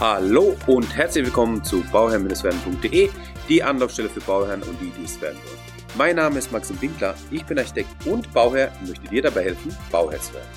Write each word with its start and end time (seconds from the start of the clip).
Hallo 0.00 0.56
und 0.68 0.96
herzlich 0.96 1.24
willkommen 1.24 1.64
zu 1.64 1.82
bauherrn-werden.de, 1.90 3.10
die 3.48 3.62
Anlaufstelle 3.64 4.08
für 4.08 4.20
Bauherren 4.20 4.62
und 4.62 4.80
die, 4.80 4.90
die 4.90 5.02
es 5.02 5.20
werden 5.20 5.38
wollen. 5.38 5.58
Mein 5.96 6.14
Name 6.14 6.38
ist 6.38 6.52
Maxim 6.52 6.80
Winkler, 6.80 7.16
ich 7.32 7.44
bin 7.44 7.58
Architekt 7.58 8.06
und 8.06 8.32
Bauherr 8.32 8.70
und 8.78 8.90
möchte 8.90 9.08
dir 9.08 9.22
dabei 9.22 9.42
helfen, 9.42 9.76
Bauherr 9.90 10.20
zu 10.20 10.34
werden. 10.34 10.48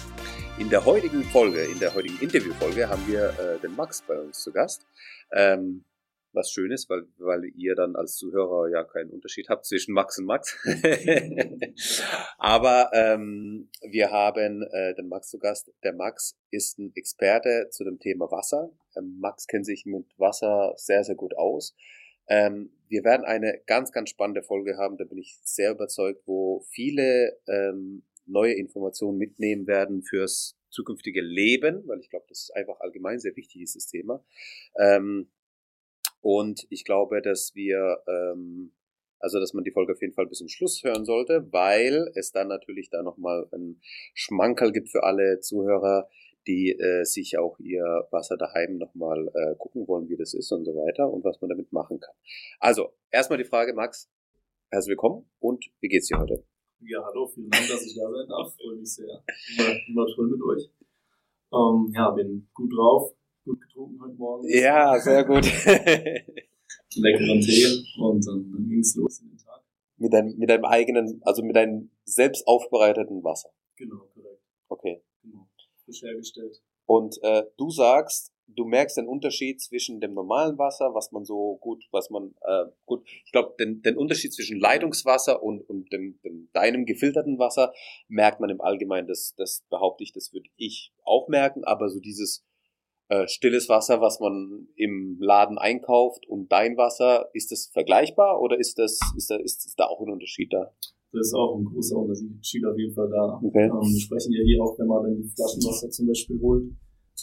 In 0.59 0.69
der 0.69 0.85
heutigen 0.85 1.23
Folge, 1.23 1.63
in 1.63 1.79
der 1.79 1.91
heutigen 1.95 2.19
Interviewfolge 2.19 2.87
haben 2.87 3.01
wir 3.07 3.29
äh, 3.39 3.59
den 3.59 3.75
Max 3.75 4.03
bei 4.07 4.19
uns 4.19 4.43
zu 4.43 4.51
Gast. 4.51 4.85
Ähm, 5.33 5.85
was 6.33 6.51
schön 6.51 6.71
ist, 6.71 6.87
weil, 6.91 7.07
weil 7.17 7.45
ihr 7.55 7.73
dann 7.73 7.95
als 7.95 8.17
Zuhörer 8.17 8.69
ja 8.69 8.83
keinen 8.83 9.09
Unterschied 9.09 9.49
habt 9.49 9.65
zwischen 9.65 9.95
Max 9.95 10.19
und 10.19 10.25
Max. 10.25 10.55
Aber 12.37 12.91
ähm, 12.93 13.69
wir 13.81 14.11
haben 14.11 14.61
äh, 14.71 14.93
den 14.93 15.07
Max 15.07 15.29
zu 15.29 15.39
Gast. 15.39 15.73
Der 15.83 15.93
Max 15.93 16.37
ist 16.51 16.77
ein 16.77 16.91
Experte 16.93 17.69
zu 17.71 17.83
dem 17.83 17.97
Thema 17.97 18.29
Wasser. 18.29 18.69
Ähm, 18.97 19.17
Max 19.19 19.47
kennt 19.47 19.65
sich 19.65 19.85
mit 19.85 20.05
Wasser 20.17 20.73
sehr, 20.77 21.03
sehr 21.03 21.15
gut 21.15 21.35
aus. 21.37 21.75
Ähm, 22.27 22.71
wir 22.87 23.03
werden 23.03 23.25
eine 23.25 23.61
ganz, 23.65 23.91
ganz 23.91 24.09
spannende 24.09 24.43
Folge 24.43 24.77
haben, 24.77 24.97
da 24.97 25.05
bin 25.05 25.17
ich 25.17 25.39
sehr 25.43 25.71
überzeugt, 25.71 26.21
wo 26.25 26.65
viele 26.69 27.37
ähm, 27.47 28.03
neue 28.25 28.53
Informationen 28.53 29.17
mitnehmen 29.17 29.67
werden 29.67 30.03
fürs 30.03 30.57
zukünftige 30.69 31.21
Leben, 31.21 31.87
weil 31.87 31.99
ich 31.99 32.09
glaube, 32.09 32.25
das 32.29 32.43
ist 32.43 32.55
einfach 32.55 32.79
allgemein 32.79 33.19
sehr 33.19 33.35
wichtig, 33.35 33.59
dieses 33.59 33.87
Thema. 33.87 34.23
Ähm, 34.77 35.29
und 36.21 36.65
ich 36.69 36.85
glaube, 36.85 37.21
dass 37.21 37.55
wir, 37.55 38.03
ähm, 38.07 38.73
also 39.19 39.39
dass 39.39 39.53
man 39.53 39.63
die 39.63 39.71
Folge 39.71 39.93
auf 39.93 40.01
jeden 40.01 40.13
Fall 40.13 40.27
bis 40.27 40.39
zum 40.39 40.47
Schluss 40.47 40.83
hören 40.83 41.03
sollte, 41.05 41.51
weil 41.51 42.11
es 42.15 42.31
dann 42.31 42.47
natürlich 42.47 42.89
da 42.89 43.03
nochmal 43.03 43.47
ein 43.51 43.81
Schmankerl 44.13 44.71
gibt 44.71 44.89
für 44.89 45.03
alle 45.03 45.39
Zuhörer, 45.39 46.07
die 46.51 46.71
äh, 46.71 47.03
sich 47.05 47.37
auch 47.37 47.57
ihr 47.59 47.83
Wasser 48.11 48.35
daheim 48.37 48.77
nochmal 48.77 49.27
äh, 49.33 49.55
gucken 49.57 49.87
wollen, 49.87 50.09
wie 50.09 50.17
das 50.17 50.33
ist 50.33 50.51
und 50.51 50.65
so 50.65 50.73
weiter 50.75 51.09
und 51.09 51.23
was 51.23 51.39
man 51.39 51.49
damit 51.49 51.71
machen 51.71 51.99
kann. 51.99 52.13
Also, 52.59 52.93
erstmal 53.09 53.37
die 53.37 53.45
Frage, 53.45 53.73
Max, 53.73 54.09
herzlich 54.69 54.91
willkommen 54.91 55.29
und 55.39 55.65
wie 55.79 55.87
geht's 55.87 56.07
dir 56.07 56.19
heute? 56.19 56.43
Ja, 56.81 57.01
hallo, 57.05 57.27
vielen 57.27 57.49
Dank, 57.49 57.67
dass 57.69 57.85
ich 57.85 57.95
da 57.95 58.09
sein 58.09 58.27
darf. 58.27 58.53
Freue 58.55 58.75
mich 58.75 58.93
sehr. 58.93 59.23
Immer, 59.57 59.77
immer 59.87 60.05
toll 60.13 60.29
mit 60.29 60.41
euch. 60.43 60.69
Ähm, 61.53 61.91
ja, 61.93 62.09
bin 62.11 62.49
gut 62.53 62.73
drauf, 62.75 63.13
gut 63.45 63.61
getrunken 63.61 64.01
heute 64.01 64.15
Morgen. 64.15 64.49
Ja, 64.49 64.99
sehr 64.99 65.23
gut. 65.23 65.45
Leckeren 66.95 67.39
Tee 67.39 67.65
und 67.97 68.27
dann, 68.27 68.51
dann 68.51 68.67
ging 68.67 68.79
es 68.79 68.95
los 68.95 69.21
in 69.21 69.29
den 69.29 69.37
Tag. 69.37 69.63
mit, 69.97 70.11
deinem, 70.11 70.37
mit 70.37 70.49
deinem 70.49 70.65
eigenen, 70.65 71.21
also 71.23 71.43
mit 71.43 71.55
deinem 71.55 71.91
selbst 72.03 72.45
aufbereiteten 72.45 73.23
Wasser. 73.23 73.51
Genau, 73.77 74.09
korrekt. 74.13 74.41
Okay. 74.67 75.01
Frisch 75.91 76.03
hergestellt. 76.03 76.61
Und 76.85 77.17
äh, 77.23 77.43
du 77.57 77.69
sagst, 77.69 78.33
du 78.47 78.65
merkst 78.65 78.97
den 78.97 79.07
Unterschied 79.07 79.61
zwischen 79.61 80.01
dem 80.01 80.13
normalen 80.13 80.57
Wasser, 80.57 80.93
was 80.93 81.11
man 81.11 81.23
so 81.23 81.57
gut, 81.61 81.85
was 81.91 82.09
man 82.09 82.35
äh, 82.41 82.65
gut, 82.85 83.07
ich 83.25 83.31
glaube, 83.31 83.55
den, 83.59 83.81
den 83.81 83.97
Unterschied 83.97 84.33
zwischen 84.33 84.59
Leitungswasser 84.59 85.41
und, 85.41 85.61
und 85.69 85.91
dem, 85.93 86.19
dem 86.23 86.49
deinem 86.53 86.85
gefilterten 86.85 87.39
Wasser 87.39 87.73
merkt 88.07 88.39
man 88.39 88.49
im 88.49 88.61
Allgemeinen. 88.61 89.07
Das, 89.07 89.33
das 89.37 89.63
behaupte 89.69 90.03
ich, 90.03 90.11
das 90.11 90.33
würde 90.33 90.49
ich 90.57 90.91
auch 91.03 91.27
merken, 91.29 91.63
aber 91.63 91.89
so 91.89 91.99
dieses 91.99 92.45
äh, 93.07 93.27
stilles 93.27 93.69
Wasser, 93.69 94.01
was 94.01 94.19
man 94.19 94.67
im 94.75 95.17
Laden 95.19 95.57
einkauft 95.57 96.27
und 96.27 96.51
dein 96.51 96.77
Wasser, 96.77 97.29
ist 97.33 97.51
das 97.51 97.67
vergleichbar 97.67 98.41
oder 98.41 98.59
ist 98.59 98.79
das, 98.79 98.99
ist 99.15 99.29
da, 99.29 99.37
ist 99.37 99.73
da 99.77 99.85
auch 99.85 100.01
ein 100.01 100.11
Unterschied 100.11 100.51
da? 100.51 100.73
Das 101.13 101.27
ist 101.27 101.33
auch 101.33 101.57
ein 101.57 101.65
großer 101.65 101.97
Unterschied 101.97 102.65
auf 102.65 102.77
jeden 102.77 102.93
Fall 102.93 103.09
da. 103.09 103.39
Okay. 103.43 103.65
Ähm, 103.65 103.71
wir 103.93 103.99
sprechen 103.99 104.31
ja 104.31 104.43
hier 104.43 104.63
auch, 104.63 104.77
wenn 104.79 104.87
man 104.87 105.03
dann 105.03 105.15
die 105.17 105.27
Flaschenwasser 105.27 105.89
zum 105.89 106.07
Beispiel 106.07 106.39
holt, 106.41 106.63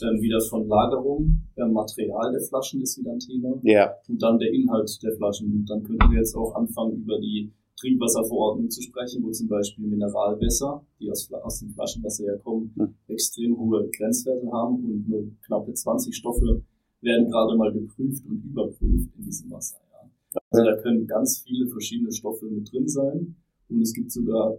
ähm, 0.03 0.21
wieder 0.21 0.41
von 0.41 0.69
Lagerung. 0.69 1.43
Ähm, 1.57 1.73
Material 1.73 2.33
der 2.33 2.43
Flaschen 2.43 2.83
ist 2.83 2.99
wieder 2.99 3.13
ein 3.13 3.19
Thema. 3.19 3.59
Ja. 3.63 3.95
Und 4.09 4.23
dann 4.23 4.39
der 4.39 4.53
Inhalt 4.53 4.91
der 5.03 5.13
Flaschen. 5.17 5.53
Und 5.53 5.71
dann 5.71 5.83
könnten 5.83 6.11
wir 6.11 6.19
jetzt 6.19 6.37
auch 6.37 6.55
anfangen, 6.55 6.99
über 6.99 7.19
die 7.19 7.51
Trinkwasserverordnung 7.81 8.71
zu 8.71 8.83
sprechen, 8.83 9.23
wo 9.23 9.31
zum 9.31 9.49
Beispiel 9.49 9.87
Mineralwässer, 9.87 10.85
die 11.01 11.11
aus, 11.11 11.31
aus 11.33 11.61
dem 11.61 11.71
Flaschenwasser 11.71 12.25
herkommen, 12.25 12.73
Hm. 12.77 12.95
extrem 13.09 13.57
hohe 13.59 13.89
Grenzwerte 13.97 14.51
haben 14.53 14.85
und 14.85 15.09
nur 15.09 15.31
knappe 15.47 15.73
20 15.73 16.15
Stoffe 16.15 16.63
werden 17.01 17.31
gerade 17.31 17.57
mal 17.57 17.73
geprüft 17.73 18.25
und 18.27 18.45
überprüft 18.45 19.11
in 19.17 19.25
diesem 19.25 19.51
Wasser. 19.51 19.77
Ja. 19.93 20.41
Also 20.51 20.65
da 20.65 20.77
können 20.83 21.07
ganz 21.07 21.39
viele 21.47 21.69
verschiedene 21.69 22.13
Stoffe 22.13 22.47
mit 22.47 22.71
drin 22.73 22.89
sein 22.89 23.37
und 23.69 23.81
es 23.83 23.93
gibt 23.93 24.11
sogar 24.13 24.59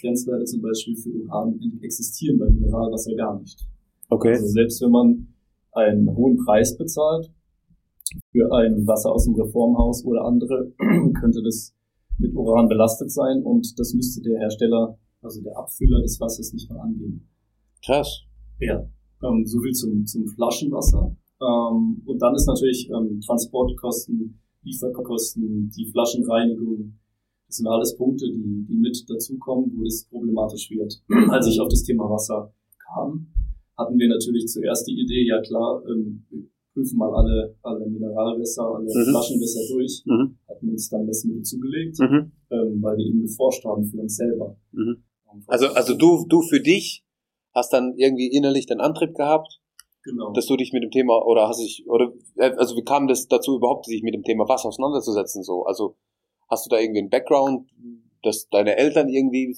Grenzwerte 0.00 0.44
zum 0.44 0.62
Beispiel 0.62 0.96
für 0.96 1.10
Uran 1.10 1.58
existieren 1.82 2.38
beim 2.38 2.54
Mineralwasser 2.54 3.14
gar 3.14 3.38
nicht. 3.40 3.66
Okay. 4.08 4.32
Also 4.32 4.46
selbst 4.48 4.80
wenn 4.82 4.90
man 4.90 5.28
einen 5.72 6.14
hohen 6.14 6.36
Preis 6.44 6.76
bezahlt 6.76 7.30
für 8.30 8.52
ein 8.52 8.86
Wasser 8.86 9.12
aus 9.12 9.24
dem 9.24 9.34
Reformhaus 9.34 10.04
oder 10.04 10.24
andere, 10.24 10.72
könnte 11.20 11.42
das 11.42 11.74
mit 12.18 12.34
Uran 12.34 12.68
belastet 12.68 13.10
sein 13.10 13.42
und 13.42 13.78
das 13.78 13.92
müsste 13.94 14.22
der 14.22 14.38
Hersteller, 14.38 14.98
also 15.22 15.42
der 15.42 15.56
Abfüller 15.56 16.00
des 16.02 16.18
Wassers 16.20 16.52
nicht 16.52 16.70
mal 16.70 16.80
angeben. 16.80 17.28
Krass. 17.84 18.22
Ja, 18.58 18.88
ähm, 19.22 19.44
so 19.44 19.60
viel 19.60 19.72
zum, 19.72 20.06
zum 20.06 20.26
Flaschenwasser. 20.26 21.14
Ähm, 21.40 22.02
und 22.06 22.22
dann 22.22 22.34
ist 22.34 22.46
natürlich 22.46 22.88
ähm, 22.90 23.20
Transportkosten, 23.20 24.40
Lieferkosten, 24.62 25.70
die 25.76 25.86
Flaschenreinigung, 25.90 26.98
das 27.46 27.56
sind 27.56 27.66
alles 27.68 27.96
Punkte, 27.96 28.26
die, 28.26 28.66
die 28.68 28.76
mit 28.76 29.04
dazukommen, 29.08 29.72
wo 29.76 29.84
das 29.84 30.06
problematisch 30.10 30.70
wird. 30.70 31.00
Als 31.30 31.46
ich 31.46 31.60
auf 31.60 31.68
das 31.68 31.82
Thema 31.82 32.08
Wasser 32.10 32.52
kam, 32.92 33.28
hatten 33.76 33.98
wir 33.98 34.08
natürlich 34.08 34.46
zuerst 34.46 34.86
die 34.88 34.98
Idee, 35.00 35.26
ja 35.26 35.40
klar, 35.42 35.82
ähm, 35.88 36.24
wir 36.30 36.42
prüfen 36.74 36.98
mal 36.98 37.14
alle, 37.14 37.54
alle 37.62 37.86
Mineralwässer, 37.86 38.62
alle 38.62 38.84
Mhm. 38.86 39.10
Flaschenwässer 39.10 39.60
durch, 39.74 40.02
Mhm. 40.06 40.38
hatten 40.48 40.68
uns 40.70 40.88
dann 40.88 41.06
Messmittel 41.06 41.42
zugelegt, 41.42 41.98
Mhm. 42.00 42.32
ähm, 42.50 42.82
weil 42.82 42.96
wir 42.96 43.06
eben 43.06 43.22
geforscht 43.22 43.64
haben 43.64 43.84
für 43.84 43.98
uns 43.98 44.16
selber. 44.16 44.56
Mhm. 44.72 45.02
Also, 45.46 45.66
also 45.68 45.94
du, 45.94 46.24
du 46.28 46.42
für 46.42 46.60
dich 46.60 47.04
hast 47.54 47.72
dann 47.72 47.94
irgendwie 47.96 48.28
innerlich 48.28 48.66
den 48.66 48.80
Antrieb 48.80 49.14
gehabt, 49.14 49.60
genau. 50.02 50.32
dass 50.32 50.46
du 50.46 50.56
dich 50.56 50.72
mit 50.72 50.82
dem 50.82 50.90
Thema 50.90 51.24
oder 51.26 51.48
hast 51.48 51.60
dich 51.60 51.84
oder 51.88 52.12
äh, 52.36 52.52
also 52.56 52.76
wie 52.76 52.82
kam 52.84 53.06
das 53.06 53.28
dazu 53.28 53.56
überhaupt, 53.56 53.86
sich 53.86 54.02
mit 54.02 54.14
dem 54.14 54.22
Thema 54.22 54.48
Wasser 54.48 54.68
auseinanderzusetzen 54.68 55.42
so? 55.42 55.64
Also 55.64 55.96
hast 56.48 56.66
du 56.66 56.70
da 56.70 56.78
irgendwie 56.78 57.00
einen 57.00 57.10
Background, 57.10 57.68
dass 58.22 58.48
deine 58.48 58.76
Eltern 58.76 59.08
irgendwie 59.08 59.56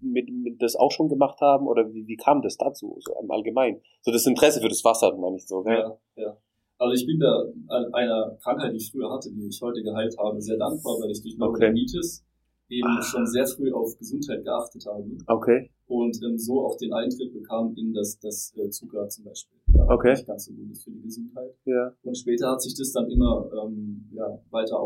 mit, 0.00 0.28
mit 0.30 0.60
das 0.60 0.76
auch 0.76 0.90
schon 0.92 1.08
gemacht 1.08 1.40
haben 1.40 1.66
oder 1.66 1.92
wie, 1.92 2.06
wie 2.06 2.16
kam 2.16 2.42
das 2.42 2.56
dazu 2.58 2.96
so 3.00 3.14
im 3.22 3.30
Allgemeinen? 3.30 3.80
So 4.02 4.10
das 4.12 4.26
Interesse 4.26 4.60
für 4.60 4.68
das 4.68 4.84
Wasser, 4.84 5.16
meine 5.16 5.36
ich 5.36 5.46
so. 5.46 5.62
Gell? 5.62 5.78
Ja, 5.78 5.98
ja. 6.16 6.36
Also 6.78 6.94
ich 6.94 7.06
bin 7.06 7.20
da 7.20 7.44
an 7.68 7.94
einer 7.94 8.36
Krankheit, 8.42 8.72
die 8.72 8.76
ich 8.78 8.90
früher 8.90 9.10
hatte, 9.10 9.30
die 9.30 9.46
ich 9.46 9.60
heute 9.62 9.82
geheilt 9.82 10.16
habe, 10.18 10.40
sehr 10.42 10.56
dankbar, 10.58 10.94
weil 11.00 11.10
ich 11.10 11.22
durch 11.22 11.36
Neurodermitis 11.38 12.24
eben 12.68 12.88
Ah. 12.88 13.02
schon 13.02 13.26
sehr 13.26 13.46
früh 13.46 13.70
auf 13.72 13.96
Gesundheit 13.98 14.42
geachtet 14.44 14.84
habe 14.86 15.04
Okay. 15.26 15.70
und 15.86 16.18
ähm, 16.24 16.38
so 16.38 16.64
auch 16.66 16.76
den 16.78 16.92
Eintritt 16.92 17.32
bekam 17.32 17.74
in 17.76 17.92
das, 17.92 18.18
das 18.18 18.52
äh, 18.56 18.68
Zucker 18.70 19.08
zum 19.08 19.24
Beispiel. 19.24 19.58
Ja, 19.74 19.86
Okay. 19.88 20.10
Nicht 20.12 20.26
ganz 20.26 20.46
so 20.46 20.52
gut 20.54 20.70
ist 20.70 20.82
für 20.84 20.90
die 20.90 21.02
Gesundheit. 21.02 21.54
Ja. 21.66 21.92
Und 22.02 22.16
später 22.16 22.50
hat 22.50 22.62
sich 22.62 22.74
das 22.74 22.90
dann 22.92 23.08
immer 23.10 23.48
ähm, 23.62 24.08
ja, 24.12 24.38
weiter 24.50 24.80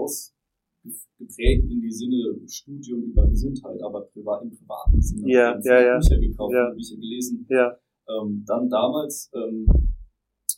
ausgeprägt 0.87 1.65
in 1.71 1.81
die 1.81 1.91
Sinne 1.91 2.37
Studium 2.49 3.03
über 3.05 3.27
Gesundheit, 3.29 3.81
aber 3.83 4.03
privat, 4.13 4.43
im 4.43 4.51
privaten 4.51 5.01
Sinne. 5.01 5.31
Ja, 5.33 5.51
Ich 5.59 5.69
habe 5.69 5.69
ja, 5.69 5.81
ja. 5.83 5.99
Bücher 5.99 6.19
gekauft, 6.21 6.55
Ja. 6.55 6.71
Bücher 6.71 6.97
gelesen, 6.97 7.47
Ja. 7.51 7.77
ähm, 8.09 8.45
dann 8.47 8.69
damals, 8.69 9.31
ähm, 9.35 9.67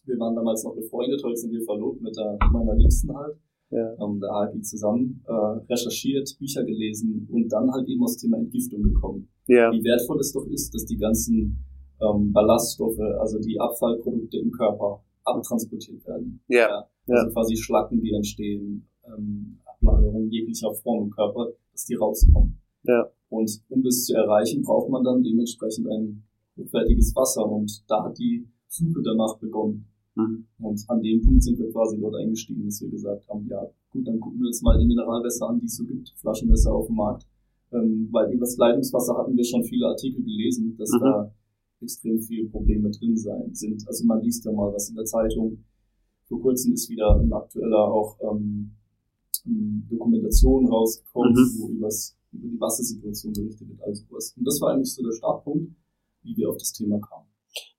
wir 0.04 0.18
waren 0.18 0.34
damals 0.34 0.64
noch 0.64 0.74
befreundet, 0.74 1.22
heute 1.24 1.36
sind 1.36 1.52
wir 1.52 1.62
verlobt 1.62 2.00
mit, 2.00 2.16
der, 2.16 2.38
meiner 2.52 2.74
Liebsten 2.74 3.14
halt. 3.16 3.36
Ja. 3.70 3.92
Ähm, 4.02 4.18
da 4.18 4.28
halt 4.32 4.54
die 4.54 4.62
zusammen 4.62 5.22
äh, 5.26 5.32
recherchiert, 5.70 6.34
Bücher 6.38 6.64
gelesen 6.64 7.28
und 7.30 7.48
dann 7.52 7.70
halt 7.70 7.86
eben 7.86 8.02
aus 8.02 8.16
dem 8.16 8.30
Thema 8.30 8.38
Entgiftung 8.38 8.82
gekommen. 8.82 9.28
Ja. 9.46 9.70
Wie 9.70 9.84
wertvoll 9.84 10.18
es 10.20 10.32
doch 10.32 10.46
ist, 10.46 10.72
dass 10.74 10.86
die 10.86 10.96
ganzen 10.96 11.62
ähm, 12.00 12.32
Ballaststoffe, 12.32 12.98
also 13.20 13.38
die 13.38 13.60
Abfallprodukte 13.60 14.38
im 14.38 14.50
Körper 14.52 15.04
abtransportiert 15.24 16.06
werden. 16.06 16.40
Ja. 16.48 16.88
Also 17.08 17.30
quasi 17.34 17.56
Schlacken, 17.56 18.00
die 18.00 18.12
entstehen, 18.14 18.88
ähm, 19.04 19.58
Ablagerungen 19.80 20.30
jeglicher 20.30 20.72
Form 20.74 21.04
im 21.04 21.10
Körper, 21.10 21.48
dass 21.72 21.84
die 21.86 21.94
rauskommen. 21.94 22.58
Ja. 22.84 23.08
Und 23.28 23.62
um 23.68 23.82
das 23.82 24.04
zu 24.04 24.14
erreichen, 24.14 24.62
braucht 24.62 24.90
man 24.90 25.04
dann 25.04 25.22
dementsprechend 25.22 25.88
ein 25.88 26.22
hochwertiges 26.56 27.14
Wasser. 27.14 27.46
Und 27.46 27.82
da 27.88 28.04
hat 28.04 28.18
die 28.18 28.46
Suche 28.68 29.02
danach 29.02 29.38
begonnen. 29.38 29.86
Mhm. 30.14 30.46
Und 30.58 30.84
an 30.88 31.02
dem 31.02 31.20
Punkt 31.22 31.42
sind 31.42 31.58
wir 31.58 31.70
quasi 31.70 31.98
dort 32.00 32.16
eingestiegen, 32.16 32.64
dass 32.64 32.80
wir 32.80 32.90
gesagt 32.90 33.28
haben, 33.28 33.46
ja 33.48 33.62
gut, 33.90 34.06
dann 34.06 34.18
gucken 34.18 34.40
wir 34.40 34.46
uns 34.48 34.62
mal 34.62 34.78
die 34.78 34.86
Mineralwässer 34.86 35.48
an, 35.48 35.60
die 35.60 35.66
es 35.66 35.76
so 35.76 35.84
gibt, 35.84 36.12
Flaschenwässer 36.16 36.72
auf 36.74 36.86
dem 36.86 36.96
Markt. 36.96 37.26
Ähm, 37.70 38.08
weil 38.10 38.32
über 38.32 38.46
das 38.46 38.56
Leitungswasser 38.56 39.16
hatten 39.16 39.36
wir 39.36 39.44
schon 39.44 39.62
viele 39.62 39.86
Artikel 39.88 40.22
gelesen, 40.22 40.74
dass 40.78 40.90
Mhm. 40.90 41.00
da 41.00 41.32
extrem 41.80 42.18
viele 42.20 42.48
Probleme 42.48 42.90
drin 42.90 43.16
sein 43.16 43.54
sind. 43.54 43.86
Also 43.86 44.04
man 44.06 44.22
liest 44.22 44.44
ja 44.44 44.52
mal 44.52 44.72
was 44.72 44.88
in 44.88 44.96
der 44.96 45.04
Zeitung. 45.04 45.64
Vor 46.24 46.40
kurzem 46.40 46.72
ist 46.72 46.88
wieder 46.90 47.16
ein 47.20 47.32
aktueller 47.32 47.84
auch 47.92 48.16
ähm, 48.20 48.72
ähm, 49.48 49.86
Dokumentation 49.90 50.68
rausgekommen, 50.68 51.32
Mhm. 51.32 51.56
wo 51.58 51.68
übers, 51.68 52.16
über 52.32 52.48
die 52.48 52.60
Wassersituation 52.60 53.32
berichtet 53.32 53.68
wird, 53.68 53.82
also 53.82 54.04
was. 54.10 54.34
Und 54.36 54.44
das 54.46 54.60
war 54.60 54.72
eigentlich 54.72 54.94
so 54.94 55.02
der 55.02 55.12
Startpunkt, 55.12 55.72
wie 56.22 56.36
wir 56.36 56.50
auf 56.50 56.56
das 56.58 56.72
Thema 56.72 56.98
kamen. 57.00 57.26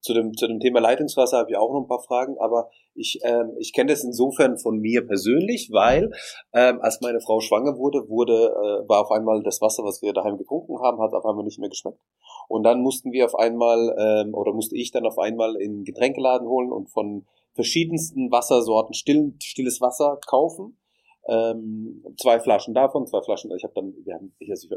Zu 0.02 0.14
dem, 0.14 0.34
zu 0.34 0.48
dem 0.48 0.60
Thema 0.60 0.80
Leitungswasser 0.80 1.38
habe 1.38 1.52
ich 1.52 1.58
auch 1.58 1.72
noch 1.72 1.82
ein 1.82 1.88
paar 1.88 2.02
Fragen, 2.02 2.38
aber 2.40 2.70
ich, 2.96 3.20
ähm, 3.24 3.52
ich 3.60 3.72
kenne 3.72 3.92
das 3.92 4.04
insofern 4.04 4.58
von 4.58 4.80
mir 4.80 5.06
persönlich, 5.06 5.70
weil 5.72 6.12
ähm, 6.54 6.80
als 6.82 7.00
meine 7.02 7.22
Frau 7.22 7.40
schwanger 7.40 7.78
wurde, 7.78 8.10
wurde 8.10 8.34
äh, 8.34 8.90
war 8.90 9.02
auf 9.02 9.12
einmal 9.12 9.44
das 9.44 9.62
Wasser, 9.62 9.84
was 9.84 10.02
wir 10.02 10.12
daheim 10.12 10.38
getrunken 10.38 10.80
haben, 10.80 11.00
hat 11.02 11.14
auf 11.14 11.26
einmal 11.26 11.46
nicht 11.46 11.60
mehr 11.60 11.70
geschmeckt. 11.70 12.00
Und 12.48 12.64
dann 12.64 12.82
mussten 12.82 13.12
wir 13.12 13.26
auf 13.26 13.36
einmal, 13.36 13.96
ähm, 14.00 14.34
oder 14.34 14.54
musste 14.54 14.76
ich 14.76 14.92
dann 14.92 15.06
auf 15.06 15.20
einmal 15.20 15.56
in 15.56 15.84
Getränkeladen 15.84 16.48
holen 16.48 16.72
und 16.72 16.90
von 16.90 17.26
verschiedensten 17.54 18.32
Wassersorten 18.32 18.94
still, 18.94 19.34
stilles 19.42 19.80
Wasser 19.82 20.20
kaufen. 20.26 20.78
Ähm, 21.30 22.04
zwei 22.18 22.40
Flaschen 22.40 22.74
davon, 22.74 23.06
zwei 23.06 23.22
Flaschen, 23.22 23.52
ich 23.56 23.64
habe 23.64 23.74
dann, 23.76 23.94
wir 24.04 24.16
haben 24.16 24.34
ich, 24.40 24.50
ich, 24.50 24.70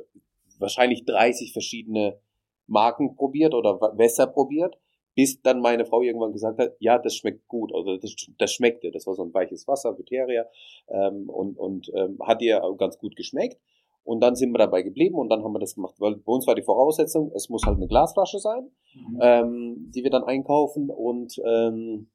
wahrscheinlich 0.58 1.04
30 1.04 1.52
verschiedene 1.52 2.18
Marken 2.66 3.16
probiert 3.16 3.54
oder 3.54 3.80
Wässer 3.96 4.26
probiert, 4.26 4.76
bis 5.14 5.42
dann 5.42 5.60
meine 5.60 5.84
Frau 5.84 6.02
irgendwann 6.02 6.32
gesagt 6.32 6.58
hat, 6.58 6.74
ja, 6.78 6.98
das 6.98 7.16
schmeckt 7.16 7.46
gut, 7.48 7.74
also 7.74 7.96
das, 7.96 8.14
das 8.38 8.52
schmeckte, 8.52 8.90
das 8.90 9.06
war 9.06 9.14
so 9.14 9.22
ein 9.22 9.34
weiches 9.34 9.66
Wasser, 9.68 9.92
Buteria, 9.92 10.46
ähm, 10.88 11.28
und, 11.28 11.58
und 11.58 11.90
ähm, 11.94 12.18
hat 12.22 12.42
ihr 12.42 12.60
ganz 12.78 12.98
gut 12.98 13.16
geschmeckt. 13.16 13.58
Und 14.04 14.20
dann 14.20 14.34
sind 14.34 14.50
wir 14.50 14.58
dabei 14.58 14.82
geblieben 14.82 15.14
und 15.14 15.28
dann 15.28 15.44
haben 15.44 15.52
wir 15.52 15.60
das 15.60 15.76
gemacht, 15.76 15.94
weil 15.98 16.16
bei 16.16 16.32
uns 16.32 16.46
war 16.48 16.56
die 16.56 16.62
Voraussetzung, 16.62 17.30
es 17.36 17.48
muss 17.48 17.62
halt 17.64 17.76
eine 17.76 17.86
Glasflasche 17.86 18.40
sein, 18.40 18.68
mhm. 18.94 19.18
ähm, 19.22 19.92
die 19.94 20.02
wir 20.02 20.10
dann 20.10 20.24
einkaufen 20.24 20.90
und 20.90 21.40
ähm, 21.46 22.10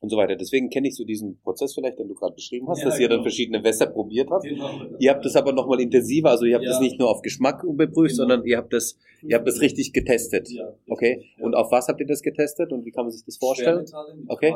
und 0.00 0.08
so 0.08 0.16
weiter. 0.16 0.34
Deswegen 0.34 0.70
kenne 0.70 0.88
ich 0.88 0.96
so 0.96 1.04
diesen 1.04 1.38
Prozess 1.40 1.74
vielleicht, 1.74 1.98
den 1.98 2.08
du 2.08 2.14
gerade 2.14 2.34
beschrieben 2.34 2.68
hast, 2.68 2.78
ja, 2.78 2.86
dass 2.86 2.94
genau. 2.94 3.02
ihr 3.02 3.08
dann 3.08 3.16
genau. 3.18 3.24
verschiedene 3.24 3.64
Wässer 3.64 3.86
probiert 3.86 4.30
habt. 4.30 4.44
Genau. 4.44 4.70
Ihr 4.98 5.10
habt 5.10 5.24
das 5.24 5.36
aber 5.36 5.52
nochmal 5.52 5.80
intensiver, 5.80 6.30
also 6.30 6.46
ihr 6.46 6.54
habt 6.54 6.64
ja. 6.64 6.70
das 6.70 6.80
nicht 6.80 6.98
nur 6.98 7.10
auf 7.10 7.20
Geschmack 7.22 7.62
überprüft, 7.62 8.16
genau. 8.16 8.28
sondern 8.28 8.44
ihr 8.44 8.56
habt 8.56 8.72
das, 8.72 8.96
ihr 9.22 9.36
habt 9.36 9.46
das 9.46 9.60
richtig 9.60 9.92
getestet. 9.92 10.50
Ja, 10.50 10.72
okay. 10.88 11.22
Ja. 11.38 11.44
Und 11.44 11.54
auf 11.54 11.70
was 11.70 11.88
habt 11.88 12.00
ihr 12.00 12.06
das 12.06 12.22
getestet 12.22 12.72
und 12.72 12.84
wie 12.84 12.90
kann 12.90 13.04
man 13.04 13.12
sich 13.12 13.24
das 13.24 13.36
vorstellen? 13.36 13.84
Okay. 14.28 14.54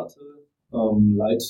Ähm, 0.72 1.14
Leit, 1.16 1.42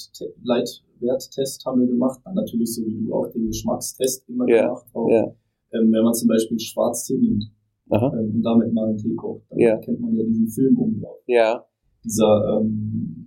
Leitwerttest 0.42 1.64
haben 1.64 1.80
wir 1.80 1.86
gemacht, 1.86 2.20
dann 2.24 2.34
natürlich 2.34 2.74
so 2.74 2.84
wie 2.84 2.94
du 2.94 3.14
auch 3.14 3.28
den 3.28 3.46
Geschmackstest 3.46 4.28
immer 4.28 4.46
ja. 4.48 4.66
gemacht. 4.66 4.86
Auch, 4.92 5.08
ja. 5.08 5.24
ähm, 5.72 5.92
wenn 5.92 6.02
man 6.02 6.12
zum 6.12 6.28
Beispiel 6.28 6.58
Schwarztee 6.58 7.16
nimmt 7.16 7.44
ähm, 7.90 8.34
und 8.34 8.42
damit 8.42 8.72
mal 8.74 8.88
einen 8.88 8.98
Tee 8.98 9.14
kocht, 9.14 9.42
dann 9.50 9.58
ja. 9.58 9.78
kennt 9.78 10.00
man 10.00 10.14
ja 10.14 10.24
diesen 10.24 10.48
Film 10.48 10.76
um 10.76 11.00
drauf. 11.00 11.20
Ja. 11.26 11.64
Dieser 12.04 12.60
ähm, 12.60 13.23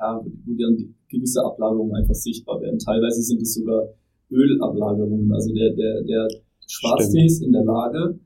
ja, 0.00 0.24
wo 0.24 0.54
dann 0.54 0.94
gewisse 1.08 1.44
Ablagerungen 1.44 1.94
einfach 1.94 2.14
sichtbar 2.14 2.60
werden. 2.60 2.78
Teilweise 2.78 3.22
sind 3.22 3.42
es 3.42 3.54
sogar 3.54 3.88
Ölablagerungen. 4.30 5.32
Also 5.32 5.52
der, 5.52 5.74
der, 5.74 6.02
der 6.02 6.28
Schwarztee 6.66 7.26
ist 7.26 7.42
in 7.42 7.52
der 7.52 7.64
Lage, 7.64 8.18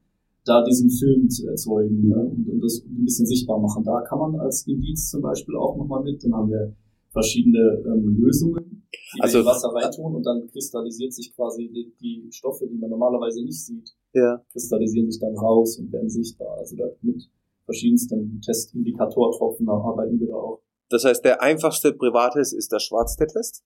da 0.45 0.63
diesen 0.63 0.91
Film 0.91 1.29
zu 1.29 1.49
erzeugen 1.49 2.09
ne? 2.09 2.17
und, 2.17 2.49
und 2.49 2.61
das 2.61 2.85
ein 2.85 3.05
bisschen 3.05 3.27
sichtbar 3.27 3.59
machen. 3.59 3.83
Da 3.85 4.03
kann 4.03 4.19
man 4.19 4.37
als 4.37 4.67
Indiz 4.67 5.11
zum 5.11 5.23
Beispiel 5.23 5.57
auch 5.57 5.77
nochmal 5.77 6.03
mit. 6.03 6.23
Dann 6.23 6.35
haben 6.35 6.51
wir 6.51 6.75
verschiedene 7.11 7.83
ähm, 7.87 8.19
Lösungen, 8.19 8.85
die 9.17 9.23
also, 9.23 9.39
in 9.39 9.47
Wasser 9.47 9.69
reintun 9.69 10.17
und 10.17 10.27
dann 10.27 10.47
kristallisiert 10.51 11.13
sich 11.13 11.35
quasi 11.35 11.69
die, 11.69 11.93
die, 12.01 12.29
Stoffe, 12.33 12.67
die 12.67 12.77
man 12.77 12.91
normalerweise 12.91 13.43
nicht 13.43 13.65
sieht, 13.65 13.91
ja. 14.13 14.43
kristallisieren 14.53 15.11
sich 15.11 15.21
dann 15.21 15.37
raus 15.37 15.79
und 15.79 15.93
werden 15.93 16.11
sichtbar. 16.11 16.59
Also 16.59 16.77
da 16.77 16.85
mit 17.03 17.31
verschiedensten 17.65 18.41
Testindikatortropfen 18.43 19.69
arbeiten 19.69 20.21
wir 20.21 20.27
da 20.27 20.35
auch. 20.35 20.61
Das 20.89 21.05
heißt, 21.05 21.25
der 21.25 21.43
einfachste 21.43 21.93
Privattest 21.93 22.55
ist 22.55 22.73
der 22.73 22.81
sagen. 22.81 23.65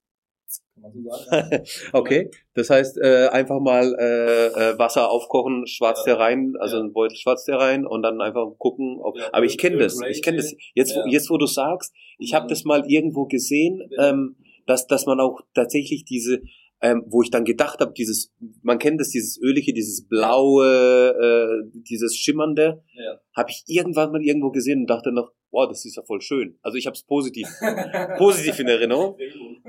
okay, 1.93 2.31
das 2.55 2.71
heißt 2.71 2.99
äh, 2.99 3.29
einfach 3.29 3.61
mal 3.61 3.95
äh, 3.99 4.47
äh, 4.47 4.79
Wasser 4.79 5.11
aufkochen, 5.11 5.67
Schwarztee 5.67 6.13
rein, 6.13 6.55
also 6.59 6.77
ja. 6.77 6.83
ein 6.83 6.93
Beutel 6.93 7.17
Schwarztee 7.17 7.53
rein 7.53 7.87
und 7.87 8.03
dann 8.03 8.21
einfach 8.21 8.47
gucken. 8.59 8.99
Ob, 9.01 9.19
ja, 9.19 9.29
aber 9.33 9.45
ich 9.45 9.59
kenne 9.59 9.79
das, 9.79 10.01
ich 10.09 10.23
kenne 10.23 10.39
das. 10.39 10.55
Jetzt, 10.75 10.95
ja. 10.95 11.05
jetzt 11.07 11.31
wo 11.31 11.37
du 11.37 11.47
sagst, 11.47 11.93
ich 12.19 12.35
habe 12.35 12.47
das 12.47 12.65
mal 12.65 12.85
irgendwo 12.87 13.27
gesehen, 13.27 13.91
ähm, 13.99 14.37
dass 14.67 14.87
dass 14.87 15.07
man 15.07 15.21
auch 15.21 15.41
tatsächlich 15.55 16.05
diese 16.05 16.41
ähm, 16.81 17.05
wo 17.09 17.23
ich 17.23 17.31
dann 17.31 17.45
gedacht 17.45 17.81
habe, 17.81 17.93
dieses, 17.93 18.33
man 18.63 18.79
kennt 18.79 19.01
das, 19.01 19.09
dieses 19.09 19.41
ölige, 19.43 19.73
dieses 19.73 20.07
blaue, 20.07 21.11
äh, 21.11 21.71
dieses 21.73 22.17
schimmernde, 22.17 22.85
ja. 22.95 23.19
habe 23.35 23.51
ich 23.51 23.65
irgendwann 23.67 24.13
mal 24.13 24.23
irgendwo 24.23 24.51
gesehen 24.51 24.83
und 24.83 24.87
dachte 24.87 25.11
noch, 25.11 25.33
wow, 25.51 25.69
das 25.69 25.85
ist 25.85 25.97
ja 25.97 26.03
voll 26.03 26.21
schön. 26.21 26.59
Also 26.63 26.77
ich 26.77 26.87
habe 26.87 26.95
es 26.95 27.03
positiv, 27.03 27.49
positiv 28.19 28.59
in 28.59 28.69
Erinnerung. 28.69 29.17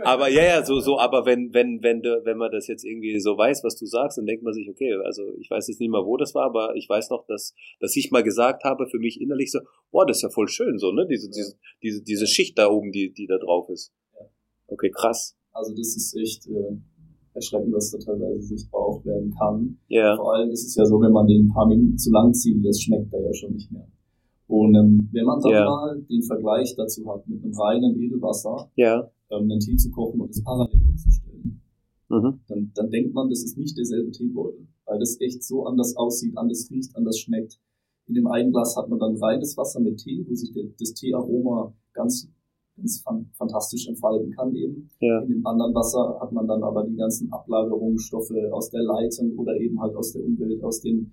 Aber 0.03 0.29
ja, 0.29 0.43
ja, 0.43 0.65
so, 0.65 0.79
so, 0.79 0.99
aber 0.99 1.25
wenn, 1.25 1.53
wenn, 1.53 1.81
wenn, 1.81 2.01
du, 2.01 2.21
wenn 2.25 2.37
man 2.37 2.51
das 2.51 2.67
jetzt 2.67 2.83
irgendwie 2.83 3.19
so 3.19 3.37
weiß, 3.37 3.63
was 3.63 3.77
du 3.77 3.85
sagst, 3.85 4.17
dann 4.17 4.25
denkt 4.25 4.43
man 4.43 4.53
sich, 4.53 4.69
okay, 4.69 4.93
also 5.05 5.23
ich 5.39 5.49
weiß 5.49 5.67
jetzt 5.67 5.79
nicht 5.79 5.89
mal, 5.89 6.05
wo 6.05 6.17
das 6.17 6.35
war, 6.35 6.45
aber 6.45 6.75
ich 6.75 6.87
weiß 6.87 7.09
noch, 7.09 7.25
dass, 7.27 7.53
dass 7.79 7.95
ich 7.95 8.11
mal 8.11 8.23
gesagt 8.23 8.63
habe, 8.63 8.87
für 8.87 8.99
mich 8.99 9.21
innerlich 9.21 9.51
so, 9.51 9.59
boah, 9.91 10.05
das 10.05 10.17
ist 10.17 10.23
ja 10.23 10.29
voll 10.29 10.47
schön, 10.47 10.77
so, 10.77 10.91
ne, 10.91 11.07
diese, 11.07 11.29
diese, 11.29 11.55
diese, 11.81 12.03
diese 12.03 12.27
Schicht 12.27 12.57
da 12.57 12.69
oben, 12.69 12.91
die, 12.91 13.13
die 13.13 13.27
da 13.27 13.37
drauf 13.37 13.69
ist. 13.69 13.93
Okay, 14.67 14.91
krass. 14.91 15.35
Also 15.51 15.73
das 15.73 15.95
ist 15.95 16.15
echt, 16.15 16.47
äh, 16.47 16.77
erschreckend, 17.33 17.73
was 17.73 17.91
da 17.91 17.97
teilweise 17.97 18.41
sichtbar 18.41 18.81
auch 18.81 19.05
werden 19.05 19.33
kann. 19.37 19.77
Ja. 19.87 20.15
Vor 20.15 20.33
allem 20.33 20.51
ist 20.51 20.65
es 20.65 20.75
ja 20.75 20.85
so, 20.85 20.99
wenn 21.01 21.11
man 21.11 21.27
den 21.27 21.45
ein 21.45 21.53
paar 21.53 21.67
Minuten 21.67 21.97
zu 21.97 22.11
lang 22.11 22.33
ziehen 22.33 22.61
lässt, 22.61 22.83
schmeckt 22.83 23.13
er 23.13 23.21
ja 23.21 23.33
schon 23.33 23.53
nicht 23.53 23.71
mehr. 23.71 23.87
Und 24.49 24.73
ähm, 24.73 25.09
wenn 25.11 25.25
man 25.25 25.39
dann 25.41 25.51
ja. 25.51 25.63
mal 25.63 26.01
den 26.09 26.23
Vergleich 26.23 26.75
dazu 26.75 27.07
hat, 27.07 27.27
mit 27.27 27.43
einem 27.43 27.53
reinen 27.53 28.01
Edelwasser 28.01 28.71
ja. 28.75 29.07
ähm, 29.29 29.43
einen 29.43 29.59
Tee 29.59 29.77
zu 29.77 29.91
kochen 29.91 30.19
und 30.21 30.31
es 30.31 30.43
parallel 30.43 30.79
hinzustellen, 30.79 31.61
mhm. 32.09 32.39
dann, 32.47 32.71
dann 32.73 32.89
denkt 32.89 33.13
man, 33.13 33.29
das 33.29 33.43
ist 33.43 33.59
nicht 33.59 33.77
derselbe 33.77 34.09
Teebeutel, 34.09 34.67
weil 34.85 34.97
das 34.97 35.21
echt 35.21 35.43
so 35.43 35.67
anders 35.67 35.95
aussieht, 35.95 36.35
anders 36.35 36.67
riecht, 36.71 36.95
anders 36.95 37.19
schmeckt. 37.19 37.59
In 38.07 38.15
dem 38.15 38.25
einen 38.25 38.51
Glas 38.51 38.75
hat 38.75 38.89
man 38.89 38.97
dann 38.97 39.17
reines 39.17 39.55
Wasser 39.55 39.81
mit 39.81 39.99
Tee, 39.99 40.25
wo 40.27 40.33
sich 40.33 40.51
der, 40.51 40.63
das 40.79 40.95
Teearoma 40.95 41.71
ganz 41.93 42.27
ganz 42.75 43.03
fantastisch 43.37 43.87
entfalten 43.87 44.31
kann 44.31 44.55
eben. 44.55 44.89
Ja. 44.99 45.21
In 45.21 45.29
dem 45.29 45.45
anderen 45.45 45.75
Wasser 45.75 46.17
hat 46.19 46.31
man 46.31 46.47
dann 46.47 46.63
aber 46.63 46.85
die 46.85 46.95
ganzen 46.95 47.31
Ablagerungsstoffe 47.31 48.33
aus 48.51 48.69
der 48.69 48.83
Leitung 48.83 49.37
oder 49.37 49.55
eben 49.57 49.79
halt 49.81 49.95
aus 49.95 50.13
der 50.13 50.23
Umwelt, 50.23 50.63
aus 50.63 50.81
den, 50.81 51.11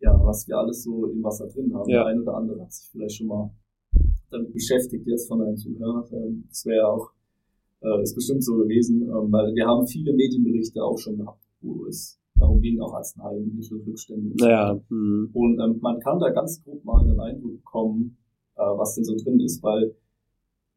ja, 0.00 0.18
was 0.24 0.46
wir 0.46 0.56
alles 0.58 0.84
so 0.84 1.06
im 1.06 1.22
Wasser 1.22 1.46
drin 1.48 1.74
haben. 1.74 1.88
Ja. 1.88 2.04
Der 2.04 2.06
ein 2.06 2.20
oder 2.20 2.36
andere 2.36 2.62
hat 2.62 2.72
sich 2.72 2.88
vielleicht 2.90 3.16
schon 3.16 3.26
mal 3.26 3.50
damit 4.30 4.52
beschäftigt 4.52 5.06
jetzt 5.06 5.28
von 5.28 5.42
einem 5.42 5.56
Zuhörer. 5.56 6.06
Ähm, 6.12 6.44
das 6.48 6.64
wäre 6.66 6.86
auch, 6.88 7.10
äh, 7.82 8.02
ist 8.02 8.14
bestimmt 8.14 8.44
so 8.44 8.56
gewesen, 8.56 9.02
ähm, 9.02 9.32
weil 9.32 9.54
wir 9.54 9.66
haben 9.66 9.86
viele 9.86 10.12
Medienberichte 10.12 10.82
auch 10.82 10.98
schon 10.98 11.16
gehabt, 11.16 11.42
wo 11.60 11.86
es 11.86 12.18
darum 12.36 12.60
ging, 12.60 12.80
auch 12.80 12.94
Arzneimittelrückstände 12.94 14.30
und 14.30 14.40
so. 14.40 14.46
Ja. 14.46 14.80
Mhm. 14.88 15.30
Und 15.32 15.60
ähm, 15.60 15.78
man 15.80 15.98
kann 16.00 16.18
da 16.18 16.30
ganz 16.30 16.62
grob 16.62 16.84
mal 16.84 17.00
einen 17.00 17.18
Eindruck 17.18 17.56
bekommen, 17.56 18.16
äh, 18.56 18.60
was 18.60 18.94
denn 18.94 19.04
so 19.04 19.16
drin 19.16 19.40
ist, 19.40 19.62
weil 19.62 19.94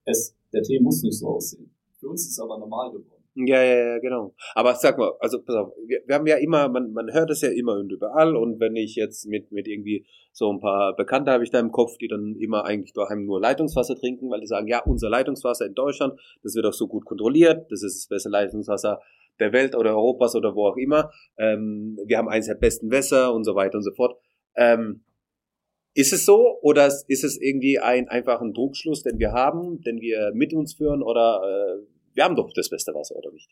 es, 0.06 0.36
der 0.52 0.64
Tee 0.64 0.80
muss 0.80 1.04
nicht 1.04 1.20
so 1.20 1.28
aussehen. 1.28 1.70
Für 2.00 2.10
uns 2.10 2.24
ist 2.24 2.32
es 2.32 2.40
aber 2.40 2.58
normal 2.58 2.92
geworden. 2.92 3.21
Ja, 3.34 3.64
ja, 3.64 3.94
ja, 3.94 4.00
genau. 4.00 4.34
Aber 4.56 4.76
sag 4.76 4.98
mal, 4.98 5.14
also 5.22 5.42
pass 5.42 5.56
auf, 5.56 5.74
wir, 5.88 6.02
wir 6.06 6.16
haben 6.16 6.28
ja 6.28 6.36
immer, 6.36 6.68
man, 6.68 6.92
man 6.92 7.14
hört 7.14 7.30
es 7.30 7.40
ja 7.42 7.50
immer 7.50 7.76
und 7.76 7.90
überall 7.90 8.36
und 8.36 8.60
wenn 8.60 8.76
ich 8.76 8.96
jetzt 8.96 9.26
mit, 9.26 9.54
mit 9.54 9.70
irgendwie 9.70 10.06
so 10.34 10.52
ein 10.52 10.60
paar 10.60 10.96
Bekannte 10.98 11.32
habe 11.32 11.44
ich 11.46 11.50
da 11.50 11.60
im 11.60 11.72
Kopf, 11.72 11.98
die 11.98 12.10
dann 12.10 12.36
immer 12.36 12.66
eigentlich 12.66 12.92
daheim 12.92 13.26
nur 13.26 13.40
Leitungswasser 13.40 13.96
trinken, 13.96 14.30
weil 14.30 14.42
die 14.42 14.48
sagen, 14.48 14.68
ja, 14.68 14.84
unser 14.84 15.10
Leitungswasser 15.10 15.66
in 15.66 15.76
Deutschland, 15.76 16.20
das 16.44 16.56
wird 16.56 16.66
auch 16.66 16.74
so 16.74 16.88
gut 16.88 17.06
kontrolliert, 17.06 17.72
das 17.72 17.84
ist 17.84 18.04
das 18.04 18.08
beste 18.08 18.30
Leitungswasser 18.30 19.00
der 19.40 19.54
Welt 19.54 19.76
oder 19.76 19.92
Europas 19.92 20.36
oder 20.36 20.54
wo 20.54 20.68
auch 20.68 20.78
immer. 20.78 21.12
Ähm, 21.38 21.98
wir 22.06 22.18
haben 22.18 22.28
eines 22.28 22.48
der 22.48 22.56
besten 22.56 22.92
Wässer 22.92 23.34
und 23.34 23.46
so 23.46 23.56
weiter 23.56 23.78
und 23.78 23.84
so 23.84 23.92
fort. 23.92 24.20
Ähm, 24.56 25.06
ist 25.94 26.14
es 26.14 26.26
so 26.26 26.58
oder 26.62 26.88
ist 26.88 27.24
es 27.24 27.40
irgendwie 27.42 27.80
ein 27.80 28.08
einfach 28.10 28.42
ein 28.42 28.54
Druckschluss, 28.54 29.04
den 29.04 29.20
wir 29.20 29.32
haben, 29.32 29.82
den 29.82 30.00
wir 30.00 30.32
mit 30.34 30.54
uns 30.54 30.74
führen 30.74 31.02
oder 31.02 31.42
äh, 31.44 32.01
wir 32.14 32.24
haben 32.24 32.36
doch 32.36 32.52
das 32.54 32.70
beste 32.70 32.94
Wasser 32.94 33.16
oder 33.16 33.32
nicht? 33.32 33.50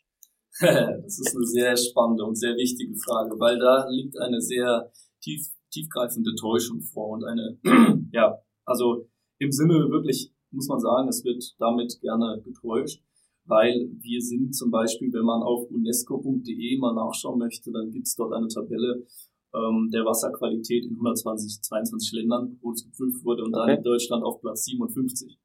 das 0.60 1.18
ist 1.18 1.36
eine 1.36 1.46
sehr 1.46 1.76
spannende 1.76 2.24
und 2.24 2.36
sehr 2.36 2.56
wichtige 2.56 2.94
Frage, 2.96 3.38
weil 3.38 3.58
da 3.58 3.88
liegt 3.88 4.18
eine 4.18 4.40
sehr 4.40 4.90
tief, 5.22 5.46
tiefgreifende 5.70 6.34
Täuschung 6.34 6.82
vor 6.82 7.10
und 7.10 7.24
eine, 7.24 7.58
ja, 8.12 8.38
also 8.64 9.08
im 9.38 9.52
Sinne 9.52 9.88
wirklich 9.90 10.32
muss 10.50 10.68
man 10.68 10.80
sagen, 10.80 11.08
es 11.08 11.24
wird 11.24 11.54
damit 11.58 12.00
gerne 12.00 12.42
getäuscht, 12.42 13.02
weil 13.44 13.90
wir 14.00 14.20
sind 14.20 14.54
zum 14.54 14.70
Beispiel, 14.70 15.12
wenn 15.12 15.24
man 15.24 15.42
auf 15.42 15.70
unesco.de 15.70 16.78
mal 16.78 16.94
nachschauen 16.94 17.38
möchte, 17.38 17.70
dann 17.72 17.90
gibt 17.90 18.06
es 18.06 18.14
dort 18.16 18.34
eine 18.34 18.48
Tabelle, 18.48 19.06
ähm, 19.54 19.90
der 19.92 20.04
Wasserqualität 20.04 20.84
in 20.84 20.94
120, 20.94 21.62
22 21.62 22.12
Ländern, 22.12 22.58
wo 22.60 22.72
es 22.72 22.84
geprüft 22.84 23.24
wurde 23.24 23.44
und 23.44 23.54
okay. 23.54 23.66
dann 23.66 23.78
in 23.78 23.82
Deutschland 23.82 24.24
auf 24.24 24.40
Platz 24.40 24.64
57. 24.64 25.38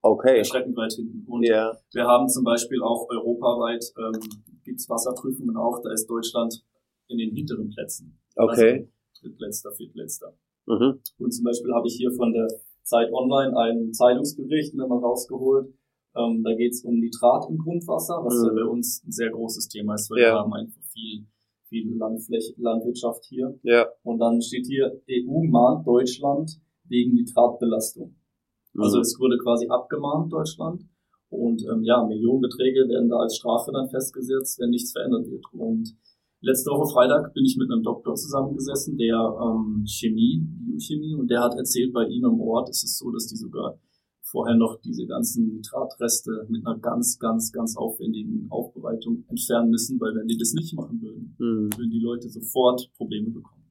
Okay. 0.00 0.38
Erschreckend 0.38 0.76
weit 0.76 0.92
hinten. 0.92 1.24
Und 1.26 1.44
yeah. 1.44 1.76
wir 1.92 2.04
haben 2.04 2.28
zum 2.28 2.44
Beispiel 2.44 2.82
auch 2.82 3.08
europaweit 3.08 3.84
ähm, 3.98 4.20
gibt's 4.64 4.88
Wasserprüfungen 4.88 5.56
auch, 5.56 5.80
da 5.82 5.92
ist 5.92 6.06
Deutschland 6.06 6.64
in 7.08 7.18
den 7.18 7.34
hinteren 7.34 7.70
Plätzen. 7.70 8.18
Okay. 8.36 8.72
Also 8.72 9.28
drittletzter, 9.28 9.72
viertletzter. 9.72 10.34
Mhm. 10.66 11.00
Und 11.18 11.30
zum 11.32 11.44
Beispiel 11.44 11.72
habe 11.74 11.88
ich 11.88 11.94
hier 11.94 12.12
von 12.12 12.32
der 12.32 12.46
Zeit 12.82 13.12
Online 13.12 13.56
einen 13.56 13.92
Zeitungsbericht 13.92 14.74
mir 14.74 14.86
mal 14.86 14.98
rausgeholt. 14.98 15.72
Ähm, 16.16 16.42
da 16.44 16.54
geht 16.54 16.72
es 16.72 16.84
um 16.84 16.98
Nitrat 16.98 17.48
im 17.48 17.58
Grundwasser, 17.58 18.20
was 18.24 18.34
mhm. 18.34 18.46
ja 18.46 18.64
bei 18.64 18.70
uns 18.70 19.02
ein 19.04 19.12
sehr 19.12 19.30
großes 19.30 19.68
Thema 19.68 19.94
ist, 19.94 20.10
weil 20.10 20.20
ja. 20.20 20.34
wir 20.34 20.38
haben 20.38 20.52
einfach 20.52 20.82
viel 20.92 21.26
viel 21.68 21.96
Landfläche, 21.96 22.54
Landwirtschaft 22.56 23.24
hier. 23.26 23.58
Ja. 23.62 23.86
Und 24.02 24.18
dann 24.18 24.40
steht 24.42 24.66
hier, 24.66 25.00
EU 25.10 25.42
mahnt 25.44 25.86
Deutschland 25.86 26.60
wegen 26.84 27.14
Nitratbelastung. 27.14 28.16
Mhm. 28.72 28.82
Also 28.82 29.00
es 29.00 29.18
wurde 29.18 29.38
quasi 29.38 29.68
abgemahnt, 29.68 30.32
Deutschland. 30.32 30.84
Und 31.30 31.62
ähm, 31.70 31.82
ja, 31.82 32.04
Millionenbeträge 32.06 32.88
werden 32.88 33.08
da 33.08 33.16
als 33.16 33.36
Strafe 33.36 33.70
dann 33.72 33.90
festgesetzt, 33.90 34.58
wenn 34.60 34.70
nichts 34.70 34.92
verändert 34.92 35.30
wird. 35.30 35.44
Und 35.52 35.94
letzte 36.40 36.70
Woche 36.70 36.90
Freitag 36.90 37.34
bin 37.34 37.44
ich 37.44 37.56
mit 37.58 37.70
einem 37.70 37.82
Doktor 37.82 38.14
zusammengesessen, 38.14 38.96
der 38.96 39.16
ähm, 39.16 39.84
Chemie, 39.86 40.40
Biochemie, 40.40 41.14
und 41.14 41.28
der 41.28 41.42
hat 41.42 41.54
erzählt, 41.56 41.92
bei 41.92 42.06
ihm 42.06 42.24
im 42.24 42.40
Ort 42.40 42.70
ist 42.70 42.82
es 42.82 42.98
so, 42.98 43.10
dass 43.10 43.26
die 43.26 43.36
sogar 43.36 43.78
vorher 44.30 44.56
noch 44.56 44.80
diese 44.80 45.06
ganzen 45.06 45.48
Nitratreste 45.48 46.46
mit 46.48 46.66
einer 46.66 46.78
ganz, 46.78 47.18
ganz, 47.18 47.50
ganz 47.52 47.76
aufwendigen 47.76 48.46
Aufbereitung 48.50 49.24
entfernen 49.28 49.70
müssen, 49.70 49.98
weil 50.00 50.14
wenn 50.14 50.26
die 50.26 50.36
das 50.36 50.52
nicht 50.52 50.74
machen 50.74 51.00
würden, 51.00 51.34
mhm. 51.38 51.70
würden 51.76 51.90
die 51.90 52.00
Leute 52.00 52.28
sofort 52.28 52.90
Probleme 52.96 53.30
bekommen. 53.30 53.64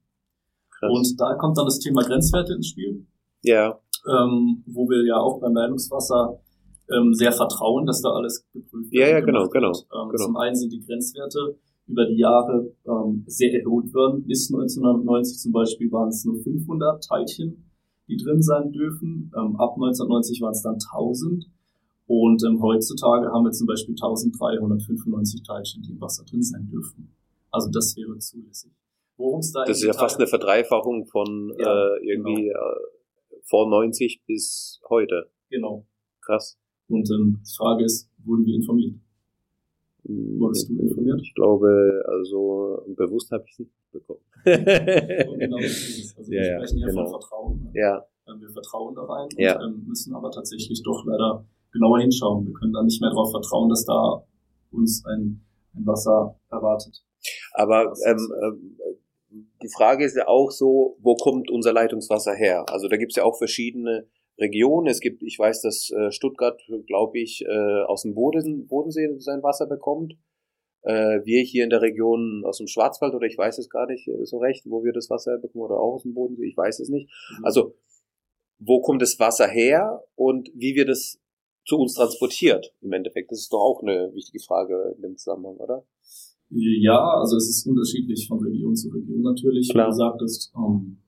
Krass. 0.70 0.90
Und 0.92 1.20
da 1.20 1.34
kommt 1.34 1.58
dann 1.58 1.64
das 1.64 1.78
Thema 1.78 2.02
Grenzwerte 2.02 2.54
ins 2.54 2.68
Spiel. 2.68 3.06
Ja. 3.42 3.80
Ähm, 4.08 4.64
wo 4.66 4.88
wir 4.88 5.04
ja 5.06 5.16
auch 5.16 5.40
beim 5.40 5.54
Leitungswasser 5.54 6.40
ähm, 6.90 7.12
sehr 7.12 7.32
vertrauen, 7.32 7.86
dass 7.86 8.02
da 8.02 8.10
alles 8.10 8.46
geprüft 8.52 8.92
wird. 8.92 9.02
Ja, 9.02 9.08
ja, 9.08 9.20
genau, 9.20 9.48
genau, 9.48 9.72
ähm, 9.72 10.08
genau. 10.10 10.24
Zum 10.24 10.36
einen 10.36 10.56
sind 10.56 10.72
die 10.72 10.80
Grenzwerte 10.80 11.58
über 11.86 12.06
die 12.06 12.18
Jahre 12.18 12.72
ähm, 12.86 13.24
sehr 13.26 13.52
erhöht 13.52 13.92
worden. 13.94 14.24
Bis 14.26 14.52
1990 14.52 15.38
zum 15.38 15.52
Beispiel 15.52 15.90
waren 15.90 16.08
es 16.08 16.24
nur 16.24 16.36
500 16.36 17.02
Teilchen, 17.04 17.70
die 18.08 18.16
drin 18.16 18.42
sein 18.42 18.72
dürfen. 18.72 19.32
Ähm, 19.36 19.56
ab 19.56 19.74
1990 19.74 20.40
waren 20.40 20.52
es 20.52 20.62
dann 20.62 20.74
1000. 20.74 21.46
Und 22.06 22.42
ähm, 22.44 22.62
heutzutage 22.62 23.30
haben 23.32 23.44
wir 23.44 23.52
zum 23.52 23.66
Beispiel 23.66 23.94
1395 23.94 25.42
Teilchen, 25.42 25.82
die 25.82 25.92
im 25.92 26.00
Wasser 26.00 26.24
drin 26.24 26.42
sein 26.42 26.66
dürfen. 26.70 27.14
Also 27.50 27.70
das 27.70 27.96
wäre 27.96 28.16
zulässig. 28.18 28.72
Worum 29.16 29.40
es 29.40 29.52
da 29.52 29.64
Das 29.64 29.78
ist 29.78 29.84
ja 29.84 29.92
fast 29.92 30.16
eine 30.16 30.26
Verdreifachung 30.26 31.06
von 31.06 31.52
ja, 31.58 31.66
äh, 31.66 32.06
irgendwie 32.06 32.44
genau. 32.44 32.58
äh, 32.58 32.97
vor 33.48 33.68
90 33.68 34.22
bis 34.26 34.80
heute. 34.88 35.30
Genau. 35.50 35.86
Krass. 36.20 36.58
Und 36.88 37.10
ähm, 37.10 37.40
die 37.46 37.56
Frage 37.56 37.84
ist, 37.84 38.10
wurden 38.24 38.44
wir 38.44 38.54
informiert? 38.54 38.94
Wurdest 40.04 40.68
du 40.68 40.78
informiert? 40.78 41.20
Ich 41.22 41.34
glaube, 41.34 42.02
also 42.06 42.82
bewusst 42.96 43.30
habe 43.30 43.44
ich 43.46 43.52
es 43.52 43.58
nicht 43.58 43.92
bekommen. 43.92 44.20
genau 44.44 45.56
Also 45.56 46.32
ja, 46.32 46.40
wir 46.40 46.66
sprechen 46.66 46.78
ja, 46.78 46.86
ja 46.86 46.92
genau. 46.92 47.02
von 47.02 47.20
Vertrauen. 47.20 47.62
Ne? 47.64 47.70
Ja. 47.74 48.06
Ähm, 48.28 48.40
wir 48.40 48.50
vertrauen 48.50 48.94
da 48.94 49.02
rein 49.02 49.28
ja. 49.36 49.58
und 49.58 49.74
ähm, 49.74 49.84
müssen 49.86 50.14
aber 50.14 50.30
tatsächlich 50.30 50.82
doch 50.82 51.04
leider 51.04 51.44
genauer 51.72 52.00
hinschauen. 52.00 52.46
Wir 52.46 52.54
können 52.54 52.72
da 52.72 52.82
nicht 52.82 53.00
mehr 53.00 53.10
darauf 53.10 53.30
vertrauen, 53.30 53.68
dass 53.68 53.84
da 53.84 54.22
uns 54.70 55.04
ein, 55.06 55.44
ein 55.74 55.86
Wasser 55.86 56.38
erwartet. 56.50 57.02
Aber 57.52 57.92
ähm, 58.06 58.32
ähm, 58.42 58.78
die 59.30 59.68
Frage 59.68 60.04
ist 60.04 60.16
ja 60.16 60.26
auch 60.26 60.50
so, 60.50 60.96
wo 61.00 61.14
kommt 61.14 61.50
unser 61.50 61.72
Leitungswasser 61.72 62.34
her? 62.34 62.64
Also 62.68 62.88
da 62.88 62.96
gibt 62.96 63.12
es 63.12 63.16
ja 63.16 63.24
auch 63.24 63.36
verschiedene 63.36 64.08
Region. 64.38 64.86
Es 64.86 65.00
gibt, 65.00 65.22
ich 65.22 65.38
weiß, 65.38 65.62
dass 65.62 65.90
äh, 65.90 66.10
Stuttgart, 66.12 66.60
glaube 66.86 67.18
ich, 67.18 67.44
äh, 67.44 67.82
aus 67.84 68.02
dem 68.02 68.14
Boden, 68.14 68.66
Bodensee 68.66 69.08
sein 69.18 69.42
Wasser 69.42 69.66
bekommt. 69.66 70.14
Äh, 70.82 71.20
wir 71.24 71.42
hier 71.42 71.64
in 71.64 71.70
der 71.70 71.82
Region 71.82 72.44
aus 72.46 72.58
dem 72.58 72.68
Schwarzwald 72.68 73.14
oder 73.14 73.26
ich 73.26 73.36
weiß 73.36 73.58
es 73.58 73.68
gar 73.68 73.86
nicht 73.86 74.06
äh, 74.06 74.24
so 74.24 74.38
recht, 74.38 74.64
wo 74.66 74.84
wir 74.84 74.92
das 74.92 75.10
Wasser 75.10 75.38
bekommen 75.38 75.64
oder 75.64 75.80
auch 75.80 75.94
aus 75.94 76.02
dem 76.04 76.14
Bodensee, 76.14 76.46
ich 76.46 76.56
weiß 76.56 76.78
es 76.80 76.88
nicht. 76.88 77.10
Mhm. 77.38 77.44
Also 77.44 77.74
wo 78.58 78.80
kommt 78.80 79.02
das 79.02 79.18
Wasser 79.18 79.48
her 79.48 80.04
und 80.14 80.50
wie 80.54 80.74
wird 80.74 80.88
es 80.88 81.20
zu 81.64 81.76
uns 81.76 81.94
transportiert 81.94 82.74
im 82.80 82.92
Endeffekt? 82.92 83.30
Das 83.30 83.40
ist 83.40 83.52
doch 83.52 83.60
auch 83.60 83.82
eine 83.82 84.12
wichtige 84.14 84.40
Frage 84.40 84.94
in 84.96 85.02
dem 85.02 85.16
Zusammenhang, 85.16 85.56
oder? 85.56 85.84
Ja, 86.50 87.18
also 87.20 87.36
es 87.36 87.48
ist 87.48 87.66
unterschiedlich 87.66 88.26
von 88.26 88.40
Region 88.42 88.74
zu 88.74 88.88
Region 88.88 89.22
natürlich. 89.22 89.68
Klar. 89.68 89.86
Wie 89.86 89.90
gesagt, 89.90 90.22
das 90.22 90.52
ähm, 90.56 90.98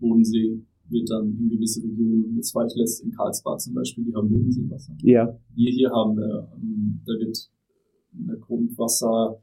Bodensee 0.00 0.62
wird 0.88 1.10
dann 1.10 1.36
in 1.38 1.48
gewisse 1.50 1.82
Regionen, 1.82 2.36
jetzt 2.36 2.54
war 2.54 2.64
ich 2.66 2.74
letzt 2.76 3.02
in 3.02 3.10
Karlsbad 3.10 3.60
zum 3.60 3.74
Beispiel, 3.74 4.04
die 4.04 4.14
haben 4.14 4.30
Bodenseewasser. 4.30 4.96
Ja. 5.02 5.36
Wir 5.54 5.70
hier 5.72 5.90
haben, 5.90 6.18
äh, 6.18 6.42
da 7.04 7.12
wird 7.18 7.50
eine 8.16 8.38
Grundwasser, 8.38 9.40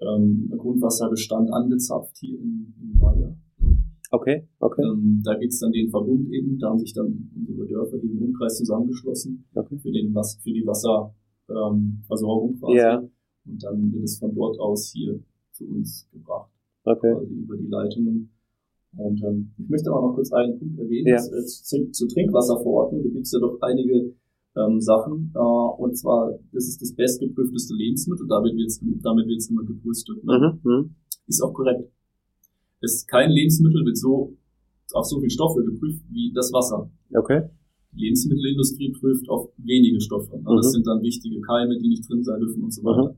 ähm, 0.00 0.48
ein 0.52 0.58
Grundwasserbestand 0.58 1.52
angezapft 1.52 2.16
hier 2.18 2.38
in, 2.38 2.74
in 2.80 2.98
Bayern. 2.98 3.42
Okay, 4.12 4.46
okay. 4.60 4.82
Ähm, 4.82 5.20
da 5.24 5.34
gibt's 5.34 5.58
dann 5.58 5.72
den 5.72 5.90
Verbund 5.90 6.32
eben, 6.32 6.58
da 6.58 6.70
haben 6.70 6.78
sich 6.78 6.94
dann 6.94 7.28
unsere 7.34 7.66
Dörfer 7.66 7.98
hier 7.98 8.12
im 8.12 8.22
Umkreis 8.22 8.56
zusammengeschlossen 8.58 9.44
okay. 9.54 9.76
für, 9.78 9.90
den, 9.90 10.14
für 10.14 10.52
die 10.52 10.64
Wasserversorgung 10.64 12.54
ähm, 12.54 12.60
quasi. 12.60 12.76
Ja. 12.76 13.02
Und 13.46 13.62
dann 13.62 13.92
wird 13.92 14.04
es 14.04 14.18
von 14.18 14.34
dort 14.34 14.58
aus 14.58 14.92
hier 14.92 15.18
zu 15.52 15.64
uns 15.66 16.08
gebracht. 16.12 16.50
Okay. 16.84 17.12
Quasi 17.12 17.34
über 17.34 17.56
die 17.56 17.66
Leitungen. 17.66 18.30
Und 18.96 19.22
ähm, 19.22 19.52
ich 19.58 19.68
möchte 19.68 19.90
aber 19.90 20.08
noch 20.08 20.14
kurz 20.14 20.32
einen 20.32 20.58
Punkt 20.58 20.78
erwähnen. 20.78 21.08
Ja. 21.08 21.18
Zu, 21.18 21.90
zu 21.90 22.06
Trinkwasserverordnung, 22.06 23.02
da 23.02 23.08
gibt 23.10 23.26
es 23.26 23.32
ja 23.32 23.40
doch 23.40 23.58
einige 23.60 24.14
ähm, 24.56 24.80
Sachen. 24.80 25.32
Äh, 25.34 25.38
und 25.38 25.96
zwar, 25.96 26.38
das 26.52 26.66
ist 26.66 26.80
das 26.80 26.92
bestgeprüfteste 26.92 27.74
Lebensmittel, 27.74 28.26
damit 28.28 28.56
wird 28.56 28.68
es 28.68 28.80
damit 29.02 29.26
wird's 29.26 29.50
immer 29.50 29.64
gebrüstet. 29.64 30.24
Ne? 30.24 30.58
Mhm, 30.62 30.70
mhm. 30.70 30.94
Ist 31.26 31.42
auch 31.42 31.52
korrekt. 31.52 31.90
Es, 32.80 33.06
kein 33.06 33.30
Lebensmittel 33.30 33.84
wird 33.84 33.96
so 33.96 34.36
auf 34.92 35.06
so 35.06 35.18
viele 35.18 35.30
Stoffe 35.30 35.62
geprüft 35.64 36.04
wie 36.10 36.32
das 36.34 36.52
Wasser. 36.52 36.90
Okay. 37.12 37.42
Die 37.92 38.04
Lebensmittelindustrie 38.04 38.92
prüft 38.92 39.28
auf 39.28 39.50
wenige 39.56 40.00
Stoffe. 40.00 40.36
Mhm. 40.36 40.56
Das 40.56 40.72
sind 40.72 40.86
dann 40.86 41.02
wichtige 41.02 41.40
Keime, 41.40 41.78
die 41.78 41.88
nicht 41.88 42.08
drin 42.08 42.22
sein 42.22 42.40
dürfen 42.40 42.62
und 42.62 42.72
so 42.72 42.82
weiter. 42.84 43.12
Mhm. 43.12 43.16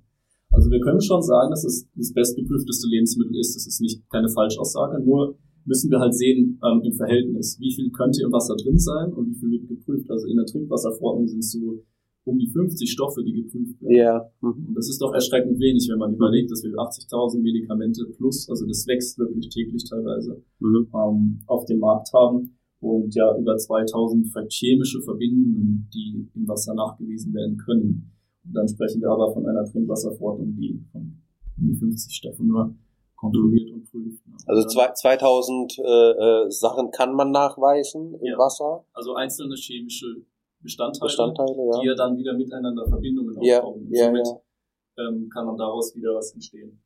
Also 0.58 0.70
wir 0.72 0.80
können 0.80 1.00
schon 1.00 1.22
sagen, 1.22 1.50
dass 1.50 1.62
es 1.62 1.86
das 1.94 2.12
bestgeprüfteste 2.12 2.88
Lebensmittel 2.88 3.38
ist. 3.38 3.54
Das 3.54 3.64
ist 3.64 3.80
nicht 3.80 4.02
keine 4.10 4.28
Falschaussage, 4.28 5.00
nur 5.04 5.38
müssen 5.64 5.88
wir 5.88 6.00
halt 6.00 6.14
sehen 6.14 6.58
ähm, 6.66 6.82
im 6.82 6.94
Verhältnis, 6.94 7.58
wie 7.60 7.72
viel 7.72 7.92
könnte 7.92 8.24
im 8.24 8.32
Wasser 8.32 8.56
drin 8.56 8.78
sein 8.78 9.12
und 9.12 9.30
wie 9.30 9.38
viel 9.38 9.50
wird 9.52 9.68
geprüft. 9.68 10.10
Also 10.10 10.26
in 10.26 10.36
der 10.36 10.46
Trinkwasserverordnung 10.46 11.28
sind 11.28 11.38
es 11.38 11.52
so 11.52 11.84
um 12.24 12.38
die 12.38 12.50
50 12.50 12.90
Stoffe, 12.90 13.22
die 13.22 13.34
geprüft 13.34 13.80
werden. 13.80 13.96
Ja. 13.96 14.30
Und 14.40 14.74
das 14.74 14.88
ist 14.88 15.00
doch 15.00 15.14
erschreckend 15.14 15.60
wenig, 15.60 15.86
wenn 15.92 15.98
man 15.98 16.14
überlegt, 16.14 16.50
dass 16.50 16.64
wir 16.64 16.72
80.000 16.72 17.40
Medikamente 17.40 18.04
plus, 18.16 18.48
also 18.50 18.66
das 18.66 18.84
wächst 18.88 19.16
wirklich 19.18 19.48
täglich 19.50 19.84
teilweise, 19.88 20.42
mhm. 20.58 20.88
ähm, 20.92 21.38
auf 21.46 21.66
dem 21.66 21.78
Markt 21.78 22.12
haben 22.12 22.58
und 22.80 23.14
ja 23.14 23.38
über 23.38 23.56
2000 23.56 24.26
chemische 24.50 25.00
Verbindungen, 25.02 25.88
die 25.94 26.26
im 26.34 26.48
Wasser 26.48 26.74
nachgewiesen 26.74 27.32
werden 27.32 27.56
können. 27.58 28.17
Dann 28.52 28.68
sprechen 28.68 29.00
wir 29.00 29.10
aber 29.10 29.32
von 29.32 29.46
einer 29.46 29.64
Trinkwasserverordnung, 29.64 30.54
die 30.56 30.80
von 30.92 31.22
um 31.58 31.66
die 31.66 31.74
50 31.74 32.14
Stoffe 32.14 32.44
nur 32.44 32.74
kontrolliert 33.16 33.72
und 33.72 33.90
prüft. 33.90 34.26
Ne? 34.26 34.36
Also 34.46 34.68
zwei, 34.68 34.92
2000 34.92 35.78
äh, 35.78 35.82
äh, 35.82 36.50
Sachen 36.50 36.90
kann 36.90 37.14
man 37.14 37.30
nachweisen 37.30 38.14
im 38.14 38.24
ja. 38.24 38.38
Wasser? 38.38 38.84
Also 38.92 39.14
einzelne 39.14 39.56
chemische 39.56 40.22
Bestandteile, 40.60 41.08
Bestandteile 41.08 41.56
ja. 41.56 41.80
die 41.80 41.86
ja 41.88 41.94
dann 41.94 42.16
wieder 42.16 42.34
miteinander 42.34 42.86
Verbindungen 42.86 43.42
ja, 43.42 43.58
aufbauen. 43.58 43.88
Ja, 43.90 44.06
Somit 44.06 44.26
ja. 44.26 45.08
Ähm, 45.08 45.28
kann 45.32 45.46
man 45.46 45.56
daraus 45.56 45.94
wieder 45.94 46.14
was 46.14 46.32
entstehen. 46.32 46.80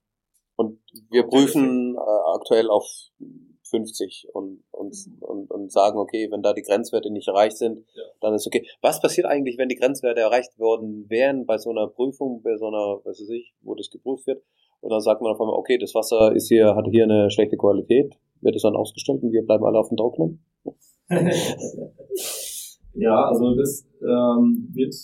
Und 0.56 0.78
wir 1.10 1.24
prüfen 1.24 1.94
äh, 1.96 2.34
aktuell 2.34 2.68
auf 2.70 2.86
50 3.72 4.28
und, 4.34 4.62
und, 4.70 4.94
und, 5.20 5.50
und 5.50 5.72
sagen, 5.72 5.98
okay, 5.98 6.30
wenn 6.30 6.42
da 6.42 6.52
die 6.52 6.62
Grenzwerte 6.62 7.10
nicht 7.10 7.26
erreicht 7.26 7.56
sind, 7.56 7.84
ja. 7.94 8.02
dann 8.20 8.34
ist 8.34 8.46
okay. 8.46 8.66
Was 8.82 9.00
passiert 9.00 9.26
eigentlich, 9.26 9.56
wenn 9.58 9.70
die 9.70 9.76
Grenzwerte 9.76 10.20
erreicht 10.20 10.58
worden 10.58 11.06
wären 11.08 11.46
bei 11.46 11.56
so 11.58 11.70
einer 11.70 11.88
Prüfung, 11.88 12.42
bei 12.42 12.56
so 12.56 12.66
einer, 12.66 13.00
was 13.04 13.18
weiß 13.20 13.30
ich, 13.30 13.54
wo 13.62 13.74
das 13.74 13.90
geprüft 13.90 14.26
wird? 14.26 14.42
Und 14.82 14.90
dann 14.90 15.00
sagt 15.00 15.22
man 15.22 15.32
auf 15.32 15.40
einmal, 15.40 15.56
okay, 15.56 15.78
das 15.78 15.94
Wasser 15.94 16.34
ist 16.34 16.48
hier, 16.48 16.76
hat 16.76 16.86
hier 16.90 17.04
eine 17.04 17.30
schlechte 17.30 17.56
Qualität, 17.56 18.14
wird 18.42 18.56
es 18.56 18.62
dann 18.62 18.76
ausgestellt 18.76 19.22
und 19.22 19.32
wir 19.32 19.44
bleiben 19.44 19.64
alle 19.64 19.78
auf 19.78 19.88
dem 19.88 19.96
Trocknen? 19.96 20.44
ja, 22.94 23.24
also 23.24 23.54
das 23.54 23.86
ähm, 24.02 24.68
wird, 24.72 24.94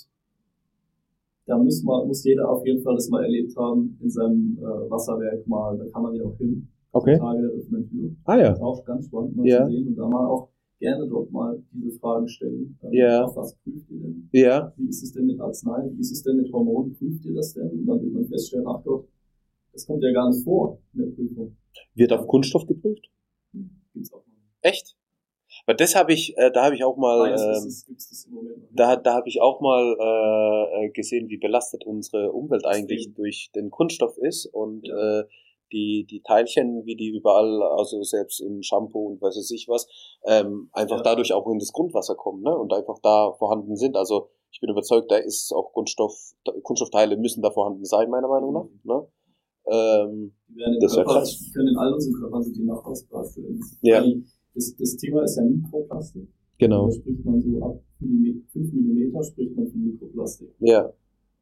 da 1.47 1.57
muss, 1.57 1.83
man, 1.85 2.07
muss 2.07 2.23
jeder 2.25 2.51
auf 2.51 2.67
jeden 2.67 2.83
Fall 2.83 2.95
das 2.97 3.09
mal 3.09 3.23
erlebt 3.23 3.57
haben 3.57 3.99
in 4.03 4.11
seinem 4.11 4.59
äh, 4.61 4.91
Wasserwerk 4.91 5.47
mal, 5.47 5.79
da 5.79 5.85
kann 5.91 6.03
man 6.03 6.15
ja 6.15 6.25
auch 6.25 6.37
hin. 6.37 6.69
Okay. 6.99 7.19
Tage 7.19 7.43
der 7.43 7.55
offenen 7.55 7.89
Tür. 7.89 8.11
Ah 8.25 8.37
ja. 8.37 8.49
Das 8.51 8.59
ist 8.59 8.63
auch 8.65 8.85
ganz 8.85 9.07
spannend 9.07 9.37
mal 9.37 9.47
ja. 9.47 9.65
zu 9.65 9.73
sehen 9.73 9.89
und 9.89 9.97
da 9.97 10.09
mal 10.09 10.27
auch 10.27 10.49
gerne 10.79 11.09
dort 11.09 11.31
mal 11.33 11.63
diese 11.73 11.99
Fragen 11.99 12.29
stellen. 12.29 12.79
Ähm, 12.83 12.93
ja. 12.93 13.25
Auf 13.25 13.37
was 13.37 13.57
prüft 13.57 13.91
ihr 13.91 14.01
denn? 14.01 14.29
Ja. 14.33 14.73
Wie 14.77 14.89
ist 14.89 15.03
es 15.03 15.13
denn 15.13 15.27
mit 15.27 15.41
Arznei? 15.41 15.89
Wie 15.93 16.01
ist 16.01 16.13
es 16.13 16.23
denn 16.23 16.37
mit 16.37 16.53
Hormonen? 16.53 16.97
Prüft 16.97 17.25
ihr 17.25 17.35
das 17.35 17.55
denn? 17.55 17.69
Und 17.71 17.87
dann 17.87 18.01
wird 18.03 18.13
man 18.13 18.25
feststellen, 18.27 18.67
ach 18.67 18.83
Gott, 18.85 19.09
das 19.73 19.87
kommt 19.87 20.03
ja 20.03 20.13
gar 20.13 20.29
nicht 20.29 20.45
vor 20.45 20.79
in 20.95 21.01
der 21.01 21.07
Prüfung. 21.09 21.57
Wird 21.95 22.13
auf 22.13 22.27
Kunststoff 22.27 22.67
geprüft? 22.67 23.11
Gibt's 23.93 24.13
auch 24.13 24.19
noch. 24.27 24.35
Echt? 24.63 24.97
Weil 25.67 25.77
das 25.77 25.95
habe 25.95 26.13
ich, 26.13 26.37
äh, 26.37 26.51
da 26.53 26.65
habe 26.65 26.75
ich 26.75 26.85
auch 26.85 26.97
mal, 26.97 27.31
Nein, 27.31 27.57
ähm, 27.57 27.97
da, 28.73 28.97
da 28.97 29.15
habe 29.15 29.29
ich 29.29 29.41
auch 29.41 29.61
mal 29.61 29.97
äh, 30.85 30.91
gesehen, 30.91 31.29
wie 31.29 31.39
belastet 31.39 31.85
unsere 31.85 32.33
Umwelt 32.33 32.67
eigentlich 32.67 33.13
durch 33.15 33.51
den 33.55 33.71
Kunststoff 33.71 34.17
ist 34.19 34.47
und 34.47 34.87
Ja. 34.87 35.21
äh, 35.21 35.25
die 35.73 36.07
die 36.09 36.23
Teilchen, 36.23 36.85
wie 36.87 36.97
die 36.97 37.09
überall, 37.09 37.63
also 37.79 38.03
selbst 38.03 38.41
im 38.41 38.63
Shampoo 38.63 39.07
und 39.09 39.21
weiß 39.23 39.37
es 39.37 39.51
ich 39.51 39.69
was, 39.69 39.87
ähm, 40.27 40.69
einfach 40.73 40.99
Ja. 40.99 41.03
dadurch 41.03 41.33
auch 41.33 41.47
in 41.51 41.59
das 41.59 41.73
Grundwasser 41.73 42.15
kommen, 42.15 42.43
ne? 42.43 42.57
Und 42.57 42.73
einfach 42.73 42.99
da 43.03 43.33
vorhanden 43.39 43.77
sind. 43.77 43.97
Also 43.97 44.29
ich 44.51 44.61
bin 44.61 44.71
überzeugt, 44.71 45.11
da 45.11 45.17
ist 45.17 45.53
auch 45.53 45.73
Kunststoff, 45.73 46.15
Kunststoffteile 46.63 47.17
müssen 47.17 47.43
da 47.43 47.51
vorhanden 47.51 47.85
sein, 47.85 48.09
meiner 48.11 48.29
Meinung 48.29 48.53
nach. 48.55 48.67
Ne? 48.85 49.07
Ähm, 49.71 50.33
Die 50.49 50.57
werden 50.57 50.75
im 50.75 50.81
Das 50.81 50.95
Körper, 50.95 51.13
krass. 51.13 51.51
können 51.55 51.69
in 51.69 51.77
all 51.77 51.93
unseren 51.93 52.15
Körpern 52.15 52.43
sind 52.43 52.57
die 52.57 52.65
nachweisbar. 52.65 53.27
Ja. 53.83 54.03
Das, 54.55 54.75
das 54.77 54.97
Thema 54.97 55.23
ist 55.25 55.37
ja 55.37 55.43
Mikroplastik. 55.45 56.29
Genau. 56.59 56.87
Da 56.87 56.93
spricht 56.93 57.25
man 57.25 57.41
so 57.41 57.63
ab 57.63 57.79
5 58.01 58.73
mm 58.73 59.23
spricht 59.23 59.55
man 59.57 59.69
von 59.69 59.85
Mikroplastik. 59.85 60.49
Ja. 60.61 60.91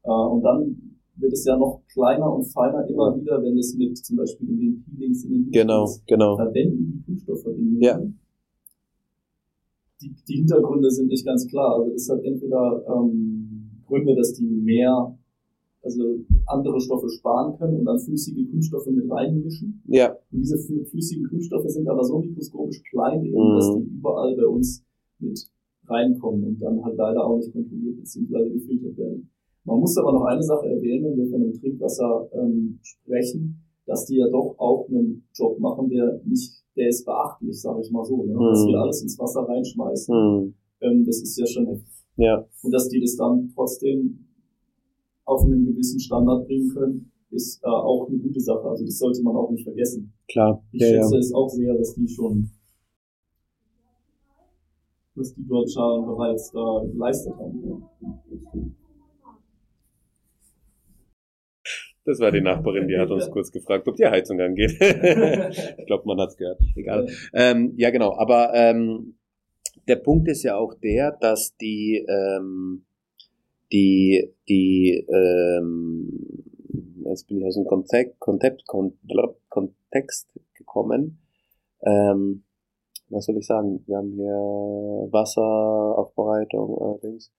Äh, 0.03 0.09
und 0.11 0.43
dann 0.43 0.96
wird 1.19 1.33
es 1.33 1.45
ja 1.45 1.57
noch 1.57 1.81
kleiner 1.91 2.33
und 2.33 2.43
feiner 2.45 2.87
immer 2.87 3.15
wieder, 3.19 3.41
wenn 3.43 3.57
es 3.57 3.75
mit 3.75 3.97
zum 3.97 4.17
Beispiel 4.17 4.49
in 4.49 4.59
den 4.59 4.83
Peelings, 4.83 5.23
in 5.25 5.31
den 5.31 5.51
Genau, 5.51 5.89
genau. 6.07 6.35
verwenden 6.35 6.93
die 6.97 7.03
Kunststoffverbindungen. 7.05 7.81
Ja. 7.81 7.99
Die, 10.01 10.13
die 10.27 10.35
Hintergründe 10.37 10.91
sind 10.91 11.07
nicht 11.07 11.25
ganz 11.25 11.47
klar. 11.47 11.75
Also 11.79 11.91
das 11.91 12.07
hat 12.09 12.23
entweder 12.23 12.83
ähm, 12.87 13.81
Gründe, 13.87 14.15
dass 14.15 14.33
die 14.33 14.45
mehr, 14.45 15.17
also 15.81 16.19
andere 16.45 16.79
Stoffe 16.79 17.09
sparen 17.09 17.57
können 17.57 17.77
und 17.79 17.85
dann 17.85 17.97
flüssige 17.99 18.45
Kunststoffe 18.45 18.85
mit 18.87 19.09
reinmischen. 19.09 19.81
Ja. 19.87 20.11
Und 20.31 20.39
diese 20.41 20.55
flü- 20.57 20.85
flüssigen 20.85 21.27
Kunststoffe 21.27 21.67
sind 21.69 21.87
aber 21.89 22.03
so 22.03 22.19
mikroskopisch 22.19 22.83
klein 22.91 23.23
eben, 23.25 23.33
Mhm. 23.37 23.55
dass 23.55 23.73
die 23.75 23.89
überall 23.97 24.35
bei 24.35 24.45
uns 24.45 24.83
mit 25.19 25.49
reinkommen 25.87 26.43
und 26.43 26.61
dann 26.61 26.83
halt 26.83 26.97
leider 26.97 27.25
auch 27.25 27.37
nicht 27.37 27.51
kontrolliert 27.53 27.97
bzw. 27.97 28.49
gefiltert 28.49 28.97
werden. 28.97 29.29
Man 29.67 29.81
muss 29.81 29.97
aber 29.97 30.13
noch 30.13 30.23
eine 30.23 30.41
Sache 30.41 30.65
erwähnen, 30.65 31.03
wenn 31.03 31.17
wir 31.17 31.29
von 31.29 31.41
dem 31.41 31.53
Trinkwasser 31.53 32.29
ähm, 32.33 32.79
sprechen, 32.81 33.61
dass 33.85 34.05
die 34.05 34.15
ja 34.15 34.29
doch 34.29 34.55
auch 34.57 34.87
einen 34.87 35.27
Job 35.35 35.59
machen, 35.59 35.89
der 35.89 36.21
nicht, 36.23 36.53
der 36.77 36.87
ist 36.87 37.03
beachtlich, 37.05 37.59
sage 37.61 37.81
ich 37.81 37.91
mal 37.91 38.05
so, 38.05 38.23
ne? 38.23 38.33
dass 38.33 38.63
Mhm. 38.63 38.69
wir 38.69 38.79
alles 38.79 39.01
ins 39.01 39.19
Wasser 39.19 39.41
reinschmeißen. 39.41 40.15
Hm. 40.15 40.53
Ähm, 40.79 41.05
das 41.05 41.21
ist 41.21 41.37
ja 41.37 41.45
schon 41.45 41.67
heftig. 41.67 42.05
Ja. 42.15 42.45
Und 42.63 42.71
dass 42.71 42.87
die 42.87 43.01
das 43.01 43.17
dann 43.17 43.51
trotzdem 43.53 44.27
auf 45.25 45.43
einen 45.43 45.65
gewissen 45.65 45.99
Standard 45.99 46.47
bringen 46.47 46.69
können, 46.69 47.11
ist 47.31 47.61
äh, 47.61 47.67
auch 47.67 48.07
eine 48.07 48.19
gute 48.19 48.39
Sache. 48.39 48.63
Also 48.69 48.85
das 48.85 48.97
sollte 48.97 49.21
man 49.21 49.35
auch 49.35 49.51
nicht 49.51 49.65
vergessen. 49.65 50.13
Klar. 50.29 50.63
Ich 50.71 50.81
ja, 50.81 50.87
schätze 50.87 51.15
ja. 51.15 51.19
es 51.19 51.33
auch 51.33 51.49
sehr, 51.49 51.73
dass 51.73 51.93
die 51.93 52.07
schon, 52.07 52.51
dass 55.13 55.33
die 55.33 55.45
dort 55.45 55.69
schon 55.69 56.05
bereits 56.05 56.51
da 56.51 56.85
geleistet 56.89 57.33
haben. 57.35 57.63
Ja. 57.67 58.71
Das 62.07 62.21
war 62.21 62.31
die 62.31 62.39
Nachbarin, 62.39 62.87
die 62.87 62.97
hat 62.97 63.11
uns 63.11 63.29
kurz 63.31 63.51
gefragt, 63.51 63.85
ob 63.85 63.97
die 63.97 64.05
Heizung 64.05 64.39
angeht. 64.39 64.71
ich 65.77 65.85
glaube, 65.85 66.03
man 66.05 66.21
hat's 66.21 66.37
gehört. 66.37 66.61
Egal. 66.75 67.07
Ähm, 67.33 67.73
ja, 67.75 67.89
genau. 67.89 68.17
Aber 68.17 68.53
ähm, 68.53 69.17
der 69.89 69.97
Punkt 69.97 70.29
ist 70.29 70.43
ja 70.43 70.55
auch 70.55 70.73
der, 70.73 71.11
dass 71.11 71.57
die 71.57 72.05
ähm, 72.07 72.85
die 73.73 74.33
die 74.47 75.05
ähm, 75.09 76.45
jetzt 77.03 77.27
bin 77.27 77.39
ich 77.39 77.45
aus 77.45 77.55
dem 77.55 77.65
Kontext 77.65 78.17
Kontext, 78.19 78.65
Kontext 79.49 80.29
gekommen. 80.53 81.19
Ähm, 81.85 82.43
was 83.09 83.25
soll 83.25 83.37
ich 83.37 83.45
sagen? 83.45 83.83
Wir 83.87 83.97
haben 83.97 84.11
hier 84.13 85.11
Wasseraufbereitung 85.11 86.77
allerdings. 86.81 87.31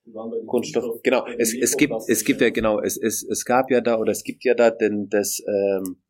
Kunststoff, 0.47 0.47
Kunststoff- 0.47 1.03
genau. 1.03 1.27
Es, 1.39 1.55
es 1.55 1.77
gibt, 1.77 1.95
es 2.09 2.25
gibt 2.25 2.41
ja 2.41 2.51
genau, 2.51 2.81
es, 2.81 2.97
es, 2.97 3.23
es 3.23 3.45
gab 3.45 3.71
ja 3.71 3.81
da 3.81 3.99
oder 3.99 4.13
es 4.13 4.25
gibt 4.25 4.45
ja 4.45 4.55
da 4.55 4.71
denn 4.71 5.09
das, 5.09 5.43
ähm, 5.47 6.03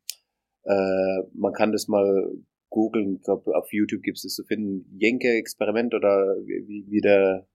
äh, 0.63 1.23
man 1.33 1.53
kann 1.53 1.71
das 1.71 1.87
mal 1.87 2.31
googeln, 2.69 3.15
ich 3.15 3.23
glaube 3.23 3.55
auf 3.55 3.71
YouTube 3.73 4.03
gibt 4.03 4.17
es 4.17 4.23
das 4.23 4.35
zu 4.35 4.43
finden, 4.43 4.85
Jenke-Experiment 4.97 5.93
oder 5.93 6.35
wie, 6.45 6.67
wie 6.67 6.85
wie 6.89 7.01
der 7.01 7.47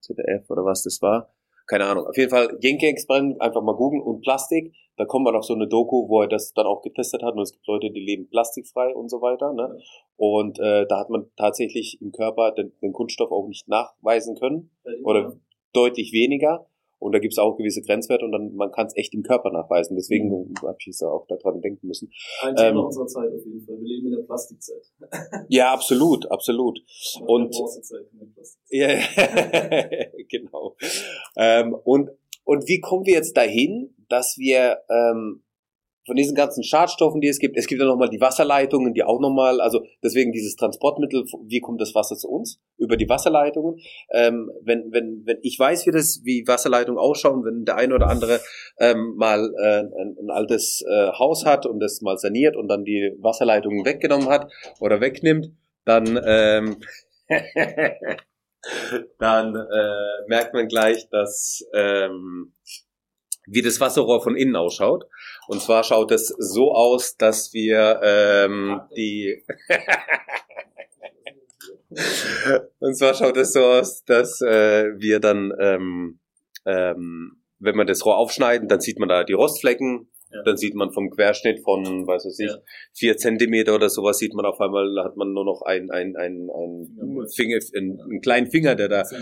ZDF 0.00 0.48
oder 0.50 0.64
was 0.64 0.82
das 0.82 1.02
war. 1.02 1.32
Keine 1.70 1.84
Ahnung. 1.84 2.06
Auf 2.08 2.16
jeden 2.16 2.30
Fall 2.30 2.58
Jenke-Experiment, 2.60 3.40
einfach 3.40 3.62
mal 3.62 3.76
googeln 3.76 4.02
und 4.02 4.22
Plastik. 4.22 4.74
Da 4.96 5.04
kommt 5.04 5.24
man 5.24 5.36
auf 5.36 5.44
so 5.44 5.54
eine 5.54 5.68
Doku, 5.68 6.08
wo 6.08 6.20
er 6.20 6.26
das 6.26 6.52
dann 6.52 6.66
auch 6.66 6.82
getestet 6.82 7.22
hat 7.22 7.34
und 7.34 7.42
es 7.42 7.52
gibt 7.52 7.64
Leute, 7.68 7.92
die 7.92 8.00
leben 8.00 8.28
plastikfrei 8.28 8.92
und 8.92 9.08
so 9.08 9.22
weiter. 9.22 9.52
Ne? 9.52 9.78
Und 10.16 10.58
äh, 10.58 10.84
da 10.88 10.98
hat 10.98 11.10
man 11.10 11.30
tatsächlich 11.36 11.98
im 12.02 12.10
Körper 12.10 12.50
den, 12.50 12.72
den 12.82 12.92
Kunststoff 12.92 13.30
auch 13.30 13.46
nicht 13.46 13.68
nachweisen 13.68 14.34
können 14.34 14.72
oder 15.04 15.36
deutlich 15.72 16.12
weniger. 16.12 16.66
Und 17.00 17.12
da 17.12 17.18
gibt 17.18 17.32
es 17.32 17.38
auch 17.38 17.56
gewisse 17.56 17.82
Grenzwerte 17.82 18.24
und 18.26 18.32
dann 18.32 18.54
man 18.54 18.70
kann 18.70 18.86
es 18.86 18.96
echt 18.96 19.14
im 19.14 19.22
Körper 19.22 19.50
nachweisen. 19.50 19.96
Deswegen 19.96 20.28
Mhm. 20.28 20.54
habe 20.62 20.76
ich 20.78 20.86
jetzt 20.86 21.02
auch 21.02 21.26
daran 21.26 21.60
denken 21.60 21.86
müssen. 21.88 22.12
Ein 22.42 22.54
Thema 22.54 22.68
ähm, 22.68 22.84
unserer 22.84 23.06
Zeit 23.06 23.32
auf 23.32 23.44
jeden 23.44 23.64
Fall. 23.66 23.76
Wir 23.80 23.88
leben 23.88 24.06
in 24.06 24.16
der 24.16 24.22
Plastikzeit. 24.24 24.82
Ja, 25.48 25.72
absolut, 25.72 26.30
absolut. 26.30 26.80
Und-. 27.26 27.56
Ja, 28.68 28.88
genau. 30.28 30.76
Ähm, 31.36 31.74
und, 31.84 32.10
und 32.44 32.68
wie 32.68 32.80
kommen 32.80 33.06
wir 33.06 33.14
jetzt 33.14 33.36
dahin, 33.36 33.94
dass 34.08 34.36
wir 34.38 34.78
ähm, 34.90 35.42
von 36.10 36.16
diesen 36.16 36.34
ganzen 36.34 36.64
Schadstoffen, 36.64 37.20
die 37.20 37.28
es 37.28 37.38
gibt, 37.38 37.56
es 37.56 37.68
gibt 37.68 37.80
ja 37.80 37.86
nochmal 37.86 38.08
die 38.08 38.20
Wasserleitungen, 38.20 38.94
die 38.94 39.04
auch 39.04 39.20
nochmal, 39.20 39.60
also 39.60 39.84
deswegen 40.02 40.32
dieses 40.32 40.56
Transportmittel, 40.56 41.22
wie 41.46 41.60
kommt 41.60 41.80
das 41.80 41.94
Wasser 41.94 42.16
zu 42.16 42.28
uns? 42.28 42.60
Über 42.78 42.96
die 42.96 43.08
Wasserleitungen. 43.08 43.78
Ähm, 44.12 44.50
wenn, 44.60 44.90
wenn, 44.90 45.22
wenn 45.24 45.38
ich 45.42 45.56
weiß, 45.56 45.86
wie 45.86 45.92
das, 45.92 46.22
wie 46.24 46.42
Wasserleitungen 46.48 46.98
ausschauen, 46.98 47.44
wenn 47.44 47.64
der 47.64 47.76
eine 47.76 47.94
oder 47.94 48.08
andere 48.08 48.40
ähm, 48.80 49.14
mal 49.14 49.54
äh, 49.62 49.82
ein, 49.82 50.16
ein 50.20 50.30
altes 50.30 50.84
äh, 50.84 51.12
Haus 51.12 51.46
hat 51.46 51.64
und 51.64 51.78
das 51.78 52.00
mal 52.00 52.18
saniert 52.18 52.56
und 52.56 52.66
dann 52.66 52.82
die 52.82 53.14
Wasserleitungen 53.20 53.84
weggenommen 53.84 54.28
hat 54.30 54.50
oder 54.80 55.00
wegnimmt, 55.00 55.52
dann 55.84 56.20
ähm, 56.26 56.78
dann 59.20 59.54
äh, 59.54 60.26
merkt 60.26 60.54
man 60.54 60.66
gleich, 60.66 61.08
dass 61.08 61.64
ähm, 61.72 62.52
wie 63.46 63.62
das 63.62 63.80
Wasserrohr 63.80 64.22
von 64.22 64.36
innen 64.36 64.56
ausschaut. 64.56 65.04
Und 65.48 65.62
zwar 65.62 65.84
schaut 65.84 66.10
es 66.12 66.28
so 66.28 66.72
aus, 66.72 67.16
dass 67.16 67.52
wir 67.52 68.00
ähm, 68.02 68.80
die 68.96 69.44
und 72.78 72.96
zwar 72.96 73.14
schaut 73.14 73.36
es 73.36 73.52
so 73.52 73.64
aus, 73.64 74.04
dass 74.04 74.40
äh, 74.40 74.92
wir 74.98 75.18
dann 75.20 75.52
ähm, 75.58 76.20
ähm, 76.66 77.40
wenn 77.60 77.76
wir 77.76 77.84
das 77.84 78.04
Rohr 78.04 78.16
aufschneiden, 78.16 78.68
dann 78.68 78.80
sieht 78.80 78.98
man 78.98 79.08
da 79.08 79.22
die 79.22 79.34
Rostflecken. 79.34 80.08
Ja. 80.32 80.42
Dann 80.44 80.56
sieht 80.56 80.74
man 80.74 80.92
vom 80.92 81.10
Querschnitt 81.10 81.60
von, 81.64 82.06
weiß 82.06 82.24
was 82.24 82.38
ich, 82.38 82.50
Ja. 82.50 82.58
vier 82.92 83.16
Zentimeter 83.16 83.74
oder 83.74 83.88
sowas, 83.88 84.18
sieht 84.18 84.32
man 84.34 84.44
auf 84.46 84.60
einmal, 84.60 84.94
da 84.94 85.04
hat 85.04 85.16
man 85.16 85.32
nur 85.32 85.44
noch 85.44 85.62
ein, 85.62 85.90
ein, 85.90 86.14
ein, 86.16 86.48
ein. 86.50 87.26
Finger, 87.34 87.58
einen, 87.76 88.00
einen 88.00 88.20
kleinen 88.20 88.50
Finger, 88.50 88.74
der 88.76 88.88
da 88.88 89.04
so. 89.04 89.16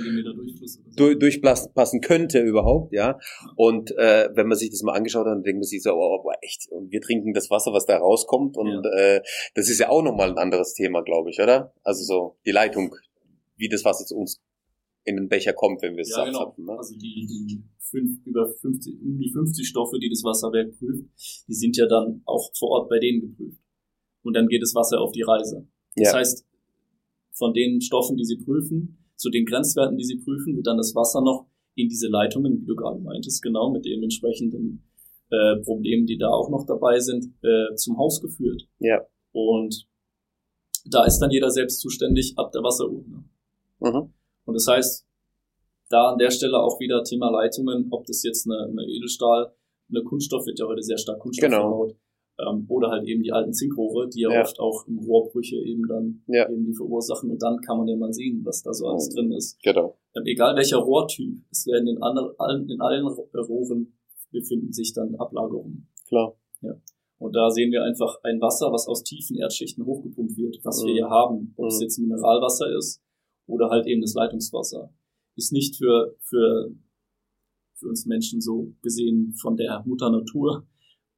durch, 0.97 1.19
durchpassen 1.19 2.01
könnte 2.01 2.41
überhaupt, 2.41 2.93
ja. 2.93 3.19
Und 3.57 3.91
äh, 3.97 4.29
wenn 4.35 4.49
man 4.49 4.59
sich 4.59 4.71
das 4.71 4.83
mal 4.83 4.93
angeschaut 4.93 5.27
hat, 5.27 5.33
dann 5.33 5.43
denkt 5.43 5.59
man 5.61 5.65
sich 5.65 5.83
so, 5.83 5.95
oh, 5.95 6.19
aber 6.21 6.35
echt, 6.43 6.69
und 6.71 6.91
wir 6.93 7.01
trinken 7.01 7.33
das 7.33 7.51
Wasser, 7.51 7.73
was 7.73 7.87
da 7.87 7.97
rauskommt. 7.97 8.57
Und 8.57 8.85
äh, 8.97 9.21
das 9.55 9.69
ist 9.69 9.79
ja 9.79 9.89
auch 9.89 10.03
nochmal 10.03 10.31
ein 10.31 10.39
anderes 10.39 10.75
Thema, 10.75 11.03
glaube 11.03 11.31
ich, 11.31 11.41
oder? 11.41 11.73
Also 11.83 12.05
so 12.05 12.37
die 12.45 12.51
Leitung, 12.53 12.95
wie 13.57 13.69
das 13.69 13.85
Wasser 13.85 14.05
zu 14.05 14.17
uns 14.17 14.41
in 15.05 15.17
den 15.17 15.29
Becher 15.29 15.53
kommt, 15.53 15.83
wenn 15.83 15.95
wir 15.97 16.03
es 16.03 16.11
Ja, 16.11 16.25
genau. 16.25 16.41
abzapfen. 16.41 16.65
Ne? 16.65 16.73
Also 16.73 16.95
die, 16.97 17.27
die 17.27 17.63
fünf, 17.81 18.21
über 18.27 18.49
50, 18.49 19.01
um 19.01 19.19
die 19.19 19.31
50 19.31 19.67
Stoffe, 19.67 19.99
die 19.99 20.11
das 20.11 20.23
Wasserwerk 20.25 20.79
prüft, 20.79 21.05
die 21.49 21.55
sind 21.55 21.77
ja 21.77 21.87
dann 21.87 22.23
auch 22.27 22.51
vor 22.59 22.71
Ort 22.71 22.89
bei 22.91 22.99
denen 22.99 23.21
geprüft. 23.21 23.59
Und 24.23 24.35
dann 24.35 24.49
geht 24.49 24.63
das 24.63 24.75
Wasser 24.75 25.01
auf 25.01 25.13
die 25.13 25.23
Reise. 25.23 25.67
Das 25.97 26.13
Ja. 26.13 26.19
heißt, 26.19 26.45
von 27.33 27.55
den 27.55 27.81
Stoffen, 27.81 28.17
die 28.17 28.25
sie 28.25 28.37
prüfen, 28.37 28.99
zu 29.17 29.31
den 29.31 29.47
Grenzwerten, 29.47 29.97
die 29.97 30.05
sie 30.05 30.17
prüfen, 30.19 30.57
wird 30.57 30.67
dann 30.67 30.77
das 30.77 30.95
Wasser 30.95 31.21
noch 31.23 31.47
in 31.75 31.89
diese 31.89 32.09
Leitungen, 32.09 32.61
wie 32.61 32.67
du 32.67 32.75
gerade 32.77 33.01
meintest, 33.01 33.41
genau 33.43 33.71
mit 33.71 33.85
den 33.85 34.03
entsprechenden 34.03 34.83
äh, 35.31 35.57
Problemen, 35.63 36.07
die 36.07 36.19
da 36.19 36.29
auch 36.29 36.51
noch 36.51 36.67
dabei 36.67 36.99
sind, 37.01 37.27
äh, 37.43 37.75
zum 37.77 37.97
Haus 37.99 38.21
geführt. 38.21 38.67
Ja. 38.81 39.01
Und 39.33 39.87
da 40.87 41.05
ist 41.05 41.19
dann 41.21 41.31
jeder 41.31 41.51
selbst 41.51 41.81
zuständig 41.81 42.33
ab 42.37 42.51
der 42.53 42.63
Wasserurne. 42.63 43.25
Mhm. 43.81 44.13
Und 44.49 44.55
das 44.55 44.67
heißt, 44.67 45.07
da 45.91 46.13
an 46.13 46.19
der 46.19 46.31
Stelle 46.31 46.59
auch 46.59 46.81
wieder 46.81 47.05
Thema 47.05 47.31
Leitungen, 47.31 47.89
ob 47.91 48.07
das 48.07 48.23
jetzt 48.23 48.47
eine, 48.47 48.65
eine 48.65 48.83
Edelstahl, 48.85 49.53
eine 49.91 50.03
Kunststoff 50.03 50.47
wird 50.47 50.59
ja 50.59 50.67
heute 50.67 50.83
sehr 50.83 50.97
stark 50.99 51.19
Kunststoff 51.21 51.51
Genau. 51.51 51.61
verbaut, 51.69 51.97
ähm, 52.41 52.65
oder 52.69 52.89
halt 52.91 53.07
eben 53.07 53.23
die 53.23 53.33
alten 53.33 53.53
Zinkrohre, 53.53 54.09
die 54.09 54.21
ja, 54.21 54.33
Ja. 54.33 54.43
oft 54.43 54.59
auch 54.59 54.87
im 54.87 54.99
Rohrbrüche 54.99 55.57
eben 55.57 55.87
dann 55.87 56.23
Ja. 56.29 56.49
eben 56.49 56.65
die 56.65 56.75
verursachen 56.75 57.31
und 57.31 57.43
dann 57.43 57.61
kann 57.61 57.77
man 57.79 57.89
ja 57.89 57.97
mal 57.97 58.13
sehen, 58.13 58.41
was 58.45 58.63
da 58.63 58.73
so 58.73 58.87
alles 58.87 59.11
Mhm. 59.11 59.15
drin 59.17 59.33
ist. 59.33 59.59
Genau. 59.63 59.99
Ähm, 60.17 60.25
egal 60.27 60.57
welcher 60.57 60.79
Rohrtyp, 60.79 61.43
es 61.51 61.67
werden 61.67 61.87
in, 61.89 62.03
anderen, 62.03 62.33
allen, 62.39 62.69
in 62.71 62.81
allen 62.81 63.07
Rohren 63.07 63.99
befinden 64.31 64.73
sich 64.73 64.93
dann 64.95 65.15
Ablagerungen. 65.17 65.89
Klar. 66.09 66.35
Und 67.19 67.35
da 67.35 67.51
sehen 67.51 67.73
wir 67.73 67.83
einfach 67.83 68.19
ein 68.23 68.41
Wasser, 68.41 68.71
was 68.73 68.87
aus 68.87 69.03
tiefen 69.03 69.37
Erdschichten 69.37 69.85
hochgepumpt 69.85 70.37
wird, 70.37 70.59
was 70.65 70.83
wir 70.85 70.93
Mhm. 70.93 70.97
hier 70.97 71.11
haben. 71.11 71.55
Ob 71.57 71.67
es 71.67 71.77
Mhm. 71.79 71.83
jetzt 71.83 71.99
Mineralwasser 71.99 72.77
ist 72.77 73.03
oder 73.49 73.71
halt 73.71 73.87
eben 73.87 74.01
das 74.01 74.15
Leitungswasser. 74.15 74.93
Ist 75.37 75.53
nicht 75.53 75.77
für, 75.77 76.17
für, 76.23 76.71
für 77.75 77.89
uns 77.89 78.07
Menschen 78.07 78.41
so 78.41 78.75
gesehen 78.83 79.35
von 79.41 79.57
der 79.57 79.83
Mutter 79.87 80.11
Natur, 80.11 80.67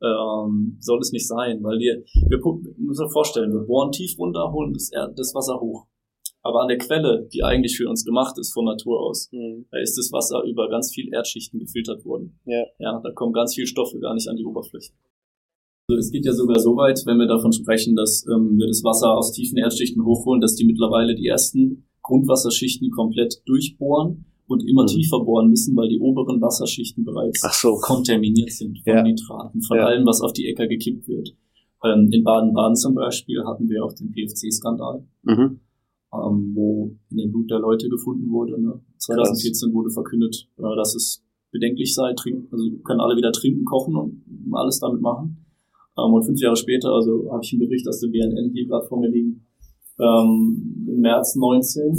ähm, 0.02 0.76
soll 0.80 0.98
es 1.00 1.12
nicht 1.12 1.26
sein, 1.26 1.62
weil 1.62 1.78
wir, 1.78 2.02
wir 2.28 2.38
müssen 2.78 3.04
uns 3.04 3.12
vorstellen, 3.12 3.52
wir 3.52 3.66
bohren 3.66 3.92
tief 3.92 4.18
runter, 4.18 4.50
holen 4.52 4.72
das, 4.72 4.90
das 4.90 5.34
Wasser 5.34 5.60
hoch. 5.60 5.86
Aber 6.42 6.62
an 6.62 6.68
der 6.68 6.78
Quelle, 6.78 7.28
die 7.32 7.42
eigentlich 7.42 7.76
für 7.76 7.86
uns 7.86 8.04
gemacht 8.04 8.38
ist 8.38 8.52
von 8.54 8.64
Natur 8.64 8.98
aus, 9.00 9.28
Mhm. 9.30 9.66
da 9.70 9.78
ist 9.78 9.98
das 9.98 10.10
Wasser 10.10 10.42
über 10.44 10.70
ganz 10.70 10.90
viel 10.90 11.12
Erdschichten 11.12 11.58
gefiltert 11.58 12.04
worden. 12.06 12.40
Ja. 12.46 12.64
Ja, 12.78 13.00
da 13.02 13.12
kommen 13.12 13.34
ganz 13.34 13.54
viele 13.54 13.66
Stoffe 13.66 13.98
gar 13.98 14.14
nicht 14.14 14.26
an 14.28 14.36
die 14.36 14.44
Oberfläche. 14.46 14.92
Also 15.90 15.98
es 15.98 16.10
geht 16.10 16.24
ja 16.24 16.32
sogar 16.32 16.58
so 16.60 16.76
weit, 16.76 17.02
wenn 17.04 17.18
wir 17.18 17.26
davon 17.26 17.52
sprechen, 17.52 17.94
dass 17.94 18.24
ähm, 18.26 18.56
wir 18.56 18.68
das 18.68 18.82
Wasser 18.84 19.12
aus 19.12 19.32
tiefen 19.32 19.58
Erdschichten 19.58 20.04
hochholen, 20.04 20.40
dass 20.40 20.54
die 20.54 20.64
mittlerweile 20.64 21.14
die 21.14 21.26
ersten 21.26 21.89
Grundwasserschichten 22.02 22.90
komplett 22.90 23.42
durchbohren 23.46 24.24
und 24.46 24.66
immer 24.66 24.82
mhm. 24.82 24.88
tiefer 24.88 25.20
bohren 25.20 25.48
müssen, 25.48 25.76
weil 25.76 25.88
die 25.88 26.00
oberen 26.00 26.40
Wasserschichten 26.40 27.04
bereits 27.04 27.40
so. 27.60 27.76
kontaminiert 27.76 28.50
sind 28.50 28.78
von 28.82 28.92
ja. 28.92 29.02
Nitraten, 29.02 29.62
von 29.62 29.76
ja. 29.76 29.86
allem, 29.86 30.04
was 30.06 30.20
auf 30.20 30.32
die 30.32 30.46
Äcker 30.46 30.66
gekippt 30.66 31.06
wird. 31.08 31.36
Ähm, 31.84 32.08
in 32.12 32.24
Baden-Baden 32.24 32.76
zum 32.76 32.94
Beispiel 32.94 33.42
hatten 33.44 33.68
wir 33.68 33.84
auch 33.84 33.92
den 33.92 34.10
PFC-Skandal, 34.12 35.04
mhm. 35.22 35.60
ähm, 36.12 36.52
wo 36.54 36.96
in 37.10 37.16
dem 37.16 37.30
Blut 37.30 37.50
der 37.50 37.60
Leute 37.60 37.88
gefunden 37.88 38.30
wurde. 38.30 38.60
Ne? 38.60 38.80
2014 38.98 39.68
Krass. 39.68 39.74
wurde 39.74 39.90
verkündet, 39.90 40.48
äh, 40.58 40.76
dass 40.76 40.94
es 40.94 41.24
bedenklich 41.52 41.94
sei, 41.94 42.12
trinken, 42.14 42.48
also 42.52 42.70
können 42.84 43.00
alle 43.00 43.16
wieder 43.16 43.32
trinken, 43.32 43.64
kochen 43.64 43.96
und 43.96 44.22
alles 44.52 44.80
damit 44.80 45.00
machen. 45.00 45.46
Ähm, 45.96 46.12
und 46.12 46.24
fünf 46.24 46.40
Jahre 46.40 46.56
später, 46.56 46.90
also 46.90 47.30
habe 47.32 47.42
ich 47.44 47.52
einen 47.52 47.60
Bericht 47.60 47.88
aus 47.88 48.00
der 48.00 48.08
BNN 48.08 48.50
hier 48.52 48.66
gerade 48.66 48.86
vor 48.86 49.00
mir 49.00 49.10
liegen, 49.10 49.46
ähm, 50.00 50.86
im 50.88 51.00
März 51.00 51.36
19, 51.36 51.96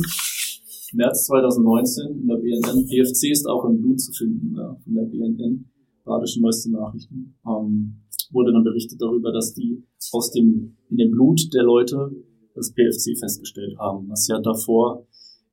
März 0.93 1.25
2019 1.27 2.21
in 2.21 2.27
der 2.27 2.35
BNN. 2.35 2.85
PFC 2.87 3.31
ist 3.31 3.47
auch 3.47 3.65
im 3.65 3.81
Blut 3.81 4.01
zu 4.01 4.11
finden 4.11 4.55
ja, 4.57 4.75
von 4.83 4.93
der 4.93 5.03
BNN, 5.03 5.65
Badische 6.03 6.41
Neueste 6.41 6.71
Nachrichten. 6.71 7.35
Ähm, 7.45 8.01
wurde 8.31 8.53
dann 8.53 8.63
berichtet 8.63 9.01
darüber, 9.01 9.31
dass 9.31 9.53
die 9.53 9.83
aus 10.11 10.31
dem, 10.31 10.77
in 10.89 10.97
dem 10.97 11.11
Blut 11.11 11.53
der 11.53 11.63
Leute 11.63 12.11
das 12.55 12.73
PFC 12.73 13.17
festgestellt 13.17 13.77
haben, 13.77 14.09
was 14.09 14.27
ja 14.27 14.39
davor 14.39 15.05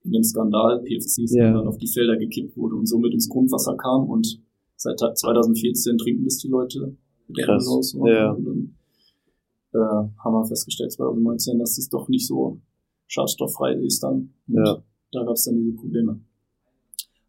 in 0.04 0.12
dem 0.12 0.22
Skandal, 0.22 0.82
PFC-Skandal, 0.82 1.66
auf 1.66 1.76
die 1.78 1.88
Felder 1.88 2.16
gekippt 2.16 2.56
wurde 2.56 2.76
und 2.76 2.86
somit 2.86 3.12
ins 3.12 3.28
Grundwasser 3.28 3.76
kam 3.76 4.08
und 4.08 4.40
seit 4.76 4.98
2014 4.98 5.98
trinken 5.98 6.24
das 6.24 6.38
die 6.38 6.48
Leute 6.48 6.96
Krass. 7.36 7.94
Ja. 8.06 8.32
Und 8.32 8.44
dann 8.44 8.77
äh, 9.72 9.78
haben 9.78 10.34
wir 10.34 10.44
festgestellt 10.44 10.92
2019, 10.92 11.58
dass 11.58 11.78
es 11.78 11.88
doch 11.88 12.08
nicht 12.08 12.26
so 12.26 12.60
schadstofffrei 13.06 13.74
ist 13.74 14.02
dann. 14.02 14.34
Und 14.48 14.66
ja. 14.66 14.82
da 15.12 15.24
gab 15.24 15.34
es 15.34 15.44
dann 15.44 15.56
diese 15.56 15.72
Probleme. 15.72 16.20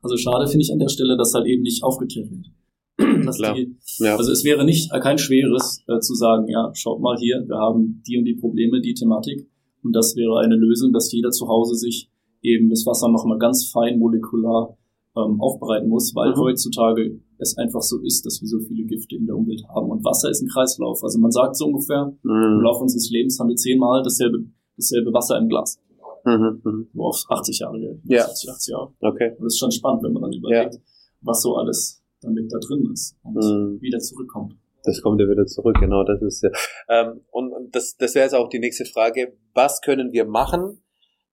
Also 0.02 0.17
schade 0.17 0.47
finde 0.47 0.63
ich 0.63 0.71
an 0.71 0.80
der 0.80 0.89
Stelle, 0.89 1.17
dass 1.17 1.34
halt 1.34 1.45
eben 1.47 1.63
nicht 1.63 1.84
aufgeklärt 1.84 2.30
wird. 2.32 2.52
Die, 3.56 3.78
ja. 3.99 4.17
Also 4.17 4.32
es 4.32 4.43
wäre 4.43 4.65
nicht 4.65 4.91
äh, 4.93 4.99
kein 4.99 5.17
schweres 5.17 5.84
äh, 5.88 5.99
zu 5.99 6.15
sagen, 6.15 6.47
ja, 6.49 6.71
schaut 6.73 6.99
mal 6.99 7.17
hier, 7.17 7.43
wir 7.47 7.58
haben 7.58 8.02
die 8.06 8.17
und 8.17 8.25
die 8.25 8.36
Probleme, 8.36 8.82
die 8.82 8.93
Thematik. 8.93 9.47
Und 9.84 9.93
das 9.95 10.15
wäre 10.15 10.39
eine 10.39 10.56
Lösung, 10.56 10.91
dass 10.91 11.12
jeder 11.12 11.32
zu 11.32 11.47
Hause 11.47 11.75
sich 11.75 12.10
eben 12.41 12.69
das 12.69 12.86
Wasser 12.86 13.10
nochmal 13.10 13.38
ganz 13.38 13.69
fein 13.71 13.99
molekular 13.99 14.78
ähm, 15.15 15.39
aufbereiten 15.39 15.88
muss, 15.88 16.13
weil 16.15 16.32
mhm. 16.32 16.39
heutzutage 16.39 17.21
es 17.39 17.58
einfach 17.58 17.82
so 17.82 17.99
ist, 18.02 18.25
dass 18.25 18.41
wir 18.41 18.47
so 18.47 18.60
viele 18.60 18.86
Gifte 18.86 19.15
in 19.15 19.25
der 19.25 19.36
Umwelt 19.36 19.63
haben. 19.67 19.89
Und 19.89 20.04
Wasser 20.04 20.30
ist 20.30 20.41
ein 20.41 20.49
Kreislauf. 20.49 21.04
Also 21.04 21.19
man 21.19 21.32
sagt 21.32 21.56
so 21.56 21.65
ungefähr, 21.65 22.13
mhm. 22.23 22.58
im 22.58 22.62
Laufe 22.62 22.82
unseres 22.82 23.10
Lebens 23.10 23.39
haben 23.39 23.49
wir 23.49 23.56
zehnmal 23.56 24.04
dasselbe, 24.04 24.45
dasselbe 24.75 25.13
Wasser 25.13 25.38
im 25.38 25.47
Glas. 25.47 25.80
Mhm. 26.25 26.62
mhm. 26.63 26.88
So 26.93 27.04
auf 27.04 27.23
80 27.28 27.60
Jahre. 27.60 27.99
Ja. 28.04 28.25
80, 28.25 28.49
80 28.49 28.71
Jahre. 28.71 28.93
Okay. 28.99 29.32
Und 29.38 29.45
das 29.45 29.54
ist 29.54 29.60
schon 29.60 29.71
spannend, 29.71 30.04
wenn 30.04 30.13
man 30.13 30.23
dann 30.23 30.34
überlegt, 30.34 30.75
ja. 30.75 30.82
was 31.21 31.41
so 31.41 31.56
alles 31.56 32.04
damit 32.21 32.52
da 32.52 32.60
drin 32.60 32.89
ist 32.91 33.15
und 33.23 33.36
mhm. 33.36 33.82
wieder 33.82 33.99
zurückkommt. 33.99 34.56
Das 34.84 35.02
kommt 35.02 35.19
ja 35.19 35.28
wieder 35.28 35.45
zurück, 35.45 35.78
genau, 35.80 36.04
das 36.04 36.21
ist 36.21 36.43
ja. 36.43 36.49
Ähm, 36.89 37.21
und, 37.32 37.52
und 37.52 37.75
das, 37.75 37.97
das 37.97 38.15
wäre 38.15 38.25
jetzt 38.25 38.34
auch 38.34 38.49
die 38.49 38.60
nächste 38.60 38.86
Frage. 38.86 39.38
Was 39.54 39.82
können 39.82 40.12
wir 40.13 40.25
machen, 40.25 40.82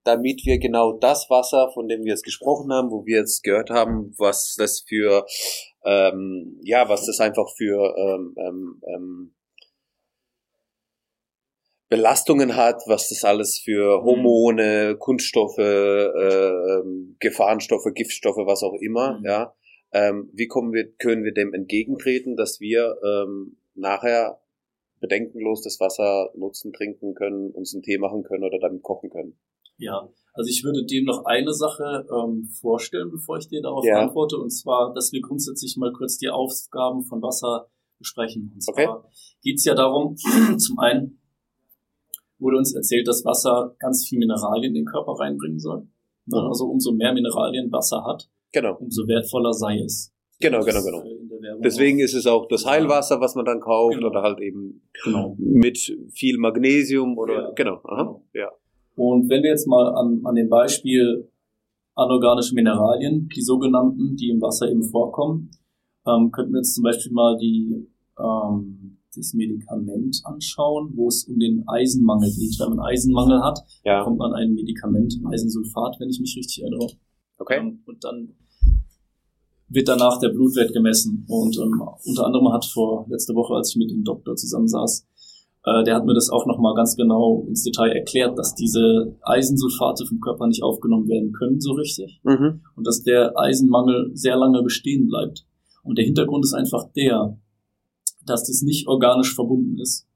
damit 0.03 0.45
wir 0.45 0.59
genau 0.59 0.93
das 0.93 1.29
Wasser, 1.29 1.69
von 1.73 1.87
dem 1.87 2.03
wir 2.03 2.11
jetzt 2.11 2.23
gesprochen 2.23 2.71
haben, 2.71 2.91
wo 2.91 3.05
wir 3.05 3.19
jetzt 3.19 3.43
gehört 3.43 3.69
haben, 3.69 4.13
was 4.17 4.55
das 4.57 4.81
für, 4.81 5.25
ähm, 5.87 6.59
ja, 6.63 6.89
was 6.89 7.05
das 7.05 7.19
einfach 7.21 7.49
für 7.55 7.95
ähm, 7.97 8.35
ähm, 8.37 8.81
ähm 8.93 9.33
Belastungen 11.89 12.57
hat, 12.57 12.81
was 12.87 13.07
das 13.07 13.23
alles 13.23 13.59
für 13.59 14.01
mhm. 14.01 14.03
Hormone, 14.03 14.97
Kunststoffe, 14.99 15.57
äh, 15.57 16.07
ähm, 16.07 17.15
Gefahrenstoffe, 17.19 17.87
Giftstoffe, 17.93 18.45
was 18.45 18.63
auch 18.63 18.75
immer, 18.81 19.19
mhm. 19.19 19.25
ja. 19.25 19.53
Ähm, 19.93 20.29
wie 20.33 20.47
kommen 20.47 20.73
wir, 20.73 20.91
können 20.97 21.23
wir 21.23 21.33
dem 21.33 21.53
entgegentreten, 21.53 22.35
dass 22.35 22.59
wir 22.59 22.97
ähm, 23.05 23.55
nachher 23.73 24.41
bedenkenlos 24.99 25.61
das 25.63 25.79
Wasser 25.79 26.29
nutzen, 26.35 26.73
trinken 26.73 27.15
können, 27.15 27.51
uns 27.51 27.73
einen 27.73 27.83
Tee 27.83 27.97
machen 27.97 28.23
können 28.23 28.43
oder 28.43 28.59
damit 28.59 28.83
kochen 28.83 29.09
können? 29.09 29.39
Ja, 29.77 30.09
also 30.37 30.49
ich 30.49 30.63
würde 30.63 30.85
dem 30.85 31.05
noch 31.05 31.25
eine 31.25 31.53
Sache 31.53 32.05
ähm, 32.11 32.47
vorstellen, 32.61 33.09
bevor 33.11 33.37
ich 33.37 33.47
dir 33.47 33.61
darauf 33.61 33.83
ja. 33.85 34.01
antworte, 34.01 34.37
und 34.37 34.51
zwar, 34.51 34.93
dass 34.93 35.11
wir 35.11 35.21
grundsätzlich 35.21 35.75
mal 35.77 35.91
kurz 35.91 36.17
die 36.17 36.29
Aufgaben 36.29 37.03
von 37.03 37.21
Wasser 37.21 37.67
besprechen. 37.97 38.51
Und 38.53 38.61
zwar 38.61 38.75
okay. 38.75 39.07
geht 39.41 39.57
es 39.57 39.65
ja 39.65 39.73
darum, 39.73 40.15
zum 40.57 40.79
einen 40.79 41.19
wurde 42.39 42.57
uns 42.57 42.75
erzählt, 42.75 43.07
dass 43.07 43.25
Wasser 43.25 43.75
ganz 43.79 44.05
viel 44.07 44.19
Mineralien 44.19 44.75
in 44.75 44.83
den 44.83 44.85
Körper 44.85 45.13
reinbringen 45.13 45.59
soll. 45.59 45.87
Mhm. 46.25 46.35
Also 46.35 46.65
umso 46.65 46.91
mehr 46.91 47.13
Mineralien 47.13 47.71
Wasser 47.71 48.03
hat, 48.05 48.29
genau. 48.51 48.77
umso 48.79 49.07
wertvoller 49.07 49.53
sei 49.53 49.79
es. 49.79 50.13
Genau, 50.39 50.63
genau, 50.63 50.83
genau. 50.83 51.03
Deswegen 51.63 51.99
ist 51.99 52.13
es 52.13 52.27
auch 52.27 52.47
das 52.47 52.65
Heilwasser, 52.65 53.19
was 53.19 53.33
man 53.33 53.45
dann 53.45 53.59
kauft, 53.59 53.95
genau. 53.95 54.09
oder 54.09 54.21
halt 54.21 54.39
eben 54.39 54.87
genau. 55.03 55.35
mit 55.39 55.79
viel 56.13 56.37
Magnesium 56.37 57.17
oder 57.17 57.33
ja. 57.33 57.51
genau. 57.55 57.81
Aha. 57.83 58.03
genau. 58.03 58.25
Ja. 58.33 58.51
Und 58.97 59.29
wenn 59.29 59.43
wir 59.43 59.51
jetzt 59.51 59.67
mal 59.67 59.93
an, 59.93 60.21
an 60.23 60.33
dem 60.33 60.49
Beispiel 60.49 61.29
anorganische 61.93 62.55
Mineralien, 62.55 63.29
die 63.29 63.43
sogenannten, 63.43 64.15
die 64.15 64.29
im 64.29 64.41
Wasser 64.41 64.69
eben 64.71 64.81
vorkommen, 64.81 65.51
ähm, 66.07 66.31
könnten 66.31 66.53
wir 66.53 66.59
jetzt 66.59 66.73
zum 66.73 66.83
Beispiel 66.83 67.11
mal 67.11 67.37
die, 67.37 67.87
ähm, 68.17 68.97
das 69.15 69.33
Medikament 69.35 70.19
anschauen, 70.23 70.93
wo 70.95 71.09
es 71.09 71.25
um 71.25 71.37
den 71.37 71.63
Eisenmangel 71.67 72.31
geht. 72.31 72.59
Wenn 72.59 72.75
man 72.75 72.87
Eisenmangel 72.87 73.43
hat, 73.43 73.59
ja. 73.85 74.03
kommt 74.03 74.17
man 74.17 74.33
ein 74.33 74.55
Medikament, 74.55 75.13
Eisensulfat, 75.31 75.99
wenn 75.99 76.09
ich 76.09 76.19
mich 76.19 76.35
richtig 76.35 76.63
erinnere. 76.63 76.87
Okay. 77.37 77.59
Ähm, 77.59 77.83
und 77.85 78.03
dann 78.03 78.29
wird 79.69 79.87
danach 79.87 80.19
der 80.19 80.29
Blutwert 80.29 80.73
gemessen. 80.73 81.23
Und 81.27 81.55
ähm, 81.57 81.83
unter 82.03 82.25
anderem 82.25 82.51
hat 82.51 82.65
vor 82.65 83.05
letzte 83.09 83.35
Woche, 83.35 83.53
als 83.53 83.69
ich 83.69 83.75
mit 83.75 83.91
dem 83.91 84.03
Doktor 84.03 84.35
zusammensaß, 84.35 85.05
äh, 85.67 85.83
der 85.83 85.95
hat 85.95 86.05
mir 86.05 86.13
das 86.13 86.29
auch 86.29 86.45
nochmal 86.45 86.73
ganz 86.75 86.95
genau 86.95 87.43
ins 87.45 87.63
Detail 87.63 87.91
erklärt, 87.91 88.37
dass 88.37 88.55
diese 88.55 89.17
Eisensulfate 89.21 90.05
vom 90.05 90.21
Körper 90.21 90.47
nicht 90.47 90.63
aufgenommen 90.63 91.09
werden 91.09 91.33
können 91.33 91.59
so 91.59 91.73
richtig 91.73 92.21
mhm. 92.23 92.61
und 92.75 92.87
dass 92.87 93.03
der 93.03 93.37
Eisenmangel 93.37 94.11
sehr 94.13 94.37
lange 94.37 94.63
bestehen 94.63 95.09
bleibt. 95.09 95.45
Und 95.83 95.97
der 95.97 96.05
Hintergrund 96.05 96.45
ist 96.45 96.53
einfach 96.53 96.85
der, 96.95 97.37
dass 98.25 98.47
das 98.47 98.61
nicht 98.61 98.87
organisch 98.87 99.35
verbunden 99.35 99.77
ist. 99.79 100.07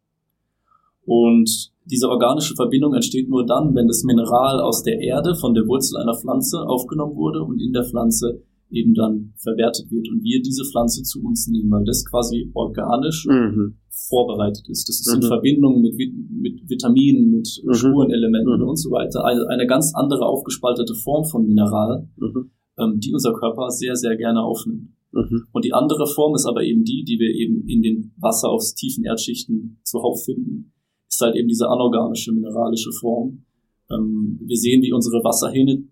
Und 1.04 1.74
diese 1.84 2.08
organische 2.08 2.56
Verbindung 2.56 2.94
entsteht 2.94 3.30
nur 3.30 3.46
dann, 3.46 3.76
wenn 3.76 3.88
das 3.88 4.04
Mineral 4.04 4.62
aus 4.62 4.84
der 4.84 5.02
Erde 5.02 5.36
von 5.36 5.54
der 5.54 5.68
Wurzel 5.68 5.98
einer 5.98 6.16
Pflanze 6.16 6.62
aufgenommen 6.62 7.18
wurde 7.18 7.44
und 7.44 7.60
in 7.60 7.74
der 7.74 7.84
Pflanze 7.84 8.44
eben 8.72 8.94
dann 8.94 9.34
verwertet 9.38 9.92
wird 9.92 10.10
und 10.10 10.24
wir 10.24 10.42
diese 10.42 10.64
Pflanze 10.66 11.04
zu 11.04 11.22
uns 11.24 11.48
nehmen, 11.48 11.70
weil 11.72 11.86
das 11.86 12.06
quasi 12.06 12.50
organisch 12.54 13.26
mhm. 13.28 13.78
vorbereitet 14.10 14.68
ist. 14.70 14.88
Das 14.88 15.00
ist 15.00 15.10
mhm. 15.14 15.22
in 15.22 15.28
Verbindung 15.28 15.82
mit, 15.82 15.96
mit 15.96 16.70
Vitaminen, 16.70 17.32
mit 17.32 17.62
mhm. 17.64 17.74
Spurenelementen 17.74 18.62
mhm. 18.62 18.70
und 18.70 18.78
so 18.78 18.92
weiter 18.92 19.24
eine, 19.26 19.48
eine 19.50 19.68
ganz 19.68 19.94
andere 19.96 20.26
aufgespaltete 20.26 20.96
Form 20.96 21.26
von 21.26 21.46
Mineral, 21.46 22.08
mhm. 22.18 22.52
ähm, 22.80 23.00
die 23.00 23.14
unser 23.14 23.34
Körper 23.34 23.70
sehr, 23.70 23.96
sehr 23.96 24.16
gerne 24.16 24.42
aufnimmt. 24.42 24.90
Mhm. 25.12 25.48
Und 25.52 25.66
die 25.66 25.74
andere 25.74 26.08
Form 26.08 26.36
ist 26.36 26.46
aber 26.46 26.64
eben 26.64 26.84
die, 26.84 27.04
die 27.04 27.20
wir 27.20 27.34
eben 27.36 27.68
in 27.68 27.82
den 27.82 28.14
Wasser 28.18 28.50
aus 28.50 28.74
tiefen 28.76 29.04
Erdschichten 29.04 29.80
zuhauf 29.84 30.24
finden, 30.24 30.74
ist 31.10 31.22
halt 31.22 31.36
eben 31.36 31.50
diese 31.50 31.68
anorganische, 31.68 32.32
mineralische 32.32 32.92
Form. 32.94 33.44
Ähm, 33.92 34.40
wir 34.46 34.56
sehen, 34.56 34.82
wie 34.82 34.94
unsere 34.94 35.22
Wasserhähne 35.24 35.84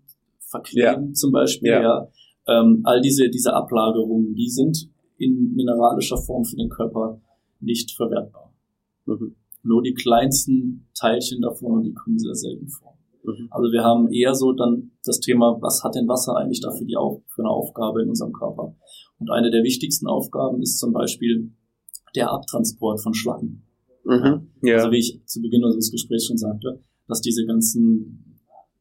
verkleben 0.50 1.08
ja. 1.08 1.12
zum 1.12 1.32
Beispiel, 1.32 1.70
ja. 1.70 1.82
ja 1.82 2.08
ähm, 2.50 2.80
all 2.84 3.00
diese, 3.00 3.30
diese 3.30 3.54
Ablagerungen, 3.54 4.34
die 4.34 4.48
sind 4.48 4.88
in 5.18 5.54
mineralischer 5.54 6.18
Form 6.18 6.44
für 6.44 6.56
den 6.56 6.68
Körper 6.68 7.20
nicht 7.60 7.92
verwertbar. 7.92 8.52
Mhm. 9.06 9.36
Nur 9.62 9.82
die 9.82 9.94
kleinsten 9.94 10.88
Teilchen 10.98 11.42
davon, 11.42 11.82
die 11.82 11.92
kommen 11.92 12.18
sehr 12.18 12.34
selten 12.34 12.68
vor. 12.68 12.98
Mhm. 13.24 13.48
Also 13.50 13.70
wir 13.70 13.84
haben 13.84 14.10
eher 14.10 14.34
so 14.34 14.52
dann 14.52 14.92
das 15.04 15.20
Thema, 15.20 15.58
was 15.60 15.84
hat 15.84 15.94
denn 15.94 16.08
Wasser 16.08 16.36
eigentlich 16.36 16.60
dafür 16.60 16.86
die 16.86 16.96
Auf 16.96 17.22
für 17.28 17.42
eine 17.42 17.50
Aufgabe 17.50 18.02
in 18.02 18.08
unserem 18.08 18.32
Körper? 18.32 18.74
Und 19.18 19.30
eine 19.30 19.50
der 19.50 19.62
wichtigsten 19.62 20.06
Aufgaben 20.06 20.62
ist 20.62 20.78
zum 20.78 20.92
Beispiel 20.92 21.52
der 22.14 22.32
Abtransport 22.32 23.02
von 23.02 23.14
Schlacken. 23.14 23.62
Mhm. 24.04 24.48
Ja. 24.62 24.76
Also 24.76 24.90
wie 24.90 24.98
ich 24.98 25.20
zu 25.26 25.42
Beginn 25.42 25.64
unseres 25.64 25.90
Gesprächs 25.90 26.26
schon 26.26 26.38
sagte, 26.38 26.80
dass 27.06 27.20
diese 27.20 27.44
ganzen 27.44 28.29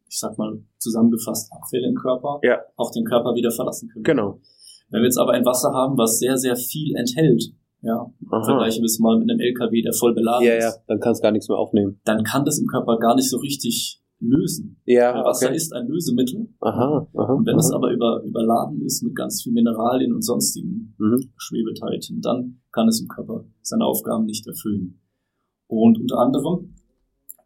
ich 0.10 0.20
sag 0.20 0.38
mal, 0.38 0.60
zusammengefasst 0.78 1.52
Abfälle 1.54 1.88
im 1.88 1.96
Körper 1.96 2.40
ja. 2.44 2.60
auch 2.76 2.92
den 2.92 3.06
Körper 3.06 3.36
wieder 3.36 3.52
verlassen 3.52 3.90
können. 3.90 4.04
Genau. 4.04 4.40
Wenn 4.90 5.02
wir 5.02 5.06
jetzt 5.06 5.20
aber 5.20 5.34
ein 5.34 5.46
Wasser 5.46 5.72
haben, 5.72 5.98
was 5.98 6.18
sehr, 6.18 6.38
sehr 6.38 6.56
viel 6.56 6.96
enthält, 6.96 7.44
ja, 7.82 8.12
vergleichen 8.28 8.82
wir 8.82 8.88
es 8.88 9.00
mal 9.00 9.18
mit 9.18 9.30
einem 9.30 9.40
LKW, 9.40 9.82
der 9.82 9.94
voll 9.94 10.14
beladen 10.14 10.46
ja, 10.46 10.56
ist. 10.56 10.64
Ja, 10.64 10.72
dann 10.88 11.00
kann 11.00 11.14
es 11.14 11.22
gar 11.22 11.32
nichts 11.32 11.48
mehr 11.48 11.58
aufnehmen. 11.58 12.02
Dann 12.04 12.24
kann 12.24 12.44
das 12.44 12.60
im 12.60 12.68
Körper 12.68 12.98
gar 12.98 13.16
nicht 13.16 13.30
so 13.30 13.38
richtig 13.38 14.02
lösen. 14.20 14.82
Ja, 14.86 15.24
Wasser 15.24 15.48
okay. 15.48 15.56
ist 15.56 15.74
ein 15.74 15.88
Lösemittel. 15.88 16.50
Aha, 16.60 17.08
aha, 17.16 17.34
und 17.34 17.46
wenn 17.46 17.54
aha. 17.54 17.60
es 17.60 17.72
aber 17.72 17.92
über, 17.92 18.22
überladen 18.24 18.82
ist 18.82 19.02
mit 19.02 19.16
ganz 19.16 19.44
viel 19.44 19.54
Mineralien 19.54 20.14
und 20.14 20.26
sonstigen 20.26 20.94
mhm. 20.98 21.32
Schwebeteilchen, 21.38 22.20
dann 22.20 22.60
kann 22.72 22.88
es 22.90 23.00
im 23.00 23.08
Körper 23.08 23.46
seine 23.62 23.86
Aufgaben 23.86 24.26
nicht 24.26 24.46
erfüllen. 24.46 25.00
Und 25.68 26.00
unter 26.00 26.18
anderem 26.18 26.76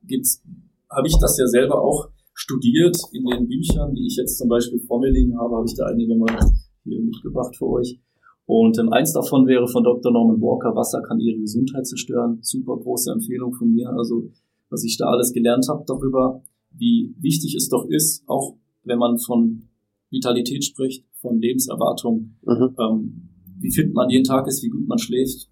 gibt's, 0.03 0.41
habe 0.89 1.07
ich 1.07 1.17
das 1.19 1.37
ja 1.37 1.45
selber 1.45 1.81
auch 1.81 2.09
studiert. 2.33 2.97
In 3.13 3.25
den 3.25 3.47
Büchern, 3.47 3.93
die 3.95 4.07
ich 4.07 4.15
jetzt 4.17 4.37
zum 4.37 4.49
Beispiel 4.49 4.79
vor 4.79 4.99
mir 4.99 5.11
liegen 5.11 5.37
habe, 5.37 5.55
habe 5.55 5.65
ich 5.67 5.75
da 5.75 5.85
einige 5.85 6.15
mal 6.15 6.35
hier 6.83 7.01
mitgebracht 7.01 7.55
für 7.55 7.67
euch. 7.67 7.99
Und 8.45 8.77
ähm, 8.77 8.91
eins 8.91 9.13
davon 9.13 9.47
wäre 9.47 9.67
von 9.67 9.83
Dr. 9.83 10.11
Norman 10.11 10.41
Walker, 10.41 10.75
Wasser 10.75 11.01
kann 11.01 11.19
ihre 11.19 11.39
Gesundheit 11.39 11.87
zerstören. 11.87 12.39
Super 12.41 12.77
große 12.77 13.11
Empfehlung 13.11 13.53
von 13.53 13.71
mir. 13.71 13.89
Also 13.89 14.29
was 14.69 14.83
ich 14.83 14.97
da 14.97 15.05
alles 15.05 15.31
gelernt 15.31 15.67
habe 15.69 15.83
darüber, 15.87 16.43
wie 16.71 17.15
wichtig 17.19 17.55
es 17.55 17.69
doch 17.69 17.85
ist, 17.87 18.23
auch 18.27 18.55
wenn 18.83 18.97
man 18.97 19.17
von 19.19 19.69
Vitalität 20.09 20.63
spricht, 20.63 21.05
von 21.21 21.39
Lebenserwartung, 21.39 22.35
mhm. 22.41 22.75
ähm, 22.79 23.29
wie 23.59 23.71
fit 23.71 23.93
man 23.93 24.09
jeden 24.09 24.25
Tag 24.25 24.47
ist, 24.47 24.63
wie 24.63 24.69
gut 24.69 24.87
man 24.87 24.97
schläft, 24.97 25.49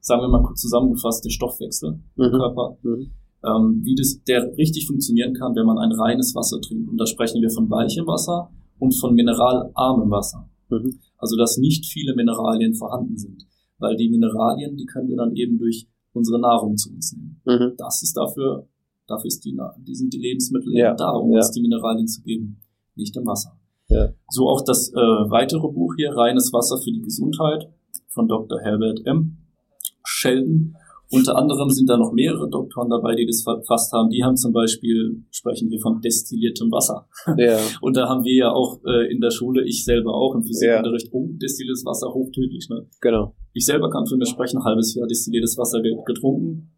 sagen 0.00 0.22
wir 0.22 0.28
mal 0.28 0.42
kurz 0.42 0.60
zusammengefasst, 0.60 1.24
der 1.24 1.30
Stoffwechsel 1.30 2.00
im 2.16 2.26
mhm. 2.26 2.30
Körper, 2.30 2.78
mhm. 2.82 3.10
Ähm, 3.44 3.80
wie 3.84 3.94
das, 3.94 4.22
der 4.24 4.56
richtig 4.56 4.86
funktionieren 4.86 5.34
kann, 5.34 5.54
wenn 5.54 5.66
man 5.66 5.78
ein 5.78 5.92
reines 5.92 6.34
Wasser 6.34 6.60
trinkt. 6.60 6.88
Und 6.88 6.96
da 6.96 7.06
sprechen 7.06 7.42
wir 7.42 7.50
von 7.50 7.68
weichem 7.70 8.06
Wasser 8.06 8.50
und 8.78 8.92
von 8.98 9.14
mineralarmem 9.14 10.10
Wasser. 10.10 10.48
Mhm. 10.70 10.98
Also, 11.18 11.36
dass 11.36 11.58
nicht 11.58 11.86
viele 11.86 12.14
Mineralien 12.14 12.74
vorhanden 12.74 13.16
sind. 13.16 13.46
Weil 13.78 13.96
die 13.96 14.08
Mineralien, 14.08 14.76
die 14.76 14.86
können 14.86 15.08
wir 15.08 15.16
dann 15.16 15.34
eben 15.34 15.58
durch 15.58 15.86
unsere 16.12 16.40
Nahrung 16.40 16.76
zu 16.76 16.90
uns 16.90 17.12
nehmen. 17.12 17.40
Mhm. 17.44 17.74
Das 17.76 18.02
ist 18.02 18.16
dafür, 18.16 18.66
dafür 19.06 19.26
ist 19.26 19.44
die, 19.44 19.56
die 19.86 19.94
sind 19.94 20.12
die 20.14 20.18
Lebensmittel 20.18 20.72
ja. 20.74 20.88
eben 20.88 20.96
da, 20.96 21.10
um 21.10 21.30
ja. 21.30 21.38
uns 21.38 21.50
die 21.50 21.60
Mineralien 21.60 22.06
zu 22.06 22.22
geben, 22.22 22.60
nicht 22.94 23.16
im 23.16 23.26
Wasser. 23.26 23.58
Ja. 23.88 24.12
So 24.30 24.48
auch 24.48 24.62
das 24.62 24.90
äh, 24.92 24.96
weitere 24.96 25.68
Buch 25.68 25.94
hier, 25.96 26.16
Reines 26.16 26.52
Wasser 26.52 26.78
für 26.78 26.90
die 26.90 27.02
Gesundheit 27.02 27.68
von 28.08 28.28
Dr. 28.28 28.60
Herbert 28.60 29.04
M. 29.06 29.38
Sheldon. 30.04 30.76
Unter 31.10 31.36
anderem 31.36 31.70
sind 31.70 31.88
da 31.88 31.96
noch 31.96 32.12
mehrere 32.12 32.48
Doktoren 32.48 32.88
dabei, 32.90 33.14
die 33.14 33.26
das 33.26 33.42
verfasst 33.42 33.92
haben. 33.92 34.10
Die 34.10 34.24
haben 34.24 34.36
zum 34.36 34.52
Beispiel, 34.52 35.24
sprechen 35.30 35.70
wir 35.70 35.78
von 35.80 36.00
destilliertem 36.00 36.70
Wasser. 36.70 37.08
Ja. 37.36 37.58
Und 37.80 37.96
da 37.96 38.08
haben 38.08 38.24
wir 38.24 38.34
ja 38.34 38.52
auch 38.52 38.80
äh, 38.84 39.12
in 39.12 39.20
der 39.20 39.30
Schule, 39.30 39.64
ich 39.64 39.84
selber 39.84 40.14
auch 40.14 40.34
im 40.34 40.42
Physikunterricht, 40.42 41.06
ja. 41.06 41.12
oh, 41.12 41.28
destilliertes 41.32 41.84
Wasser, 41.84 42.12
hochtödlich. 42.12 42.68
Ne? 42.70 42.86
Genau. 43.00 43.34
Ich 43.52 43.66
selber 43.66 43.90
kann 43.90 44.06
für 44.06 44.16
mich 44.16 44.28
sprechen, 44.28 44.58
ein 44.58 44.64
halbes 44.64 44.94
Jahr 44.94 45.06
destilliertes 45.06 45.56
Wasser 45.58 45.80
getrunken. 45.82 46.70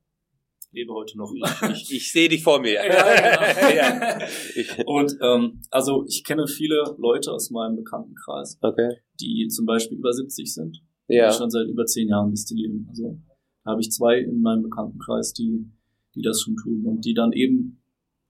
Lebe 0.73 0.93
heute 0.93 1.17
noch. 1.17 1.33
Ich, 1.33 1.71
ich, 1.71 1.97
ich 1.97 2.13
sehe 2.13 2.29
dich 2.29 2.43
vor 2.43 2.61
mir. 2.61 2.75
ja, 2.85 4.19
genau. 4.55 4.93
Und 4.99 5.17
ähm, 5.23 5.63
also 5.71 6.05
ich 6.07 6.23
kenne 6.23 6.47
viele 6.47 6.83
Leute 6.99 7.33
aus 7.33 7.51
meinem 7.51 7.77
Bekanntenkreis, 7.77 8.59
okay. 8.61 8.97
die 9.19 9.49
zum 9.49 9.65
Beispiel 9.65 9.97
über 9.97 10.13
70 10.13 10.53
sind, 10.53 10.83
ja. 11.09 11.31
die 11.31 11.35
schon 11.35 11.49
seit 11.49 11.67
über 11.69 11.87
zehn 11.87 12.09
Jahren 12.09 12.31
destillieren. 12.31 12.87
Also 12.91 13.19
da 13.67 13.73
habe 13.73 13.81
ich 13.81 13.91
zwei 13.91 14.21
in 14.21 14.43
meinem 14.43 14.63
Bekanntenkreis, 14.63 15.33
die, 15.33 15.69
die 16.15 16.23
das 16.23 16.41
schon 16.41 16.55
tun 16.57 16.85
und 16.87 17.05
die 17.05 17.15
dann 17.15 17.33
eben 17.33 17.83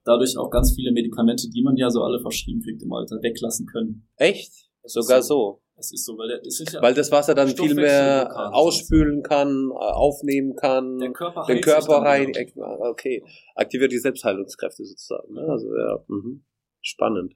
dadurch 0.02 0.38
auch 0.38 0.48
ganz 0.48 0.74
viele 0.74 0.92
Medikamente, 0.92 1.50
die 1.50 1.62
man 1.62 1.76
ja 1.76 1.90
so 1.90 2.02
alle 2.02 2.20
verschrieben 2.20 2.62
kriegt 2.62 2.82
im 2.82 2.90
Alter, 2.90 3.16
weglassen 3.22 3.66
können. 3.66 4.08
Echt? 4.16 4.70
Sogar 4.82 5.22
so. 5.22 5.60
Es 5.78 5.92
ist 5.92 6.06
so, 6.06 6.16
weil, 6.16 6.28
der, 6.28 6.38
das, 6.38 6.58
ist 6.58 6.72
ja 6.72 6.80
weil 6.80 6.94
das 6.94 7.12
Wasser 7.12 7.34
dann 7.34 7.48
viel 7.48 7.74
mehr 7.74 8.54
ausspülen 8.54 9.22
kann, 9.22 9.70
äh, 9.72 9.74
aufnehmen 9.74 10.56
kann, 10.56 10.98
den 10.98 11.12
Körper, 11.12 11.44
den 11.46 11.60
Körper 11.60 11.98
rein, 11.98 12.32
okay, 12.80 13.22
aktiviert 13.54 13.92
die 13.92 13.98
Selbstheilungskräfte 13.98 14.86
sozusagen. 14.86 15.34
Ne? 15.34 15.42
Also 15.42 15.76
ja, 15.76 16.02
mh. 16.08 16.40
spannend. 16.80 17.34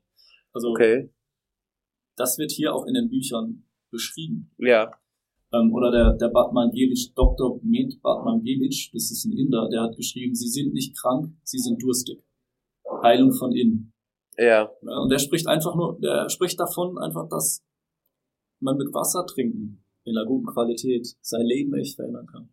Also 0.55 0.71
okay. 0.71 1.13
das 2.17 2.39
wird 2.39 2.51
hier 2.51 2.75
auch 2.75 2.87
in 2.87 2.95
den 2.95 3.11
Büchern 3.11 3.67
beschrieben. 3.91 4.55
Ja. 4.57 4.91
Ähm, 5.53 5.73
oder 5.75 5.91
der, 5.91 6.13
der 6.15 6.29
Batman 6.29 6.71
Gelic, 6.71 7.15
Dr. 7.15 7.61
Med 7.63 8.01
Batman 8.03 8.43
Gelic, 8.43 8.91
das 8.93 9.11
ist 9.11 9.25
ein 9.25 9.33
Inder, 9.33 9.69
der 9.71 9.83
hat 9.83 9.97
geschrieben, 9.97 10.35
sie 10.35 10.49
sind 10.49 10.73
nicht 10.73 10.97
krank, 10.97 11.33
sie 11.43 11.59
sind 11.59 11.83
durstig. 11.83 12.23
Heilung 13.03 13.33
von 13.33 13.53
innen. 13.53 13.93
Ja. 14.37 14.71
Und 14.81 15.11
der 15.11 15.19
spricht 15.19 15.47
einfach 15.47 15.75
nur, 15.75 15.99
der 16.01 16.29
spricht 16.29 16.59
davon 16.59 16.99
einfach, 16.99 17.29
dass 17.29 17.65
man 18.61 18.77
mit 18.77 18.93
Wasser 18.93 19.27
trinken 19.27 19.85
in 20.05 20.17
einer 20.17 20.27
guten 20.27 20.47
Qualität 20.47 21.07
sein 21.21 21.47
Leben 21.47 21.75
echt 21.75 21.97
verändern 21.97 22.27
kann. 22.27 22.49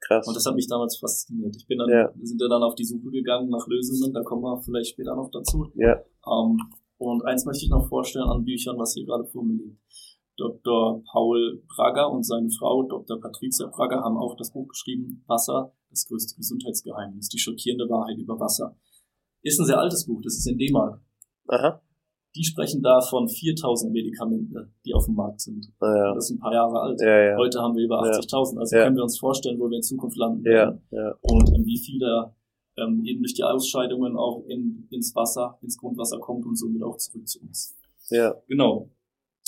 Krass. 0.00 0.26
Und 0.26 0.36
das 0.36 0.46
hat 0.46 0.54
mich 0.54 0.66
damals 0.66 0.98
fasziniert. 0.98 1.54
Ich 1.56 1.66
bin 1.66 1.78
dann, 1.78 1.88
ja. 1.88 2.12
wir 2.14 2.26
sind 2.26 2.40
ja 2.40 2.48
dann 2.48 2.62
auf 2.62 2.74
die 2.74 2.84
Suche 2.84 3.10
gegangen 3.10 3.48
nach 3.48 3.66
Lösungen, 3.68 4.12
da 4.12 4.22
kommen 4.22 4.42
wir 4.42 4.60
vielleicht 4.62 4.90
später 4.90 5.14
noch 5.14 5.30
dazu. 5.30 5.70
Ja. 5.74 6.02
Ähm, 6.26 6.58
und 6.98 7.24
eins 7.24 7.44
möchte 7.44 7.64
ich 7.64 7.70
noch 7.70 7.88
vorstellen 7.88 8.28
an 8.28 8.44
Büchern, 8.44 8.78
was 8.78 8.94
hier 8.94 9.04
gerade 9.04 9.24
vor 9.24 9.44
mir 9.44 9.54
liegt. 9.54 9.78
Dr. 10.42 11.04
Paul 11.12 11.62
Brager 11.68 12.10
und 12.10 12.24
seine 12.24 12.50
Frau, 12.50 12.82
Dr. 12.82 13.20
Patricia 13.20 13.68
Brager, 13.68 14.02
haben 14.02 14.16
auch 14.16 14.36
das 14.36 14.52
Buch 14.52 14.66
geschrieben, 14.66 15.22
Wasser, 15.28 15.72
das 15.90 16.06
größte 16.08 16.36
Gesundheitsgeheimnis, 16.36 17.28
die 17.28 17.38
schockierende 17.38 17.88
Wahrheit 17.88 18.18
über 18.18 18.40
Wasser. 18.40 18.76
Ist 19.42 19.60
ein 19.60 19.66
sehr 19.66 19.78
altes 19.78 20.04
Buch, 20.06 20.20
das 20.22 20.34
ist 20.34 20.46
in 20.48 20.58
D-Mark. 20.58 21.00
Aha. 21.48 21.80
Die 22.34 22.44
sprechen 22.44 22.82
da 22.82 23.00
von 23.00 23.28
4000 23.28 23.92
Medikamenten, 23.92 24.74
die 24.84 24.94
auf 24.94 25.04
dem 25.04 25.14
Markt 25.14 25.42
sind. 25.42 25.70
Ah, 25.78 25.94
ja. 25.94 26.14
Das 26.14 26.24
ist 26.24 26.36
ein 26.36 26.40
paar 26.40 26.52
Jahre 26.52 26.80
alt. 26.80 27.00
Ja, 27.00 27.30
ja. 27.30 27.36
Heute 27.36 27.60
haben 27.60 27.76
wir 27.76 27.84
über 27.84 28.02
80.000. 28.02 28.58
Also 28.58 28.76
können 28.76 28.96
wir 28.96 29.02
uns 29.02 29.18
vorstellen, 29.18 29.60
wo 29.60 29.68
wir 29.68 29.76
in 29.76 29.82
Zukunft 29.82 30.16
landen 30.16 30.42
werden. 30.42 30.80
Und 31.20 31.54
ähm, 31.54 31.66
wie 31.66 31.78
viel 31.78 31.98
da 31.98 32.34
ähm, 32.78 33.04
eben 33.04 33.22
durch 33.22 33.34
die 33.34 33.44
Ausscheidungen 33.44 34.16
auch 34.16 34.44
in, 34.48 34.88
ins 34.90 35.14
Wasser, 35.14 35.58
ins 35.60 35.76
Grundwasser 35.76 36.18
kommt 36.20 36.46
und 36.46 36.56
somit 36.56 36.82
auch 36.82 36.96
zurück 36.96 37.28
zu 37.28 37.38
uns. 37.42 37.76
Ja. 38.08 38.34
Genau 38.48 38.88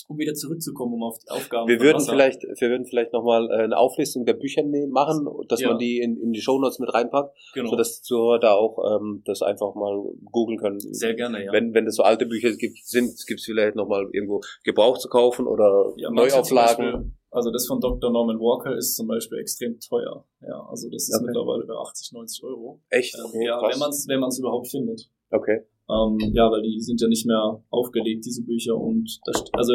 um 0.08 0.18
wieder 0.18 0.34
zurückzukommen, 0.34 0.94
um 0.94 1.02
auf 1.02 1.18
die 1.18 1.30
Aufgaben. 1.30 1.68
Wir 1.68 1.80
würden 1.80 1.96
Wasser. 1.96 2.12
vielleicht, 2.12 2.42
wir 2.42 2.68
würden 2.68 2.84
vielleicht 2.84 3.12
nochmal 3.12 3.48
äh, 3.50 3.64
eine 3.64 3.76
Auflistung 3.76 4.24
der 4.24 4.34
Bücher 4.34 4.62
nehmen, 4.62 4.92
machen, 4.92 5.26
dass 5.48 5.60
ja. 5.60 5.68
man 5.68 5.78
die 5.78 5.98
in, 5.98 6.16
in 6.20 6.32
die 6.32 6.40
Shownotes 6.40 6.78
mit 6.78 6.92
reinpackt, 6.92 7.36
genau. 7.54 7.70
sodass 7.70 8.00
die 8.00 8.02
Zuhörer 8.02 8.38
da 8.40 8.54
auch 8.54 8.78
ähm, 9.00 9.22
das 9.24 9.42
einfach 9.42 9.74
mal 9.74 10.04
googeln 10.30 10.58
können. 10.58 10.80
Sehr 10.80 11.14
gerne, 11.14 11.44
ja. 11.44 11.52
Wenn, 11.52 11.74
wenn 11.74 11.86
es 11.86 11.96
so 11.96 12.02
alte 12.02 12.26
Bücher 12.26 12.52
gibt, 12.52 12.84
sind, 12.84 13.14
gibt 13.26 13.40
es 13.40 13.46
vielleicht 13.46 13.76
nochmal 13.76 14.08
irgendwo 14.12 14.40
Gebrauch 14.64 14.98
zu 14.98 15.08
kaufen 15.08 15.46
oder 15.46 15.92
ja, 15.96 16.10
Neuauflagen. 16.10 17.16
Also 17.30 17.50
das 17.50 17.66
von 17.66 17.80
Dr. 17.80 18.12
Norman 18.12 18.38
Walker 18.38 18.76
ist 18.76 18.94
zum 18.94 19.08
Beispiel 19.08 19.38
extrem 19.38 19.80
teuer. 19.80 20.24
Ja, 20.40 20.66
also 20.70 20.88
das 20.88 21.08
ist 21.08 21.16
okay. 21.16 21.26
mittlerweile 21.26 21.66
bei 21.66 21.74
80, 21.74 22.12
90 22.12 22.44
Euro. 22.44 22.80
Echt? 22.90 23.16
Ähm, 23.16 23.42
ja, 23.42 23.58
krass. 23.58 23.72
wenn 23.72 23.80
man 23.80 23.90
es 23.90 24.06
wenn 24.08 24.20
man's 24.20 24.38
überhaupt 24.38 24.68
findet. 24.68 25.10
Okay. 25.32 25.66
Ähm, 25.88 26.18
ja, 26.32 26.50
weil 26.50 26.62
die 26.62 26.80
sind 26.80 27.00
ja 27.00 27.08
nicht 27.08 27.26
mehr 27.26 27.62
aufgelegt, 27.70 28.24
diese 28.24 28.42
Bücher. 28.42 28.76
Und 28.76 29.20
das, 29.26 29.44
also 29.52 29.74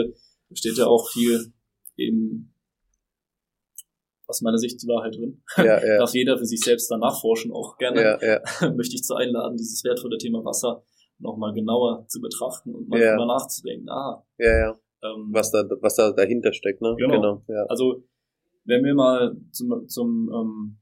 da 0.50 0.56
steht 0.56 0.78
ja 0.78 0.88
auch 0.88 1.10
viel 1.10 1.54
eben 1.98 2.54
aus 4.28 4.41
meiner 4.41 4.58
Sicht 4.58 4.82
die 4.82 4.88
Wahrheit 4.88 5.15
drin. 5.15 5.41
Ja, 5.58 5.84
ja. 5.84 5.98
Darf 6.00 6.13
jeder 6.13 6.38
für 6.38 6.45
sich 6.45 6.62
selbst 6.62 6.89
dann 6.91 7.00
nachforschen, 7.00 7.52
auch 7.52 7.78
gerne. 7.78 8.02
Ja, 8.02 8.19
ja. 8.22 8.69
Möchte 8.76 8.95
ich 8.95 9.04
zu 9.04 9.15
einladen, 9.15 9.58
dieses 9.58 9.84
wertvolle 9.84 10.17
Thema 10.17 10.43
Wasser 10.45 10.84
nochmal 11.17 11.54
genauer 11.54 12.06
zu 12.08 12.22
betrachten 12.22 12.74
und 12.74 12.88
mal 12.88 13.00
drüber 13.00 13.26
nachzudenken. 13.26 13.89
Ah, 13.89 14.24
ja, 14.38 14.58
ja. 14.58 14.80
Ähm, 15.02 15.30
was 15.32 15.52
da, 15.52 15.63
was 15.82 15.95
da 15.95 16.12
dahinter 16.12 16.54
steckt, 16.54 16.82
ne? 16.82 16.95
Genau. 16.98 17.13
genau 17.13 17.43
ja. 17.48 17.65
Also, 17.65 18.04
wenn 18.65 18.84
wir 18.84 18.93
mal 18.93 19.36
zum, 19.52 19.88
zum 19.88 20.30
ähm, 20.34 20.78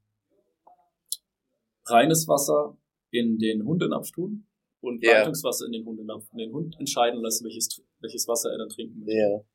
reines 1.85 2.27
Wasser 2.27 2.77
in 3.11 3.37
den 3.37 3.63
Hundenapf 3.63 4.11
tun, 4.11 4.46
und 4.81 5.03
yeah. 5.03 5.19
Leitungswasser 5.19 5.65
in 5.65 5.71
den 5.71 5.85
Hund, 5.85 5.99
in 5.99 6.37
den 6.37 6.53
Hund 6.53 6.75
entscheiden 6.79 7.21
lassen, 7.21 7.45
welches, 7.45 7.81
welches 7.99 8.27
Wasser 8.27 8.51
er 8.51 8.57
dann 8.59 8.69
trinken 8.69 8.99
möchte. 8.99 9.13
Yeah. 9.13 9.45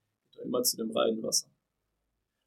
Immer 0.44 0.62
zu 0.62 0.76
dem 0.76 0.90
reinen 0.90 1.22
Wasser. 1.22 1.48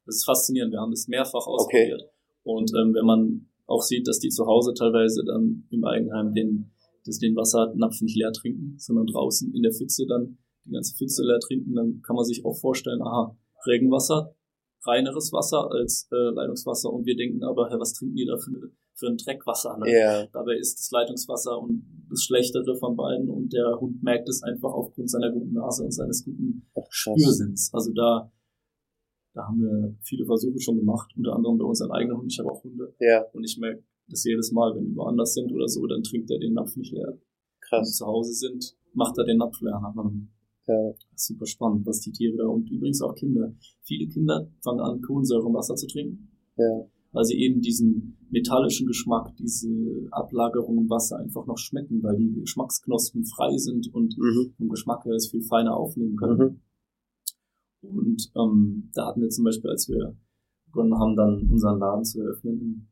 Das 0.04 0.16
ist 0.16 0.24
faszinierend. 0.24 0.72
Wir 0.72 0.80
haben 0.80 0.90
das 0.90 1.08
mehrfach 1.08 1.46
ausprobiert. 1.46 2.02
Okay. 2.02 2.10
Und 2.42 2.72
ähm, 2.74 2.94
wenn 2.94 3.06
man 3.06 3.48
auch 3.66 3.82
sieht, 3.82 4.06
dass 4.06 4.20
die 4.20 4.28
zu 4.28 4.46
Hause 4.46 4.74
teilweise 4.74 5.24
dann 5.24 5.66
im 5.70 5.84
Eigenheim 5.84 6.32
den, 6.34 6.72
das, 7.04 7.18
den 7.18 7.34
Wassernapf 7.34 8.00
nicht 8.00 8.16
leer 8.16 8.32
trinken, 8.32 8.76
sondern 8.78 9.06
draußen 9.06 9.52
in 9.52 9.62
der 9.62 9.72
Pfütze 9.72 10.06
dann 10.06 10.38
die 10.64 10.72
ganze 10.72 10.96
Pfütze 10.96 11.24
leer 11.24 11.40
trinken, 11.40 11.74
dann 11.74 12.02
kann 12.02 12.16
man 12.16 12.24
sich 12.24 12.44
auch 12.44 12.54
vorstellen, 12.54 13.02
aha, 13.02 13.36
Regenwasser, 13.66 14.34
reineres 14.84 15.32
Wasser 15.32 15.70
als 15.70 16.08
äh, 16.12 16.30
Leitungswasser 16.34 16.92
und 16.92 17.06
wir 17.06 17.16
denken 17.16 17.42
aber, 17.44 17.68
hey, 17.70 17.78
was 17.78 17.94
trinken 17.94 18.14
die 18.14 18.26
da 18.26 18.36
für, 18.36 18.70
für 18.96 19.08
ein 19.08 19.16
Dreckwasser? 19.16 19.76
Ne? 19.78 19.86
Yeah. 19.86 20.26
Dabei 20.32 20.56
ist 20.56 20.78
das 20.78 20.90
Leitungswasser 20.90 21.60
und 21.60 21.84
das 22.10 22.22
Schlechtere 22.22 22.76
von 22.76 22.96
beiden 22.96 23.28
und 23.28 23.52
der 23.52 23.78
Hund 23.78 24.02
merkt 24.02 24.28
es 24.28 24.42
einfach 24.42 24.72
aufgrund 24.72 25.10
seiner 25.10 25.30
guten 25.30 25.52
Nase 25.52 25.84
und 25.84 25.92
seines 25.92 26.24
guten 26.24 26.66
Spürsinns. 26.88 27.70
Also 27.72 27.92
da, 27.92 28.32
da 29.34 29.46
haben 29.46 29.60
wir 29.60 29.94
viele 30.02 30.24
Versuche 30.24 30.58
schon 30.60 30.78
gemacht, 30.78 31.12
unter 31.16 31.34
anderem 31.34 31.58
bei 31.58 31.64
unseren 31.64 31.92
eigenen 31.92 32.16
Hunden. 32.16 32.30
Ich 32.30 32.38
habe 32.38 32.50
auch 32.50 32.64
Hunde. 32.64 32.94
Ja. 32.98 33.24
Und 33.32 33.44
ich 33.44 33.58
merke 33.58 33.84
das 34.08 34.24
jedes 34.24 34.50
Mal, 34.52 34.74
wenn 34.74 34.88
wir 34.88 34.96
woanders 34.96 35.34
sind 35.34 35.52
oder 35.52 35.68
so, 35.68 35.86
dann 35.86 36.02
trinkt 36.02 36.30
er 36.30 36.38
den 36.38 36.54
Napf 36.54 36.76
nicht 36.76 36.92
leer. 36.92 37.18
Krass. 37.60 37.80
Wenn 37.80 37.84
wir 37.86 37.92
zu 37.92 38.06
Hause 38.06 38.32
sind, 38.32 38.76
macht 38.94 39.18
er 39.18 39.24
den 39.24 39.38
Napf 39.38 39.60
leer. 39.60 39.80
Ja. 40.68 40.94
super 41.14 41.46
spannend, 41.46 41.86
was 41.86 42.00
die 42.00 42.10
Tiere 42.10 42.38
da 42.38 42.46
und 42.46 42.68
übrigens 42.70 43.00
auch 43.02 43.14
Kinder. 43.14 43.54
Viele 43.82 44.08
Kinder 44.08 44.48
fangen 44.64 44.80
an, 44.80 45.00
Kohlensäure 45.00 45.46
im 45.46 45.54
Wasser 45.54 45.76
zu 45.76 45.86
trinken. 45.86 46.28
Ja 46.56 46.86
weil 47.16 47.24
sie 47.24 47.38
eben 47.38 47.62
diesen 47.62 48.18
metallischen 48.28 48.86
Geschmack, 48.86 49.34
diese 49.38 49.70
Ablagerung 50.10 50.76
im 50.76 50.90
Wasser 50.90 51.16
einfach 51.16 51.46
noch 51.46 51.56
schmecken, 51.56 52.02
weil 52.02 52.18
die 52.18 52.40
Geschmacksknospen 52.40 53.24
frei 53.24 53.56
sind 53.56 53.88
und 53.94 54.18
mhm. 54.18 54.52
vom 54.58 54.68
Geschmack 54.68 55.02
her 55.06 55.14
es 55.14 55.30
viel 55.30 55.40
feiner 55.40 55.74
aufnehmen 55.74 56.16
können. 56.16 56.60
Mhm. 57.80 57.88
Und 57.88 58.32
ähm, 58.36 58.90
da 58.92 59.06
hatten 59.06 59.22
wir 59.22 59.30
zum 59.30 59.44
Beispiel, 59.46 59.70
als 59.70 59.88
wir 59.88 60.14
begonnen 60.66 60.98
haben, 60.98 61.16
dann 61.16 61.48
unseren 61.50 61.78
Laden 61.78 62.04
zu 62.04 62.20
eröffnen 62.20 62.90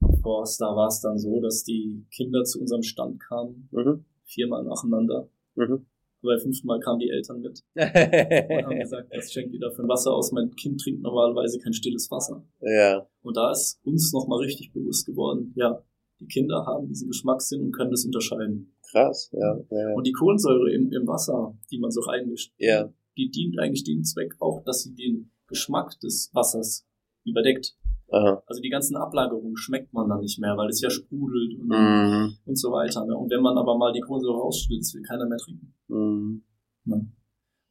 im 0.00 0.20
Forst, 0.20 0.60
da 0.60 0.74
war 0.74 0.88
es 0.88 1.00
dann 1.00 1.16
so, 1.16 1.40
dass 1.40 1.62
die 1.62 2.04
Kinder 2.10 2.42
zu 2.42 2.58
unserem 2.58 2.82
Stand 2.82 3.20
kamen, 3.20 3.68
mhm. 3.70 4.04
viermal 4.24 4.64
nacheinander. 4.64 5.28
Mhm. 5.54 5.86
Beim 6.22 6.38
fünften 6.38 6.66
Mal 6.66 6.80
kamen 6.80 6.98
die 6.98 7.08
Eltern 7.08 7.40
mit 7.40 7.62
und 7.74 8.66
haben 8.66 8.78
gesagt, 8.78 9.12
jetzt 9.12 9.32
schenkt 9.32 9.54
ihr 9.54 9.60
dafür 9.60 9.88
Wasser 9.88 10.12
aus. 10.12 10.32
Mein 10.32 10.54
Kind 10.54 10.80
trinkt 10.80 11.02
normalerweise 11.02 11.58
kein 11.58 11.72
stilles 11.72 12.10
Wasser. 12.10 12.44
Ja. 12.60 13.06
Und 13.22 13.36
da 13.36 13.50
ist 13.50 13.80
uns 13.84 14.12
nochmal 14.12 14.40
richtig 14.40 14.72
bewusst 14.72 15.06
geworden, 15.06 15.52
ja, 15.56 15.82
die 16.20 16.26
Kinder 16.26 16.66
haben 16.66 16.86
diesen 16.86 17.08
Geschmackssinn 17.08 17.62
und 17.62 17.72
können 17.72 17.90
das 17.90 18.04
unterscheiden. 18.04 18.76
Krass, 18.90 19.30
ja. 19.32 19.58
ja. 19.70 19.94
Und 19.94 20.06
die 20.06 20.12
Kohlensäure 20.12 20.70
im, 20.72 20.92
im 20.92 21.06
Wasser, 21.06 21.56
die 21.70 21.78
man 21.78 21.90
so 21.90 22.00
reinmischt, 22.00 22.52
ja. 22.58 22.92
die 23.16 23.30
dient 23.30 23.58
eigentlich 23.58 23.84
dem 23.84 24.04
Zweck 24.04 24.34
auch, 24.38 24.62
dass 24.64 24.82
sie 24.82 24.94
den 24.94 25.32
Geschmack 25.46 25.98
des 26.00 26.30
Wassers 26.34 26.86
überdeckt. 27.24 27.76
Aha. 28.12 28.42
Also 28.46 28.60
die 28.60 28.70
ganzen 28.70 28.96
Ablagerungen 28.96 29.56
schmeckt 29.56 29.92
man 29.92 30.08
dann 30.08 30.20
nicht 30.20 30.38
mehr, 30.40 30.56
weil 30.56 30.68
es 30.68 30.80
ja 30.80 30.90
sprudelt 30.90 31.58
und, 31.60 31.68
Mhm. 31.68 32.36
und 32.44 32.58
so 32.58 32.70
weiter. 32.72 33.04
Ne? 33.06 33.16
Und 33.16 33.30
wenn 33.30 33.42
man 33.42 33.56
aber 33.56 33.76
mal 33.78 33.92
die 33.92 34.00
Kohlensäure 34.00 34.38
rausschüttet, 34.38 34.84
will 34.94 35.02
keiner 35.02 35.26
mehr 35.26 35.38
trinken. 35.38 35.74
Mhm. 35.88 36.42
Ne? 36.84 36.94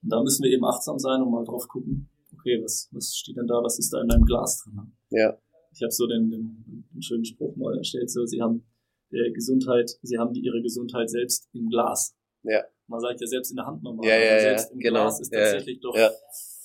Und 0.02 0.10
da 0.10 0.22
müssen 0.24 0.44
wir 0.44 0.52
eben 0.52 0.64
achtsam 0.66 0.98
sein 1.00 1.22
und 1.22 1.32
mal 1.32 1.44
drauf 1.44 1.68
gucken, 1.68 2.10
okay, 2.34 2.62
was, 2.64 2.88
was 2.92 3.16
steht 3.16 3.36
denn 3.36 3.48
da, 3.48 3.56
was 3.62 3.80
ist 3.80 3.92
da 3.92 4.02
in 4.02 4.08
deinem 4.08 4.24
Glas 4.26 4.64
drin? 4.64 4.76
Ne? 4.76 4.92
Ja. 5.10 5.38
Ich 5.74 5.82
habe 5.84 5.92
so 5.92 6.08
den, 6.08 6.30
den, 6.30 6.86
den 6.94 7.02
schönen 7.02 7.26
Spruch 7.26 7.56
mal 7.58 7.78
erstellt, 7.78 8.10
so, 8.10 8.26
sie 8.26 8.42
haben 8.42 8.64
der 9.12 9.32
Gesundheit, 9.32 9.92
sie 10.04 10.18
haben 10.18 10.34
die, 10.34 10.42
ihre 10.42 10.62
Gesundheit 10.62 11.10
selbst 11.10 11.50
im 11.54 11.68
Glas. 11.68 12.16
Ja. 12.44 12.64
Man 12.88 13.00
sagt 13.02 13.20
ja 13.22 13.28
selbst 13.28 13.52
in 13.52 13.58
der 13.58 13.66
Hand 13.66 13.84
normal, 13.84 14.06
Ja, 14.08 14.16
ja, 14.16 14.22
aber 14.22 14.34
ja, 14.36 14.40
selbst 14.42 14.72
im 14.72 14.80
genau. 14.80 15.02
Glas 15.02 15.20
ist 15.20 15.34
Ja, 15.34 15.40
tatsächlich 15.42 15.80
doch 15.82 15.96
ja. 15.96 16.10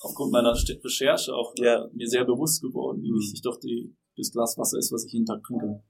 Aufgrund 0.05 0.33
meiner 0.33 0.53
Recherche 0.55 1.35
auch 1.35 1.55
äh, 1.61 1.64
Ja. 1.64 1.88
mir 1.93 2.07
sehr 2.09 2.25
bewusst 2.25 2.62
geworden, 2.62 3.03
wie 3.03 3.11
Mhm. 3.11 3.17
wichtig 3.19 3.43
doch 3.43 3.59
die, 3.59 3.95
das 4.17 4.31
Glas 4.31 4.57
Wasser 4.59 4.79
ist, 4.79 4.93
was 4.93 5.05
ich 5.07 5.12
jeden 5.12 5.27
Tag 5.27 5.43
trinke. 5.43 5.83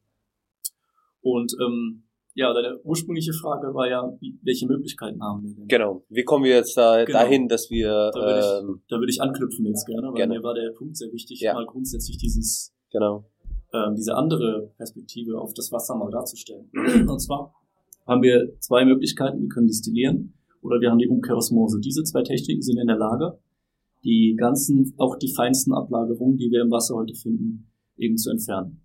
Und 1.20 1.55
ähm, 1.61 2.05
ja, 2.35 2.53
deine 2.53 2.81
ursprüngliche 2.83 3.33
Frage 3.33 3.72
war 3.74 3.88
ja, 3.88 4.12
wie, 4.20 4.38
welche 4.42 4.66
Möglichkeiten 4.66 5.22
haben 5.22 5.42
wir 5.44 5.55
denn? 5.55 5.68
Genau. 5.68 6.05
Wie 6.09 6.24
kommen 6.24 6.44
wir 6.44 6.55
jetzt 6.57 6.77
da 6.77 7.05
Genau. 7.05 7.18
dahin, 7.18 7.48
dass 7.48 7.70
wir 7.70 8.11
Da 8.12 8.20
würde 8.20 8.40
ich- 8.40 8.68
ähm, 8.70 8.83
Da 8.88 8.96
würde 8.98 9.11
ich 9.11 9.20
anknüpfen 9.22 9.64
jetzt 9.66 9.87
gerne, 9.87 10.09
weil 10.09 10.14
Gerne. 10.14 10.35
mir 10.35 10.42
war 10.42 10.55
der 10.55 10.70
Punkt 10.77 10.96
sehr 10.96 11.12
wichtig, 11.12 11.40
Ja. 11.40 11.55
mal 11.55 11.66
grundsätzlich 11.66 12.18
dieses 12.18 12.74
genau. 12.90 13.24
ähm, 13.72 13.94
diese 13.96 14.14
andere 14.14 14.72
Perspektive 14.77 15.40
auf 15.40 15.53
das 15.55 15.72
Wasser 15.72 15.96
mal 15.96 16.11
darzustellen. 16.11 16.70
Und 17.09 17.18
zwar 17.20 17.53
haben 18.07 18.22
wir 18.22 18.53
zwei 18.61 18.85
Möglichkeiten. 18.85 19.40
Wir 19.40 19.48
können 19.48 19.66
destillieren 19.66 20.35
oder 20.62 20.81
wir 20.81 20.90
haben 20.90 20.98
die 20.98 21.09
Umkehrosmose. 21.09 21.81
Diese 21.81 22.05
zwei 22.05 22.22
Techniken 22.22 22.62
sind 22.62 22.79
in 22.79 22.87
der 22.87 22.96
Lage, 22.98 23.38
die 24.05 24.37
ganzen, 24.38 24.95
auch 24.99 25.17
die 25.17 25.33
feinsten 25.35 25.73
Ablagerungen, 25.73 26.37
die 26.37 26.51
wir 26.51 26.62
im 26.62 26.71
Wasser 26.71 26.95
heute 26.95 27.14
finden, 27.14 27.71
eben 27.97 28.17
zu 28.17 28.31
entfernen. 28.31 28.81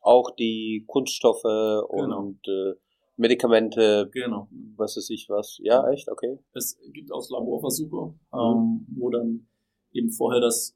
Auch 0.00 0.30
die 0.34 0.84
Kunststoffe 0.86 1.42
Genau. 1.42 1.86
und 2.20 2.40
äh, 2.48 2.74
Medikamente, 3.16 4.08
Genau. 4.12 4.48
was 4.76 4.96
weiß 4.96 5.10
ich 5.10 5.28
was. 5.28 5.58
Ja, 5.62 5.88
echt? 5.90 6.08
Okay. 6.10 6.38
Es 6.54 6.78
gibt 6.92 7.12
auch 7.12 7.28
Laborversuche, 7.30 8.14
ähm, 8.32 8.86
wo 8.96 9.10
dann 9.10 9.46
eben 9.92 10.10
vorher 10.10 10.40
das 10.40 10.74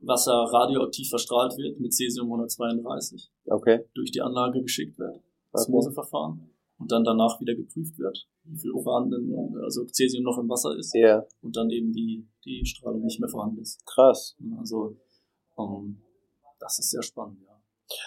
Wasser 0.00 0.32
radioaktiv 0.32 1.08
verstrahlt 1.08 1.56
wird 1.56 1.80
mit 1.80 1.92
Cesium 1.94 2.26
132 2.26 3.30
Okay. 3.46 3.80
durch 3.94 4.10
die 4.12 4.20
Anlage 4.20 4.60
geschickt 4.62 4.98
wird, 4.98 5.20
das 5.52 5.68
Okay. 5.68 5.72
Und 6.82 6.90
dann 6.90 7.04
danach 7.04 7.40
wieder 7.40 7.54
geprüft 7.54 7.96
wird, 7.98 8.26
wie 8.44 8.58
viel 8.58 8.72
Uran 8.72 9.08
denn, 9.08 9.32
also 9.62 9.86
Cesium 9.86 10.24
noch 10.24 10.38
im 10.38 10.48
Wasser 10.48 10.76
ist 10.76 10.92
Ja, 10.94 11.24
und 11.40 11.56
dann 11.56 11.70
eben 11.70 11.92
die, 11.92 12.26
die 12.44 12.66
Strahlung 12.66 13.02
nicht 13.04 13.20
mehr 13.20 13.28
vorhanden 13.28 13.60
ist. 13.60 13.86
krass. 13.86 14.36
Also 14.58 14.96
ähm, 15.58 16.02
das 16.58 16.80
ist 16.80 16.90
sehr 16.90 17.02
spannend, 17.02 17.38
ja. 17.46 17.52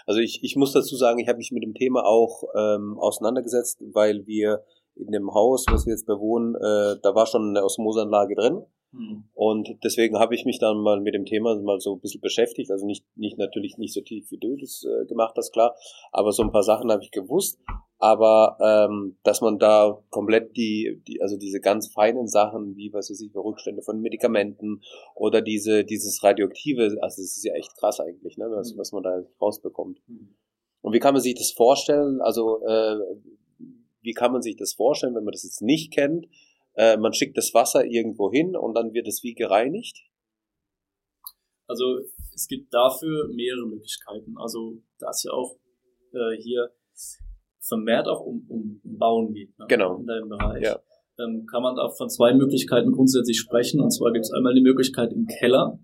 Also 0.05 0.19
ich, 0.19 0.43
ich 0.43 0.55
muss 0.55 0.73
dazu 0.73 0.95
sagen, 0.95 1.19
ich 1.19 1.27
habe 1.27 1.37
mich 1.37 1.51
mit 1.51 1.63
dem 1.63 1.73
Thema 1.73 2.05
auch 2.05 2.43
ähm, 2.55 2.97
auseinandergesetzt, 2.99 3.81
weil 3.93 4.25
wir 4.25 4.63
in 4.95 5.11
dem 5.11 5.33
Haus, 5.33 5.65
was 5.69 5.85
wir 5.85 5.93
jetzt 5.93 6.05
bewohnen, 6.05 6.55
äh, 6.55 6.99
da 7.01 7.15
war 7.15 7.25
schon 7.27 7.49
eine 7.49 7.63
Osmoseanlage 7.63 8.35
drin. 8.35 8.65
Hm. 8.95 9.23
Und 9.33 9.69
deswegen 9.83 10.17
habe 10.19 10.35
ich 10.35 10.45
mich 10.45 10.59
dann 10.59 10.77
mal 10.77 11.01
mit 11.01 11.13
dem 11.13 11.25
Thema 11.25 11.55
mal 11.61 11.79
so 11.79 11.93
ein 11.93 11.99
bisschen 11.99 12.21
beschäftigt. 12.21 12.71
Also 12.71 12.85
nicht, 12.85 13.05
nicht 13.15 13.37
natürlich 13.37 13.77
nicht 13.77 13.93
so 13.93 14.01
tief 14.01 14.31
wie 14.31 14.37
du 14.37 14.55
das 14.55 14.83
äh, 14.83 15.05
gemacht 15.05 15.35
hast, 15.37 15.51
klar. 15.51 15.75
Aber 16.11 16.31
so 16.31 16.43
ein 16.43 16.51
paar 16.51 16.63
Sachen 16.63 16.91
habe 16.91 17.03
ich 17.03 17.11
gewusst. 17.11 17.59
Aber 17.97 18.57
ähm, 18.61 19.17
dass 19.23 19.41
man 19.41 19.57
da 19.57 19.97
komplett 20.09 20.55
die, 20.57 21.01
die, 21.07 21.21
also 21.21 21.37
diese 21.37 21.61
ganz 21.61 21.91
feinen 21.91 22.27
Sachen, 22.27 22.75
wie 22.75 22.91
was 22.91 23.09
weiß 23.09 23.21
ich, 23.21 23.35
Rückstände 23.35 23.81
von 23.81 24.01
Medikamenten 24.01 24.81
oder 25.15 25.41
diese, 25.41 25.85
dieses 25.85 26.21
Radioaktive, 26.23 26.83
also 27.01 27.21
das 27.21 27.37
ist 27.37 27.45
ja 27.45 27.53
echt 27.53 27.75
krass 27.77 27.99
eigentlich, 28.01 28.37
ne, 28.37 28.47
was, 28.49 28.73
Mhm. 28.73 28.77
was 28.77 28.91
man 28.91 29.03
da 29.03 29.23
rausbekommt. 29.41 29.99
Hm. 30.07 30.35
Und 30.81 30.93
wie 30.93 30.99
kann 30.99 31.13
man 31.13 31.21
sich 31.21 31.35
das 31.35 31.51
vorstellen? 31.51 32.21
Also 32.21 32.63
äh, 32.65 32.97
wie 34.01 34.13
kann 34.13 34.31
man 34.31 34.41
sich 34.41 34.55
das 34.55 34.73
vorstellen, 34.73 35.15
wenn 35.15 35.23
man 35.23 35.31
das 35.31 35.43
jetzt 35.43 35.61
nicht 35.61 35.91
kennt? 35.91 36.27
Äh, 36.75 36.97
man 36.97 37.13
schickt 37.13 37.37
das 37.37 37.53
Wasser 37.53 37.85
irgendwo 37.85 38.31
hin 38.31 38.55
und 38.55 38.73
dann 38.73 38.93
wird 38.93 39.07
es 39.07 39.23
wie 39.23 39.33
gereinigt? 39.33 39.97
Also 41.67 41.99
es 42.33 42.47
gibt 42.47 42.73
dafür 42.73 43.29
mehrere 43.33 43.65
Möglichkeiten. 43.65 44.37
Also 44.37 44.81
da 44.99 45.09
es 45.09 45.23
ja 45.23 45.31
auch 45.31 45.55
äh, 46.13 46.41
hier 46.41 46.71
vermehrt 47.59 48.07
auch 48.07 48.21
um, 48.21 48.45
um, 48.47 48.81
Bauen 48.83 49.33
geht, 49.33 49.57
ne? 49.57 49.65
Genau. 49.67 49.97
in 49.97 50.05
deinem 50.05 50.29
Bereich, 50.29 50.63
Ja. 50.63 50.79
ähm, 51.19 51.45
kann 51.49 51.63
man 51.63 51.75
da 51.75 51.89
von 51.89 52.09
zwei 52.09 52.33
Möglichkeiten 52.33 52.91
grundsätzlich 52.91 53.39
sprechen. 53.39 53.81
Und 53.81 53.91
zwar 53.91 54.11
gibt 54.13 54.25
es 54.25 54.31
einmal 54.31 54.53
die 54.53 54.61
Möglichkeit 54.61 55.11
im 55.13 55.25
Keller 55.25 55.79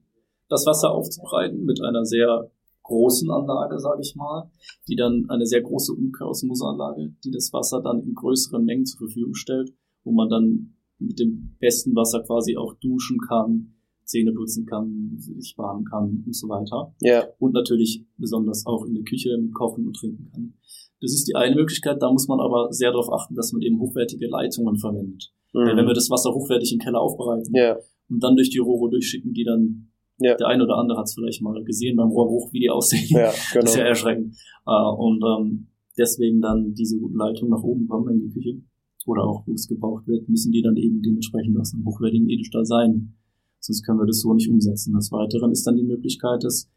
das 0.47 0.65
Wasser 0.65 0.91
aufzubereiten 0.91 1.63
mit 1.63 1.81
einer 1.81 2.05
sehr 2.05 2.51
großen 2.83 3.31
Anlage, 3.31 3.79
sage 3.79 4.01
ich 4.01 4.15
mal, 4.15 4.51
die 4.87 4.95
dann 4.95 5.25
eine 5.29 5.45
sehr 5.45 5.61
große 5.61 5.93
Umkehrosmoseanlage, 5.93 7.13
die 7.23 7.31
das 7.31 7.53
Wasser 7.53 7.81
dann 7.81 8.01
in 8.01 8.13
größeren 8.13 8.63
Mengen 8.63 8.85
zur 8.85 9.07
Verfügung 9.07 9.33
stellt, 9.33 9.71
wo 10.03 10.11
man 10.11 10.29
dann 10.29 10.75
mit 11.01 11.19
dem 11.19 11.55
besten 11.59 11.95
Wasser 11.95 12.21
quasi 12.23 12.55
auch 12.57 12.73
duschen 12.75 13.17
kann, 13.27 13.73
Zähne 14.05 14.33
putzen 14.33 14.65
kann, 14.65 15.15
sich 15.17 15.55
baden 15.55 15.85
kann 15.85 16.23
und 16.25 16.35
so 16.35 16.47
weiter. 16.49 16.93
Ja. 17.01 17.25
Und 17.39 17.53
natürlich 17.53 18.05
besonders 18.17 18.65
auch 18.65 18.85
in 18.85 18.93
der 18.93 19.03
Küche 19.03 19.37
mit 19.37 19.53
kochen 19.53 19.87
und 19.87 19.95
trinken 19.95 20.29
kann. 20.31 20.53
Das 20.99 21.13
ist 21.13 21.27
die 21.27 21.35
eine 21.35 21.55
Möglichkeit, 21.55 22.01
da 22.01 22.11
muss 22.11 22.27
man 22.27 22.39
aber 22.39 22.71
sehr 22.71 22.91
darauf 22.91 23.11
achten, 23.11 23.35
dass 23.35 23.51
man 23.53 23.61
eben 23.61 23.79
hochwertige 23.79 24.27
Leitungen 24.27 24.77
verwendet. 24.77 25.33
Weil 25.53 25.75
wenn 25.75 25.85
wir 25.87 25.93
das 25.93 26.09
Wasser 26.09 26.31
hochwertig 26.33 26.71
im 26.73 26.79
Keller 26.79 27.01
aufbereiten 27.01 27.51
Mhm. 27.51 27.55
ja. 27.57 27.77
und 28.09 28.23
dann 28.23 28.35
durch 28.35 28.49
die 28.49 28.59
Rohre 28.59 28.89
durchschicken, 28.89 29.33
die 29.33 29.43
dann, 29.43 29.91
Ja. 30.19 30.35
der 30.35 30.47
eine 30.47 30.63
oder 30.63 30.75
andere 30.77 30.97
hat 30.99 31.05
es 31.07 31.13
vielleicht 31.15 31.41
mal 31.41 31.61
gesehen 31.63 31.97
beim 31.97 32.09
Rohrbruch, 32.09 32.51
wie 32.53 32.59
die 32.59 32.69
aussehen. 32.69 33.07
Ja, 33.09 33.31
genau. 33.31 33.33
Das 33.65 33.71
ist 33.71 33.77
ja 33.77 33.83
erschreckend. 33.85 34.35
Äh, 34.67 34.91
und 34.97 35.23
ähm, 35.25 35.67
deswegen 35.97 36.39
dann 36.41 36.73
diese 36.73 36.99
guten 36.99 37.17
Leitungen 37.17 37.51
nach 37.51 37.63
oben 37.63 37.87
kommen 37.87 38.13
in 38.13 38.19
die 38.27 38.29
Küche 38.33 38.61
oder 39.07 39.23
auch 39.23 39.45
wo 39.47 39.53
es 39.53 39.67
gebraucht 39.67 40.07
wird, 40.07 40.27
müssen 40.29 40.51
die 40.51 40.61
dann 40.61 40.77
eben 40.77 41.01
dementsprechend 41.01 41.57
aus 41.59 41.73
einem 41.73 41.85
hochwertigen 41.85 42.29
Edelstahl 42.29 42.65
sein. 42.65 43.13
Sonst 43.59 43.83
können 43.85 43.99
wir 43.99 44.05
das 44.07 44.21
so 44.21 44.33
nicht 44.33 44.49
umsetzen. 44.49 44.93
Des 44.93 45.11
Weiteren 45.11 45.51
ist 45.51 45.65
dann 45.65 45.75
die 45.75 45.83
Möglichkeit, 45.83 46.43
das 46.43 46.69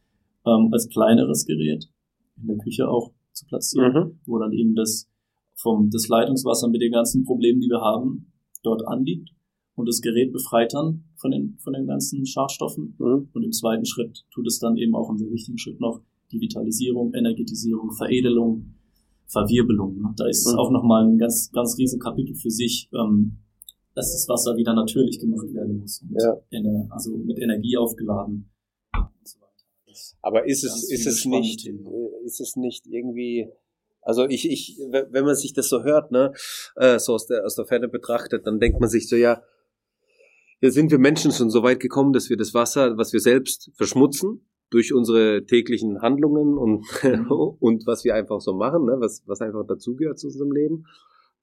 ähm, 0.46 0.68
als 0.72 0.88
kleineres 0.88 1.46
Gerät 1.46 1.88
in 2.40 2.46
der 2.48 2.58
Küche 2.58 2.88
auch 2.88 3.12
zu 3.32 3.46
platzieren, 3.46 3.92
Mhm. 3.92 4.18
wo 4.26 4.38
dann 4.38 4.52
eben 4.52 4.74
das 4.74 5.08
vom 5.56 5.88
das 5.90 6.08
Leitungswasser 6.08 6.68
mit 6.68 6.82
den 6.82 6.92
ganzen 6.92 7.24
Problemen, 7.24 7.60
die 7.60 7.68
wir 7.68 7.80
haben, 7.80 8.32
dort 8.62 8.87
anliegt 8.87 9.30
und 9.76 9.88
das 9.88 10.00
Gerät 10.00 10.32
befreit 10.32 10.72
dann 10.74 11.04
von 11.16 11.30
den 11.30 11.56
von 11.58 11.72
den 11.72 11.87
ganzen 11.87 12.26
Schadstoffen 12.26 12.94
Mhm. 12.98 13.28
und 13.32 13.42
im 13.42 13.52
zweiten 13.52 13.87
Schritt 13.87 14.24
tut 14.32 14.46
es 14.46 14.58
dann 14.58 14.76
eben 14.76 14.94
auch 14.94 15.08
einen 15.08 15.18
sehr 15.18 15.30
wichtigen 15.30 15.58
Schritt 15.58 15.80
noch 15.80 16.00
die 16.32 16.40
Vitalisierung, 16.40 17.14
Energetisierung, 17.14 17.92
Veredelung, 17.92 18.74
Verwirbelung. 19.26 19.98
Ne? 20.00 20.14
Da 20.16 20.26
ist 20.28 20.46
es 20.46 20.52
Mhm. 20.52 20.58
auch 20.58 20.70
nochmal 20.70 21.04
ein 21.06 21.18
ganz, 21.18 21.50
ganz 21.52 21.76
riesen 21.78 21.98
Kapitel 22.00 22.34
für 22.34 22.50
sich, 22.50 22.88
ähm, 22.94 23.38
dass 23.94 24.12
das 24.12 24.28
Wasser 24.28 24.56
wieder 24.56 24.74
natürlich 24.74 25.18
gemacht 25.20 25.52
werden 25.54 25.78
muss. 25.78 26.02
Und 26.02 26.16
Ja. 26.20 26.37
ener- 26.50 26.88
also 26.90 27.16
mit 27.16 27.38
Energie 27.38 27.76
aufgeladen. 27.76 28.50
Und 28.94 29.08
so 29.28 29.38
Aber 30.22 30.46
ist 30.46 30.64
es, 30.64 30.90
ist 30.90 31.06
es 31.06 31.24
nicht, 31.24 31.60
Themen. 31.64 31.87
äh, 31.87 32.24
ist 32.26 32.40
es 32.40 32.56
nicht 32.56 32.87
irgendwie, 32.87 33.48
also 34.02 34.24
ich, 34.26 34.48
ich, 34.50 34.79
wenn 34.90 35.25
man 35.25 35.35
sich 35.37 35.52
das 35.52 35.68
so 35.68 35.83
hört, 35.85 36.10
ne, 36.10 36.33
äh, 36.77 36.98
so 36.98 37.14
aus 37.14 37.27
der, 37.27 37.44
aus 37.44 37.54
der 37.54 37.66
Ferne 37.66 37.88
betrachtet, 37.88 38.46
dann 38.46 38.58
denkt 38.60 38.81
man 38.81 38.88
sich 38.90 39.08
so, 39.08 39.16
ja, 39.16 39.42
jetzt 40.60 40.75
sind 40.75 40.90
wir 40.90 40.98
Menschen 40.98 41.31
schon 41.33 41.50
so 41.50 41.62
weit 41.62 41.81
gekommen, 41.81 42.12
dass 42.12 42.29
wir 42.31 42.37
das 42.37 42.54
Wasser, 42.54 42.96
was 42.96 43.12
wir 43.12 43.20
selbst 43.20 43.70
verschmutzen, 43.75 44.46
durch 44.75 44.92
unsere 44.92 45.44
täglichen 45.46 46.02
Handlungen 46.02 46.58
und, 46.58 46.85
und 47.60 47.87
was 47.87 48.04
wir 48.04 48.14
einfach 48.14 48.40
so 48.40 48.52
machen, 48.54 48.85
ne, 48.87 48.96
was, 48.98 49.22
was 49.27 49.40
einfach 49.40 49.64
dazugehört 49.66 50.18
zu 50.18 50.27
unserem 50.27 50.50
Leben, 50.52 50.85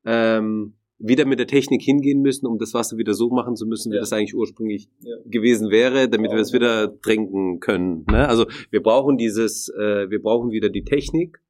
ähm, 0.05 0.73
wieder 0.99 1.25
mit 1.25 1.39
der 1.39 1.47
Technik 1.47 1.81
hingehen 1.81 2.21
müssen, 2.21 2.45
um 2.45 2.59
das 2.59 2.73
Wasser 2.73 2.97
wieder 2.97 3.13
so 3.13 3.29
machen 3.29 3.55
zu 3.55 3.65
müssen, 3.65 3.91
wie 3.91 3.95
Ja. 3.95 4.01
das 4.01 4.13
eigentlich 4.13 4.35
ursprünglich 4.35 4.89
Ja. 4.99 5.15
gewesen 5.25 5.71
wäre, 5.71 6.09
damit 6.09 6.31
Ja, 6.31 6.37
wir 6.37 6.41
es 6.41 6.51
ja. 6.51 6.55
wieder 6.59 6.99
trinken 7.01 7.59
können. 7.59 8.05
Ne? 8.11 8.27
Also 8.27 8.45
wir 8.69 8.83
brauchen 8.83 9.17
dieses, 9.17 9.69
äh, 9.69 10.09
wir 10.09 10.21
brauchen 10.21 10.51
wieder 10.51 10.69
die 10.69 10.83
Technik, 10.83 11.41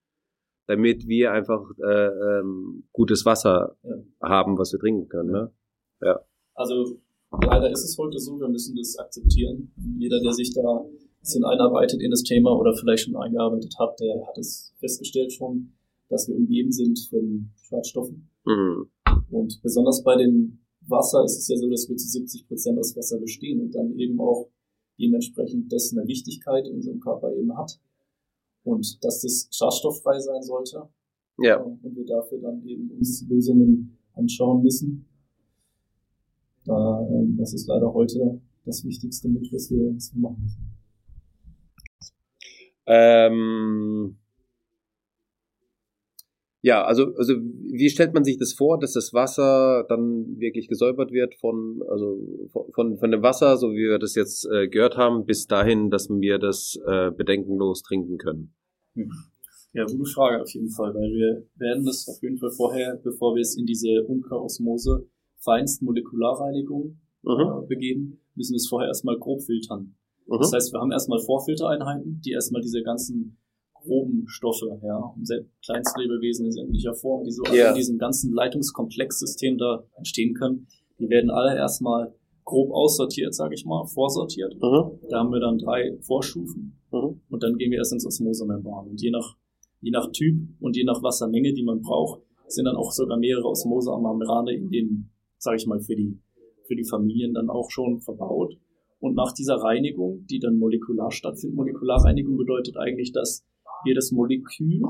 damit 0.68 1.08
wir 1.08 1.32
einfach 1.34 1.64
äh, 1.84 2.40
ähm, 2.40 2.84
gutes 2.94 3.26
Wasser 3.26 3.76
Ja. 3.84 3.96
haben, 4.30 4.58
was 4.58 4.72
wir 4.72 4.80
trinken 4.80 5.10
können. 5.10 5.32
Ne? 5.32 5.52
Also 6.54 7.00
leider 7.44 7.70
ist 7.72 7.84
es 7.84 7.98
heute 7.98 8.20
so, 8.20 8.40
wir 8.40 8.48
müssen 8.48 8.76
das 8.76 8.98
akzeptieren. 9.00 9.72
Jeder, 9.98 10.20
der 10.22 10.32
sich 10.34 10.54
da 10.54 10.86
bisschen 11.22 11.46
einarbeitet 11.46 12.02
in 12.02 12.12
das 12.12 12.24
Thema 12.24 12.58
oder 12.58 12.74
vielleicht 12.76 13.06
schon 13.06 13.16
eingearbeitet 13.16 13.76
hat, 13.80 14.00
der 14.00 14.28
hat 14.28 14.38
es 14.38 14.74
festgestellt 14.80 15.32
schon, 15.32 15.74
dass 16.10 16.28
wir 16.28 16.36
umgeben 16.36 16.72
sind 16.72 17.00
von 17.10 17.50
Schadstoffen. 17.56 18.30
Mhm. 18.46 18.90
Und 19.30 19.62
besonders 19.62 20.04
bei 20.04 20.18
dem 20.18 20.60
Wasser 20.82 21.24
ist 21.24 21.38
es 21.38 21.48
ja 21.48 21.58
so, 21.58 21.70
dass 21.70 21.88
wir 21.88 21.96
zu 21.96 22.08
70 22.08 22.48
Prozent 22.48 22.80
aus 22.80 22.96
Wasser 22.96 23.20
bestehen 23.20 23.62
und 23.62 23.74
dann 23.74 23.98
eben 23.98 24.20
auch 24.20 24.50
dementsprechend 25.00 25.72
das 25.72 25.94
eine 25.96 26.08
Wichtigkeit 26.08 26.68
in 26.68 26.76
unserem 26.76 27.00
Körper 27.00 27.34
eben 27.34 27.56
hat. 27.58 27.80
Und 28.64 29.04
dass 29.04 29.22
das 29.22 29.48
schadstofffrei 29.52 30.20
sein 30.20 30.44
sollte. 30.44 30.88
Ja. 31.40 31.62
Und 31.62 31.96
wir 31.96 32.06
dafür 32.06 32.40
dann 32.40 32.64
eben 32.66 32.92
uns 32.92 33.26
Lösungen 33.28 33.98
anschauen 34.14 34.62
müssen. 34.62 35.08
Da, 36.66 37.08
ähm, 37.10 37.38
das 37.38 37.54
ist 37.54 37.68
leider 37.68 37.92
heute 37.94 38.40
das 38.66 38.84
Wichtigste 38.84 39.30
mit, 39.30 39.52
was 39.52 39.72
wir, 39.72 39.96
was 39.96 40.14
wir 40.14 40.22
machen 40.22 40.44
müssen. 40.44 40.81
Ähm, 42.86 44.18
ja, 46.64 46.84
also, 46.84 47.16
also 47.16 47.34
wie 47.34 47.90
stellt 47.90 48.14
man 48.14 48.24
sich 48.24 48.38
das 48.38 48.54
vor, 48.54 48.78
dass 48.80 48.94
das 48.94 49.14
Wasser 49.14 49.84
dann 49.90 50.40
wirklich 50.40 50.68
gesäubert 50.68 51.12
wird 51.12 51.34
von, 51.36 51.82
also 51.90 52.20
von, 52.74 52.98
von 52.98 53.12
dem 53.12 53.24
Wasser, 53.24 53.58
so 53.58 53.72
wie 53.72 53.90
wir 53.90 53.98
das 53.98 54.14
jetzt 54.14 54.46
äh, 54.46 54.68
gehört 54.68 54.96
haben, 54.96 55.26
bis 55.26 55.48
dahin, 55.48 55.90
dass 55.90 56.10
wir 56.10 56.38
das 56.38 56.80
äh, 56.86 57.10
bedenkenlos 57.12 57.82
trinken 57.82 58.18
können? 58.18 58.54
Hm. 58.94 59.10
Ja, 59.74 59.86
gute 59.86 60.06
Frage 60.12 60.42
auf 60.42 60.50
jeden 60.50 60.70
Fall, 60.70 60.94
weil 60.94 61.12
wir 61.14 61.48
werden 61.56 61.86
das 61.86 62.08
auf 62.08 62.22
jeden 62.22 62.38
Fall 62.38 62.52
vorher, 62.52 63.00
bevor 63.02 63.36
wir 63.36 63.42
es 63.42 63.58
in 63.58 63.66
diese 63.66 64.04
Umkehrosmose 64.06 65.08
feinst 65.38 65.82
Molekularreinigung 65.82 67.00
mhm. 67.24 67.32
äh, 67.32 67.68
begeben, 67.68 68.20
müssen 68.36 68.54
wir 68.54 68.58
es 68.58 68.68
vorher 68.68 68.90
erstmal 68.90 69.18
grob 69.18 69.42
filtern. 69.42 69.96
Mhm. 70.38 70.42
Das 70.42 70.54
heißt, 70.54 70.74
wir 70.74 70.80
haben 70.80 70.92
erstmal 70.92 71.20
Vorfiltereinheiten, 71.20 72.22
die 72.24 72.32
erstmal 72.32 72.62
diese 72.62 72.82
ganzen 72.82 73.38
groben 73.74 74.26
Stoffe, 74.28 74.80
ja, 74.84 74.98
um 74.98 75.24
Kleinstlebewesen 75.66 76.46
in 76.46 76.52
sämtlicher 76.52 76.94
Form, 76.94 77.24
die 77.24 77.32
so 77.32 77.44
yeah. 77.52 77.70
in 77.70 77.76
diesem 77.76 77.98
ganzen 77.98 78.34
Leitungskomplexsystem 78.34 79.58
da 79.58 79.84
entstehen 79.98 80.36
können, 80.36 80.68
die 81.00 81.10
werden 81.10 81.32
alle 81.32 81.56
erstmal 81.56 82.14
grob 82.46 82.72
aussortiert, 82.72 83.34
sage 83.34 83.56
ich 83.56 83.66
mal, 83.66 83.86
vorsortiert. 83.86 84.56
Mhm. 84.56 85.00
Da 85.10 85.20
haben 85.20 85.32
wir 85.32 85.40
dann 85.40 85.58
drei 85.58 85.98
Vorstufen 86.02 86.80
mhm. 86.92 87.22
und 87.30 87.44
dann 87.44 87.58
gehen 87.58 87.72
wir 87.72 87.80
erst 87.80 87.94
ins 87.94 88.06
Osmosemembran. 88.06 88.88
Und 88.88 89.02
je 89.02 89.12
nach, 89.12 89.36
je 89.82 89.92
nach 89.92 90.12
Typ 90.12 90.48
und 90.60 90.76
je 90.76 90.84
nach 90.84 91.02
Wassermenge, 91.02 91.54
die 91.54 91.64
man 91.64 91.82
braucht, 91.82 92.22
sind 92.48 92.66
dann 92.66 92.76
auch 92.76 92.92
sogar 92.92 93.18
mehrere 93.18 93.48
Osmosemembrane 93.48 94.54
in 94.54 94.70
den, 94.70 95.12
sage 95.38 95.58
ich 95.58 95.68
mal, 95.68 95.80
für 95.80 95.96
die, 95.96 96.20
für 96.68 96.76
die 96.76 96.84
Familien 96.84 97.34
dann 97.34 97.50
auch 97.50 97.70
schon 97.72 98.02
verbaut. 98.02 98.58
Und 99.02 99.16
nach 99.16 99.34
dieser 99.34 99.56
Reinigung, 99.56 100.26
die 100.28 100.40
dann 100.40 100.58
molekular 100.58 101.12
stattfindet, 101.12 101.58
Molekularreinigung 101.58 102.38
bedeutet 102.38 102.78
eigentlich, 102.78 103.12
dass 103.12 103.44
wir 103.84 103.96
das 103.96 104.12
Molekül 104.12 104.84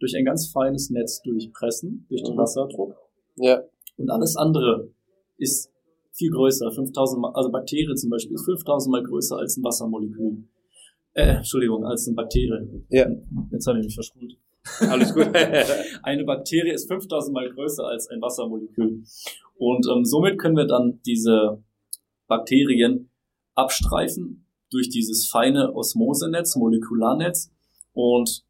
durch 0.00 0.16
ein 0.16 0.24
ganz 0.24 0.48
feines 0.48 0.88
Netz 0.90 1.20
durchpressen, 1.22 2.06
durch 2.08 2.22
den 2.22 2.34
mhm. 2.34 2.38
Wasserdruck. 2.38 2.96
Ja. 3.36 3.62
Und 3.98 4.10
alles 4.10 4.36
andere 4.36 4.90
ist 5.36 5.70
viel 6.12 6.30
größer, 6.30 6.72
5000 6.72 7.20
mal, 7.20 7.32
also 7.34 7.50
Bakterien 7.50 7.96
zum 7.96 8.10
Beispiel 8.10 8.34
ist 8.34 8.46
5000 8.46 8.90
mal 8.90 9.02
größer 9.02 9.36
als 9.36 9.56
ein 9.58 9.64
Wassermolekül. 9.64 10.44
Äh, 11.12 11.36
Entschuldigung, 11.36 11.84
als 11.84 12.06
eine 12.06 12.16
Bakterie. 12.16 12.84
Ja. 12.88 13.06
Jetzt 13.50 13.66
habe 13.66 13.80
ich 13.80 13.84
mich 13.84 13.94
verspult. 13.94 14.38
Alles 14.80 15.12
gut. 15.12 15.28
eine 16.02 16.24
Bakterie 16.24 16.72
ist 16.72 16.88
5000 16.88 17.34
mal 17.34 17.50
größer 17.50 17.84
als 17.86 18.08
ein 18.08 18.22
Wassermolekül. 18.22 19.02
Und 19.58 19.86
ähm, 19.94 20.04
somit 20.04 20.38
können 20.38 20.56
wir 20.56 20.66
dann 20.66 21.00
diese 21.04 21.62
Bakterien 22.28 23.07
abstreifen 23.58 24.46
durch 24.70 24.88
dieses 24.88 25.28
feine 25.28 25.74
Osmosenetz, 25.74 26.56
Molekularnetz 26.56 27.50
und 27.92 28.44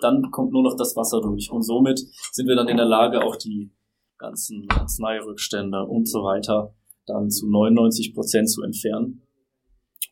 dann 0.00 0.30
kommt 0.30 0.52
nur 0.52 0.64
noch 0.64 0.76
das 0.76 0.96
Wasser 0.96 1.20
durch. 1.20 1.50
Und 1.50 1.62
somit 1.62 2.04
sind 2.32 2.48
wir 2.48 2.56
dann 2.56 2.68
in 2.68 2.76
der 2.76 2.86
Lage, 2.86 3.22
auch 3.22 3.36
die 3.36 3.70
ganzen 4.18 4.66
Arzneirückstände 4.68 5.84
und 5.84 6.08
so 6.08 6.24
weiter 6.24 6.74
dann 7.06 7.30
zu 7.30 7.48
99 7.48 8.14
Prozent 8.14 8.50
zu 8.50 8.62
entfernen. 8.62 9.22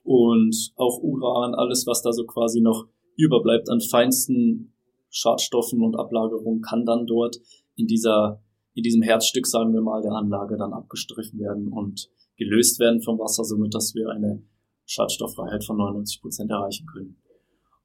Und 0.04 0.72
auch 0.76 1.00
Uran, 1.02 1.54
alles, 1.54 1.86
was 1.86 2.02
da 2.02 2.12
so 2.12 2.24
quasi 2.24 2.60
noch 2.60 2.86
überbleibt 3.16 3.68
an 3.68 3.80
feinsten 3.80 4.72
Schadstoffen 5.10 5.82
und 5.82 5.96
Ablagerungen, 5.96 6.62
kann 6.62 6.84
dann 6.84 7.06
dort 7.06 7.36
in 7.76 7.86
dieser, 7.86 8.42
in 8.74 8.82
diesem 8.82 9.02
Herzstück, 9.02 9.46
sagen 9.46 9.72
wir 9.72 9.80
mal, 9.80 10.02
der 10.02 10.12
Anlage 10.12 10.56
dann 10.56 10.72
abgestrichen 10.72 11.38
werden 11.38 11.68
und 11.68 12.08
gelöst 12.40 12.80
werden 12.80 13.02
vom 13.02 13.18
Wasser, 13.18 13.44
somit 13.44 13.74
dass 13.74 13.94
wir 13.94 14.08
eine 14.08 14.42
Schadstofffreiheit 14.86 15.64
von 15.64 15.76
99 15.76 16.20
Prozent 16.20 16.50
erreichen 16.50 16.86
können. 16.86 17.16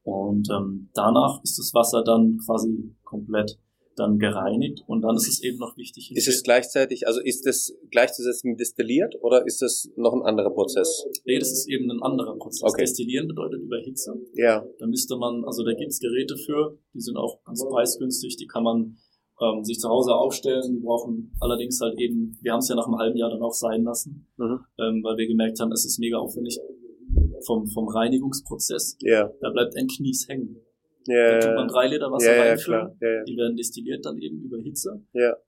Und 0.03 0.49
ähm, 0.49 0.89
danach 0.93 1.43
ist 1.43 1.59
das 1.59 1.73
Wasser 1.73 2.03
dann 2.03 2.37
quasi 2.45 2.95
komplett 3.03 3.59
dann 3.95 4.19
gereinigt 4.19 4.83
und 4.87 5.01
dann 5.01 5.15
ist 5.15 5.27
es 5.27 5.41
eben 5.41 5.57
noch 5.57 5.77
wichtig. 5.77 6.11
Ist 6.13 6.27
es 6.27 6.43
gleichzeitig, 6.43 7.07
also 7.07 7.21
ist 7.21 7.45
das 7.45 7.73
gleichzusetzen 7.91 8.51
mit 8.51 8.59
destilliert 8.59 9.15
oder 9.21 9.45
ist 9.45 9.61
das 9.61 9.89
noch 9.95 10.13
ein 10.13 10.21
anderer 10.21 10.51
Prozess? 10.51 11.05
Nee, 11.25 11.39
das 11.39 11.51
ist 11.51 11.69
eben 11.69 11.89
ein 11.89 12.01
anderer 12.01 12.37
Prozess. 12.37 12.63
Okay. 12.63 12.81
Destillieren 12.81 13.27
bedeutet 13.27 13.61
über 13.61 13.77
Hitze. 13.77 14.13
Ja. 14.33 14.65
Da 14.79 14.87
müsste 14.87 15.15
man, 15.15 15.45
also 15.45 15.63
da 15.63 15.73
gibt's 15.73 15.99
Geräte 15.99 16.35
für, 16.37 16.77
die 16.93 16.99
sind 16.99 17.15
auch 17.15 17.41
ganz 17.45 17.63
preisgünstig, 17.63 18.35
die 18.35 18.47
kann 18.47 18.63
man 18.63 18.97
ähm, 19.41 19.63
sich 19.63 19.79
zu 19.79 19.89
Hause 19.89 20.13
aufstellen. 20.13 20.73
Die 20.73 20.79
brauchen 20.85 21.31
allerdings 21.39 21.79
halt 21.81 21.99
eben, 21.99 22.37
wir 22.41 22.51
haben 22.53 22.59
es 22.59 22.69
ja 22.69 22.75
nach 22.75 22.87
einem 22.87 22.97
halben 22.97 23.17
Jahr 23.17 23.29
dann 23.29 23.41
auch 23.41 23.53
sein 23.53 23.83
lassen, 23.83 24.27
mhm. 24.37 24.59
ähm, 24.79 25.03
weil 25.03 25.17
wir 25.17 25.27
gemerkt 25.27 25.59
haben, 25.59 25.71
es 25.71 25.85
ist 25.85 25.99
mega 25.99 26.17
aufwendig, 26.17 26.57
vom, 27.45 27.67
vom 27.67 27.87
Reinigungsprozess. 27.87 28.97
Ja. 29.01 29.29
Da 29.41 29.49
bleibt 29.51 29.75
ein 29.77 29.87
Knies 29.87 30.27
hängen. 30.27 30.57
Ja, 31.07 31.37
da 31.37 31.39
tut 31.39 31.55
man 31.55 31.67
drei 31.67 31.87
Liter 31.87 32.11
Wasser 32.11 32.35
ja, 32.35 32.41
reinfüllen. 32.41 32.97
Ja. 32.99 33.23
Die 33.25 33.37
werden 33.37 33.55
destilliert 33.55 34.03
dann 34.05 34.17
eben 34.17 34.41
über 34.41 34.57
Hitze. 34.57 35.03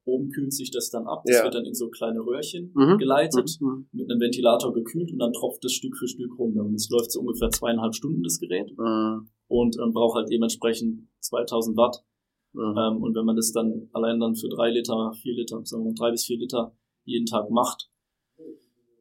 Oben 0.05 0.29
kühlt 0.29 0.53
sich 0.53 0.69
das 0.69 0.91
dann 0.91 1.07
ab. 1.07 1.23
Das 1.25 1.43
wird 1.43 1.55
dann 1.55 1.65
in 1.65 1.73
so 1.73 1.89
kleine 1.89 2.19
Röhrchen 2.19 2.71
Mhm. 2.75 2.97
geleitet, 2.99 3.57
Mhm. 3.59 3.87
mit 3.91 4.09
einem 4.09 4.19
Ventilator 4.19 4.71
gekühlt 4.73 5.11
und 5.11 5.17
dann 5.19 5.33
tropft 5.33 5.65
es 5.65 5.73
Stück 5.73 5.97
für 5.97 6.07
Stück 6.07 6.37
runter. 6.37 6.63
Und 6.63 6.75
es 6.75 6.89
läuft 6.89 7.11
so 7.11 7.21
ungefähr 7.21 7.49
zweieinhalb 7.49 7.95
Stunden, 7.95 8.21
das 8.21 8.39
Gerät. 8.39 8.71
Mhm. 8.77 9.29
Und 9.47 9.77
ähm, 9.81 9.93
braucht 9.93 10.17
halt 10.17 10.29
dementsprechend 10.29 11.07
2000 11.21 11.75
Watt. 11.75 12.03
Mhm. 12.57 12.75
Ähm, 12.77 13.03
und 13.03 13.15
wenn 13.15 13.25
man 13.25 13.35
das 13.35 13.51
dann 13.53 13.87
allein 13.93 14.19
dann 14.19 14.35
für 14.35 14.49
drei 14.49 14.71
Liter, 14.71 15.13
vier 15.21 15.35
Liter, 15.35 15.61
sagen 15.63 15.83
wir 15.83 15.89
mal 15.91 15.95
drei 15.95 16.11
bis 16.11 16.25
vier 16.25 16.39
Liter 16.39 16.75
jeden 17.05 17.25
Tag 17.25 17.49
macht, 17.51 17.89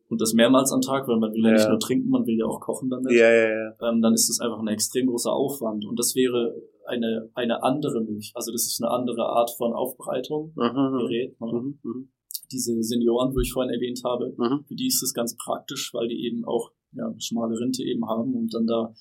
und 0.08 0.20
das 0.20 0.34
mehrmals 0.34 0.70
am 0.72 0.80
Tag, 0.82 1.08
weil 1.08 1.18
man 1.18 1.32
will 1.32 1.42
ja, 1.42 1.48
Ja. 1.50 1.54
nicht 1.56 1.68
nur 1.68 1.80
trinken, 1.80 2.10
man 2.10 2.26
will 2.26 2.38
ja 2.38 2.46
auch 2.46 2.60
kochen 2.60 2.88
damit 2.90 3.10
Ja, 3.12 3.28
ja, 3.28 3.48
ja. 3.48 3.88
ähm, 3.90 4.00
dann 4.02 4.14
ist 4.14 4.28
das 4.28 4.38
einfach 4.38 4.60
ein 4.60 4.68
extrem 4.68 5.08
großer 5.08 5.32
Aufwand. 5.32 5.84
Und 5.84 5.98
das 5.98 6.14
wäre 6.14 6.54
eine, 6.86 7.28
eine 7.34 7.64
andere 7.64 8.00
Möglichkeit. 8.02 8.36
Also 8.36 8.52
das 8.52 8.66
ist 8.66 8.80
eine 8.80 8.92
andere 8.92 9.24
Art 9.26 9.50
von 9.58 9.72
Aufbereitung, 9.72 10.52
Mhm. 10.54 10.98
Gerät. 10.98 11.40
Ne? 11.40 11.52
Mhm. 11.52 11.78
Mhm. 11.82 12.08
Diese 12.52 12.80
Senioren, 12.84 13.34
wo 13.34 13.40
ich 13.40 13.52
vorhin 13.52 13.74
erwähnt 13.74 14.00
habe, 14.04 14.32
Mhm. 14.38 14.64
für 14.68 14.76
die 14.76 14.86
ist 14.86 15.02
es 15.02 15.12
ganz 15.12 15.36
praktisch, 15.36 15.92
weil 15.92 16.06
die 16.06 16.24
eben 16.24 16.44
auch 16.44 16.70
ja, 16.92 17.12
schmale 17.18 17.58
Rente 17.58 17.82
eben 17.82 18.08
haben 18.08 18.32
und 18.34 18.54
dann 18.54 18.66
da 18.68 18.94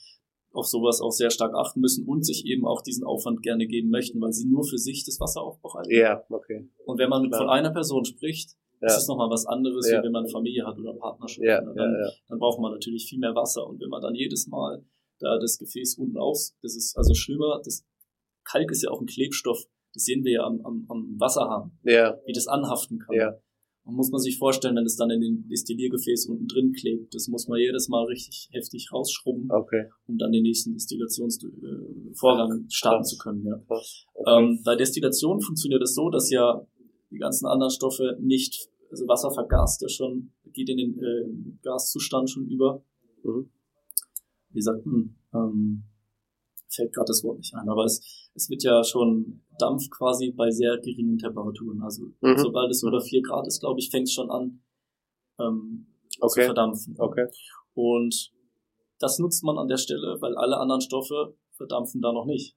auf 0.56 0.68
sowas 0.68 1.02
auch 1.02 1.12
sehr 1.12 1.30
stark 1.32 1.54
achten 1.56 1.80
müssen 1.82 2.06
und 2.08 2.26
sich 2.26 2.46
eben 2.46 2.66
auch 2.66 2.82
diesen 2.82 3.04
Aufwand 3.04 3.42
gerne 3.44 3.68
geben 3.68 3.90
möchten, 3.90 4.20
weil 4.22 4.32
sie 4.34 4.48
nur 4.48 4.64
für 4.64 4.78
sich 4.78 5.04
das 5.06 5.20
Wasser 5.20 5.42
aufbereiten. 5.42 5.92
Ja, 5.92 6.24
okay. 6.30 6.68
Und 6.86 6.98
wenn 7.00 7.10
man 7.10 7.28
Klar. 7.30 7.42
von 7.42 7.50
einer 7.50 7.72
Person 7.72 8.06
spricht, 8.06 8.52
Ja. 8.82 8.88
ist 8.88 8.98
es 8.98 9.08
nochmal 9.08 9.30
was 9.30 9.46
anderes, 9.46 9.90
Ja. 9.90 10.00
wie 10.02 10.06
wenn 10.06 10.12
man 10.12 10.28
Familie 10.28 10.66
hat 10.66 10.78
oder 10.78 10.94
Partnerschaft. 10.94 11.44
Ja, 11.46 11.62
Ne? 11.62 11.74
ja, 11.76 11.84
Dann 11.84 11.94
ja. 11.94 12.10
dann 12.30 12.40
braucht 12.40 12.60
man 12.60 12.72
natürlich 12.72 13.06
viel 13.08 13.20
mehr 13.20 13.34
Wasser. 13.36 13.66
Und 13.68 13.80
wenn 13.82 13.90
man 13.90 14.02
dann 14.02 14.16
jedes 14.16 14.48
Mal 14.48 14.84
da 15.20 15.38
das 15.40 15.58
Gefäß 15.58 15.98
unten 15.98 16.18
aus, 16.18 16.56
das 16.62 16.76
ist 16.76 16.98
also 16.98 17.14
schlimmer, 17.14 17.62
das 17.64 17.86
Kalk 18.44 18.72
ist 18.72 18.84
ja 18.84 18.92
auch 18.92 19.00
ein 19.02 19.08
Klebstoff, 19.08 19.64
das 19.94 20.04
sehen 20.04 20.24
wir 20.26 20.34
ja 20.34 20.44
am, 20.44 20.60
am, 20.66 20.86
am 20.90 21.16
Wasserhahn, 21.20 21.72
Ja, 21.84 22.18
wie 22.26 22.34
das 22.34 22.48
anhaften 22.48 23.00
kann. 23.00 23.16
Ja. 23.16 23.38
Und 23.86 23.96
muss 23.96 24.10
man 24.10 24.20
sich 24.20 24.38
vorstellen, 24.40 24.76
wenn 24.76 24.86
es 24.86 24.96
dann 24.98 25.12
in 25.12 25.22
den 25.22 25.48
Destilliergefäß 25.48 26.26
unten 26.26 26.48
drin 26.48 26.74
klebt, 26.74 27.14
das 27.14 27.28
muss 27.28 27.48
man 27.48 27.60
jedes 27.60 27.88
Mal 27.88 28.06
richtig 28.06 28.50
heftig 28.52 28.92
rausschrubben, 28.92 29.52
okay. 29.52 29.90
um 30.08 30.18
dann 30.18 30.32
den 30.32 30.42
nächsten 30.42 30.74
Destillationsvorgang 30.74 32.66
starten 32.70 33.02
Krass. 33.02 33.10
zu 33.10 33.18
können. 33.18 33.46
Ja. 33.46 33.62
Okay. 33.68 33.84
Ähm, 34.26 34.62
bei 34.66 34.76
Destillation 34.76 35.40
funktioniert 35.40 35.84
es 35.84 35.94
so, 35.94 36.10
dass 36.10 36.32
ja 36.32 36.66
die 37.12 37.20
ganzen 37.20 37.46
anderen 37.46 37.70
Stoffe 37.70 38.18
nicht, 38.20 38.70
also 38.90 39.08
Wasser 39.08 39.32
vergast 39.32 39.84
ja 39.84 39.90
schon, 39.90 40.32
geht 40.52 40.68
in 40.70 40.78
den 40.78 40.98
äh, 41.04 41.30
Gaszustand 41.62 42.32
schon 42.32 42.48
über. 42.48 42.84
Mhm. 43.24 43.52
Wie 44.50 44.62
sagt 44.62 44.84
man? 44.88 45.16
Ähm, 45.32 45.84
fällt 46.70 46.92
gerade 46.92 47.10
das 47.10 47.24
Wort 47.24 47.38
nicht 47.38 47.54
ein, 47.54 47.70
aber 47.70 47.84
es, 47.86 48.30
es 48.34 48.50
wird 48.50 48.64
ja 48.64 48.84
schon 48.84 49.42
Dampf 49.60 49.90
quasi 49.90 50.32
bei 50.32 50.50
sehr 50.52 50.78
geringen 50.80 51.18
Temperaturen. 51.18 51.82
Also 51.82 52.04
Mhm. 52.22 52.38
sobald 52.38 52.72
es 52.72 52.84
über 52.84 53.02
4 53.02 53.22
Grad 53.22 53.48
ist, 53.48 53.60
glaube 53.60 53.80
ich, 53.80 53.90
fängt 53.90 54.08
es 54.08 54.14
schon 54.14 54.30
an 54.30 54.62
ähm, 55.40 55.88
zu 56.10 56.22
Okay. 56.22 56.46
verdampfen. 56.46 56.96
Okay. 56.98 57.28
Und 57.74 58.32
das 59.00 59.20
nutzt 59.20 59.44
man 59.44 59.58
an 59.58 59.68
der 59.68 59.78
Stelle, 59.78 60.18
weil 60.22 60.36
alle 60.38 60.58
anderen 60.58 60.82
Stoffe 60.82 61.36
verdampfen 61.52 62.02
da 62.02 62.12
noch 62.14 62.26
nicht. 62.26 62.56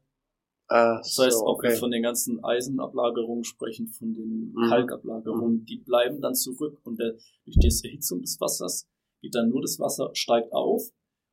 Ah, 0.69 0.99
Das 0.99 1.17
heißt, 1.19 1.39
so, 1.39 1.47
ob 1.47 1.63
wir 1.63 1.71
okay. 1.71 1.79
von 1.79 1.91
den 1.91 2.03
ganzen 2.03 2.45
Eisenablagerungen 2.45 3.43
sprechen, 3.45 3.89
von 3.89 4.13
den 4.13 4.53
Mhm. 4.55 4.69
Kalkablagerungen, 4.69 5.65
die 5.65 5.79
bleiben 5.79 6.21
dann 6.21 6.35
zurück 6.35 6.79
und 6.85 7.01
der, 7.01 7.13
durch 7.45 7.57
die 7.59 7.89
Erhitzung 7.89 8.21
des 8.21 8.39
Wassers 8.41 8.87
geht 9.23 9.35
dann 9.35 9.49
nur 9.49 9.63
das 9.63 9.79
Wasser, 9.81 10.11
steigt 10.13 10.53
auf 10.53 10.83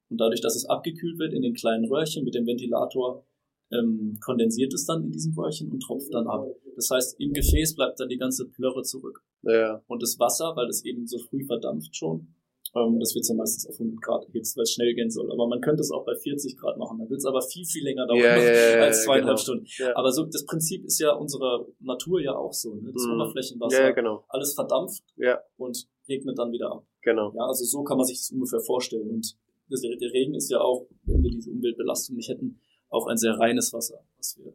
und 0.10 0.20
dadurch, 0.20 0.42
dass 0.42 0.56
es 0.56 0.66
abgekühlt 0.66 1.20
wird 1.20 1.34
in 1.34 1.42
den 1.42 1.54
kleinen 1.54 1.86
Röhrchen 1.86 2.24
mit 2.24 2.34
dem 2.34 2.46
Ventilator, 2.48 3.26
ähm, 3.72 4.18
kondensiert 4.24 4.74
es 4.74 4.86
dann 4.86 5.04
in 5.06 5.12
diesem 5.12 5.34
Röhrchen 5.38 5.72
und 5.72 5.80
tropft 5.82 6.14
dann 6.14 6.28
ab. 6.28 6.46
Das 6.76 6.90
heißt, 6.92 7.20
im 7.20 7.34
Gefäß 7.34 7.76
bleibt 7.76 8.00
dann 8.00 8.10
die 8.10 8.18
ganze 8.18 8.48
Plörre 8.48 8.84
zurück. 8.84 9.22
Ja. 9.44 9.82
Und 9.88 10.02
das 10.04 10.20
Wasser, 10.20 10.54
weil 10.56 10.68
es 10.68 10.84
eben 10.86 11.08
so 11.08 11.18
früh 11.20 11.44
verdampft 11.46 11.96
schon, 11.96 12.28
ähm, 12.76 13.00
das 13.00 13.16
wird 13.16 13.24
so 13.26 13.34
meistens 13.34 13.68
auf 13.68 13.80
100 13.80 14.02
Grad 14.02 14.26
erhitzt, 14.28 14.58
weil 14.58 14.64
es 14.64 14.72
schnell 14.74 14.94
gehen 14.94 15.10
soll. 15.10 15.32
Aber 15.32 15.48
man 15.48 15.62
könnte 15.62 15.82
es 15.82 15.92
auch 15.92 16.04
bei 16.06 16.16
40 16.16 16.58
Grad 16.58 16.78
machen. 16.78 17.00
Dann 17.00 17.10
wird 17.10 17.20
es 17.20 17.26
aber 17.26 17.42
viel, 17.42 17.66
viel 17.66 17.84
länger 17.84 18.06
dauern 18.08 18.20
Ja, 18.20 18.38
ja, 18.38 18.84
als 18.84 19.04
zweieinhalb 19.04 19.38
genau. 19.38 19.42
Stunden. 19.42 19.66
Ja. 19.78 19.96
Aber 19.96 20.12
so, 20.12 20.26
das 20.26 20.46
Prinzip 20.46 20.84
ist 20.84 21.00
ja 21.00 21.14
unserer 21.14 21.66
Natur 21.80 22.20
ja 22.22 22.36
auch 22.36 22.54
so. 22.54 22.76
Ne? 22.76 22.92
Das 22.94 23.04
Mhm. 23.06 23.14
Oberflächenwasser, 23.14 23.82
Ja, 23.84 23.92
genau. 23.92 24.26
alles 24.30 24.54
verdampft 24.54 25.04
Ja, 25.16 25.40
und 25.58 25.88
regnet 26.10 26.38
dann 26.38 26.52
wieder 26.52 26.72
ab. 26.72 26.86
genau. 27.02 27.34
Ja, 27.36 27.48
also 27.48 27.64
so 27.66 27.84
kann 27.84 27.98
man 27.98 28.06
sich 28.06 28.18
das 28.18 28.32
ungefähr 28.32 28.60
vorstellen. 28.60 29.10
Und 29.10 29.38
der 29.70 30.12
Regen 30.12 30.36
ist 30.36 30.50
ja 30.52 30.60
auch, 30.60 30.86
wenn 31.06 31.24
wir 31.24 31.32
diese 31.32 31.50
Umweltbelastung 31.52 32.16
nicht 32.18 32.30
hätten, 32.30 32.60
auch 32.90 33.08
ein 33.08 33.18
sehr 33.18 33.34
reines 33.40 33.74
Wasser, 33.74 34.04
was 34.18 34.38
wir 34.38 34.54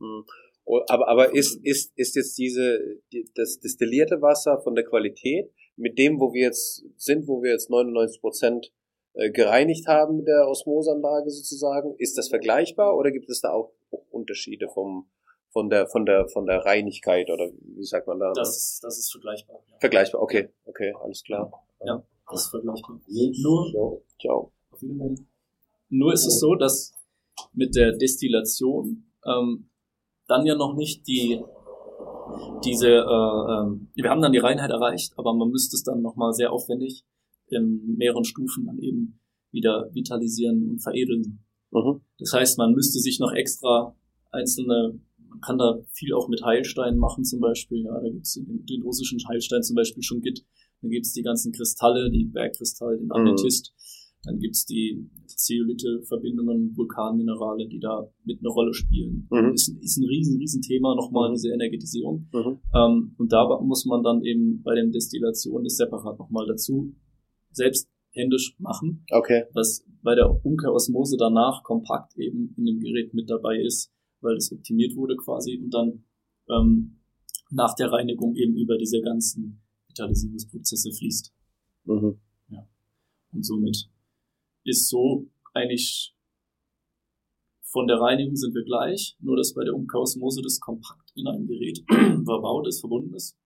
Hm. 0.00 0.24
Oh, 0.64 0.80
Aber, 0.88 1.08
aber 1.08 1.34
ist, 1.34 1.56
ist, 1.64 1.92
ist 1.96 2.14
jetzt 2.14 2.36
diese, 2.36 2.78
die, 3.12 3.28
das 3.34 3.58
destillierte 3.58 4.20
Wasser 4.20 4.60
von 4.60 4.74
der 4.74 4.84
Qualität 4.84 5.50
mit 5.76 5.96
dem, 5.98 6.20
wo 6.20 6.32
wir 6.34 6.42
jetzt 6.42 6.84
sind, 6.96 7.26
wo 7.26 7.42
wir 7.42 7.52
jetzt 7.52 7.70
99 7.70 8.20
Prozent 8.20 8.70
äh, 9.14 9.30
gereinigt 9.30 9.86
haben 9.86 10.18
mit 10.18 10.26
der 10.28 10.46
Osmoseanlage 10.46 11.30
sozusagen, 11.30 11.94
ist 11.98 12.18
das 12.18 12.28
vergleichbar 12.28 12.96
oder 12.96 13.10
gibt 13.10 13.30
es 13.30 13.40
da 13.40 13.50
auch 13.52 13.72
Unterschiede 14.10 14.68
vom, 14.68 15.08
von 15.50 15.70
der, 15.70 15.86
von 15.88 16.04
der, 16.04 16.28
von 16.28 16.44
der 16.46 16.58
Reinigkeit 16.66 17.30
oder 17.30 17.50
wie 17.62 17.84
sagt 17.84 18.06
man 18.06 18.18
da? 18.20 18.32
Das, 18.34 18.54
ist- 18.54 18.84
das 18.84 18.98
ist 18.98 19.10
vergleichbar. 19.10 19.60
Ja. 19.70 19.78
Vergleichbar, 19.80 20.20
okay, 20.22 20.50
okay, 20.66 20.92
alles 21.02 21.24
klar. 21.24 21.50
Ja, 21.82 22.04
das 22.30 22.42
ist 22.42 22.50
vergleichbar. 22.50 23.00
Nur, 23.42 24.02
Ciao. 24.20 24.52
Nur 25.88 26.12
ist 26.12 26.26
es 26.26 26.38
so, 26.40 26.54
dass 26.54 26.92
mit 27.52 27.74
der 27.74 27.96
Destillation 27.96 29.12
ähm, 29.26 29.70
dann 30.26 30.46
ja 30.46 30.54
noch 30.54 30.74
nicht 30.76 31.06
die 31.06 31.40
diese, 32.64 32.88
äh, 32.88 33.52
ähm, 33.52 33.88
wir 33.94 34.10
haben 34.10 34.20
dann 34.20 34.32
die 34.32 34.38
Reinheit 34.38 34.70
erreicht, 34.70 35.14
aber 35.16 35.34
man 35.34 35.50
müsste 35.50 35.76
es 35.76 35.82
dann 35.82 36.02
nochmal 36.02 36.32
sehr 36.32 36.52
aufwendig 36.52 37.04
in 37.48 37.96
mehreren 37.96 38.24
Stufen 38.24 38.66
dann 38.66 38.78
eben 38.78 39.20
wieder 39.50 39.88
vitalisieren 39.94 40.68
und 40.68 40.82
veredeln. 40.82 41.44
Mhm. 41.70 42.00
Das 42.18 42.32
heißt, 42.32 42.58
man 42.58 42.72
müsste 42.72 42.98
sich 43.00 43.18
noch 43.18 43.32
extra 43.32 43.96
einzelne, 44.30 45.00
man 45.16 45.40
kann 45.40 45.58
da 45.58 45.78
viel 45.92 46.12
auch 46.14 46.28
mit 46.28 46.42
Heilsteinen 46.44 46.98
machen 46.98 47.24
zum 47.24 47.40
Beispiel. 47.40 47.84
Ja, 47.84 48.00
da 48.00 48.10
gibt's 48.10 48.34
den, 48.34 48.66
den 48.66 48.82
russischen 48.82 49.18
Heilstein 49.28 49.62
zum 49.62 49.76
Beispiel 49.76 50.02
schon 50.02 50.20
Git. 50.20 50.44
Dann 50.82 50.90
gibt's 50.90 51.12
die 51.12 51.22
ganzen 51.22 51.52
Kristalle, 51.52 52.10
die 52.10 52.24
Bergkristall, 52.24 52.98
den 52.98 53.10
Amethyst. 53.10 53.72
Dann 54.24 54.38
gibt's 54.38 54.66
die 54.66 55.08
Zeolithe-Verbindungen, 55.26 56.76
Vulkanminerale, 56.76 57.68
die 57.68 57.78
da 57.78 58.08
mit 58.24 58.40
eine 58.40 58.48
Rolle 58.48 58.74
spielen. 58.74 59.28
Mhm. 59.30 59.52
Ist, 59.54 59.68
ein- 59.68 59.78
ist 59.80 59.96
ein 59.98 60.04
riesen, 60.06 60.38
riesen 60.38 60.60
Thema 60.62 60.94
nochmal, 60.96 61.30
Mhm. 61.30 61.34
diese 61.34 61.52
Energetisierung. 61.52 62.28
Mhm. 62.32 62.58
Ähm, 62.74 63.14
und 63.16 63.32
da 63.32 63.60
muss 63.62 63.84
man 63.86 64.02
dann 64.02 64.22
eben 64.24 64.62
bei 64.62 64.74
den 64.74 64.90
Destillationen 64.92 65.64
das 65.64 65.76
separat 65.76 66.18
nochmal 66.18 66.46
dazu 66.46 66.94
selbst 67.52 67.88
händisch 68.10 68.56
machen 68.58 69.04
Okay. 69.12 69.44
was 69.52 69.84
bei 70.02 70.14
der 70.14 70.44
Umkehrosmose 70.44 71.16
danach 71.16 71.62
kompakt 71.62 72.16
eben 72.18 72.54
in 72.56 72.64
dem 72.64 72.80
Gerät 72.80 73.14
mit 73.14 73.28
dabei 73.30 73.60
ist, 73.60 73.92
weil 74.20 74.34
das 74.34 74.50
optimiert 74.52 74.96
wurde 74.96 75.16
quasi 75.16 75.58
und 75.62 75.70
dann 75.72 76.04
ähm, 76.50 76.98
nach 77.50 77.74
der 77.74 77.92
Reinigung 77.92 78.34
eben 78.34 78.56
über 78.56 78.76
diese 78.78 79.00
ganzen 79.00 79.60
Vitalisierungsprozesse 79.88 80.90
fließt. 80.92 81.32
Mhm. 81.84 82.18
Und 83.32 83.44
somit 83.44 83.88
ist 84.68 84.88
so 84.88 85.26
eigentlich 85.54 86.14
von 87.70 87.86
der 87.86 88.00
Reinigung 88.00 88.34
sind 88.36 88.54
wir 88.54 88.64
gleich, 88.64 89.16
nur 89.20 89.36
dass 89.36 89.52
bei 89.52 89.62
der 89.64 89.74
Umkehrosmose 89.74 90.40
das 90.42 90.58
kompakt 90.58 91.12
in 91.14 91.26
einem 91.26 91.46
Gerät 91.46 91.84
verbaut 92.24 92.66
ist, 92.66 92.80
verbunden 92.80 93.14
ist. 93.14 93.36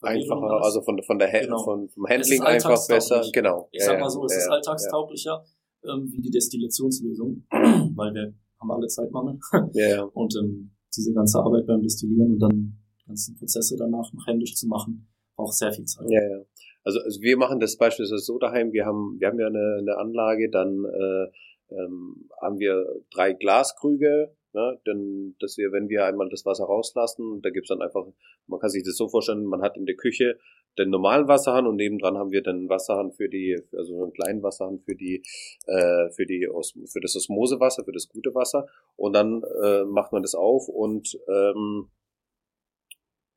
Einfacher, 0.00 0.62
also 0.62 0.82
von, 0.82 1.02
von 1.02 1.18
der, 1.18 1.28
Genau. 1.40 1.62
von, 1.62 1.88
vom 1.88 2.06
Handling 2.06 2.42
einfach 2.42 2.86
besser. 2.86 3.22
Genau. 3.32 3.68
Ich 3.72 3.80
Ja, 3.80 3.86
sag 3.86 3.94
ja, 3.94 4.00
mal 4.00 4.10
so, 4.10 4.24
es 4.24 4.32
ja, 4.32 4.38
ist 4.38 4.46
ja, 4.46 4.52
alltagstauglicher 4.52 5.44
ähm, 5.84 6.12
wie 6.12 6.20
die 6.20 6.30
Destillationslösung, 6.30 7.44
weil 7.50 8.14
wir 8.14 8.34
haben 8.60 8.70
alle 8.70 8.86
Zeitmangel 8.86 9.38
Ja, 9.72 9.88
ja. 9.88 10.02
und 10.14 10.34
ähm, 10.36 10.70
diese 10.94 11.12
ganze 11.12 11.38
Arbeit 11.40 11.66
beim 11.66 11.82
Destillieren 11.82 12.32
und 12.34 12.38
dann 12.38 12.78
die 13.00 13.06
ganzen 13.06 13.36
Prozesse 13.36 13.76
danach 13.76 14.12
noch 14.12 14.26
händisch 14.26 14.54
zu 14.54 14.66
machen, 14.68 15.08
braucht 15.36 15.54
sehr 15.54 15.72
viel 15.72 15.84
Zeit. 15.84 16.06
Ja, 16.10 16.20
ja. 16.22 16.44
Also, 16.86 17.00
also 17.00 17.20
wir 17.20 17.36
machen 17.36 17.58
das 17.58 17.76
beispielsweise 17.76 18.22
so 18.22 18.38
daheim, 18.38 18.72
wir 18.72 18.86
haben, 18.86 19.16
wir 19.18 19.26
haben 19.26 19.40
ja 19.40 19.48
eine, 19.48 19.78
eine 19.80 19.98
Anlage, 19.98 20.48
dann 20.48 20.84
äh, 20.84 21.74
ähm, 21.74 22.28
haben 22.40 22.60
wir 22.60 22.86
drei 23.10 23.32
Glaskrüge, 23.32 24.32
ne, 24.52 24.78
denn 24.86 25.34
dass 25.40 25.58
wir, 25.58 25.72
wenn 25.72 25.88
wir 25.88 26.04
einmal 26.04 26.28
das 26.28 26.46
Wasser 26.46 26.64
rauslassen, 26.64 27.42
da 27.42 27.50
gibt's 27.50 27.70
dann 27.70 27.82
einfach, 27.82 28.06
man 28.46 28.60
kann 28.60 28.70
sich 28.70 28.84
das 28.84 28.96
so 28.96 29.08
vorstellen, 29.08 29.46
man 29.46 29.62
hat 29.62 29.76
in 29.76 29.86
der 29.86 29.96
Küche 29.96 30.38
den 30.78 30.90
normalen 30.90 31.26
Wasserhahn 31.26 31.66
und 31.66 31.74
nebendran 31.74 32.18
haben 32.18 32.30
wir 32.30 32.42
dann 32.42 32.68
Wasserhahn 32.68 33.10
für 33.10 33.28
die, 33.28 33.58
also 33.76 34.04
einen 34.04 34.12
kleinen 34.12 34.42
Wasserhahn 34.44 34.78
für 34.78 34.94
die, 34.94 35.24
äh, 35.66 36.10
für 36.10 36.26
die 36.26 36.48
für 36.86 37.00
das 37.00 37.16
Osmosewasser, 37.16 37.84
für 37.84 37.92
das 37.92 38.08
gute 38.08 38.32
Wasser. 38.34 38.66
Und 38.94 39.14
dann 39.14 39.42
äh, 39.64 39.84
macht 39.84 40.12
man 40.12 40.22
das 40.22 40.36
auf 40.36 40.68
und 40.68 41.18
ähm, 41.28 41.88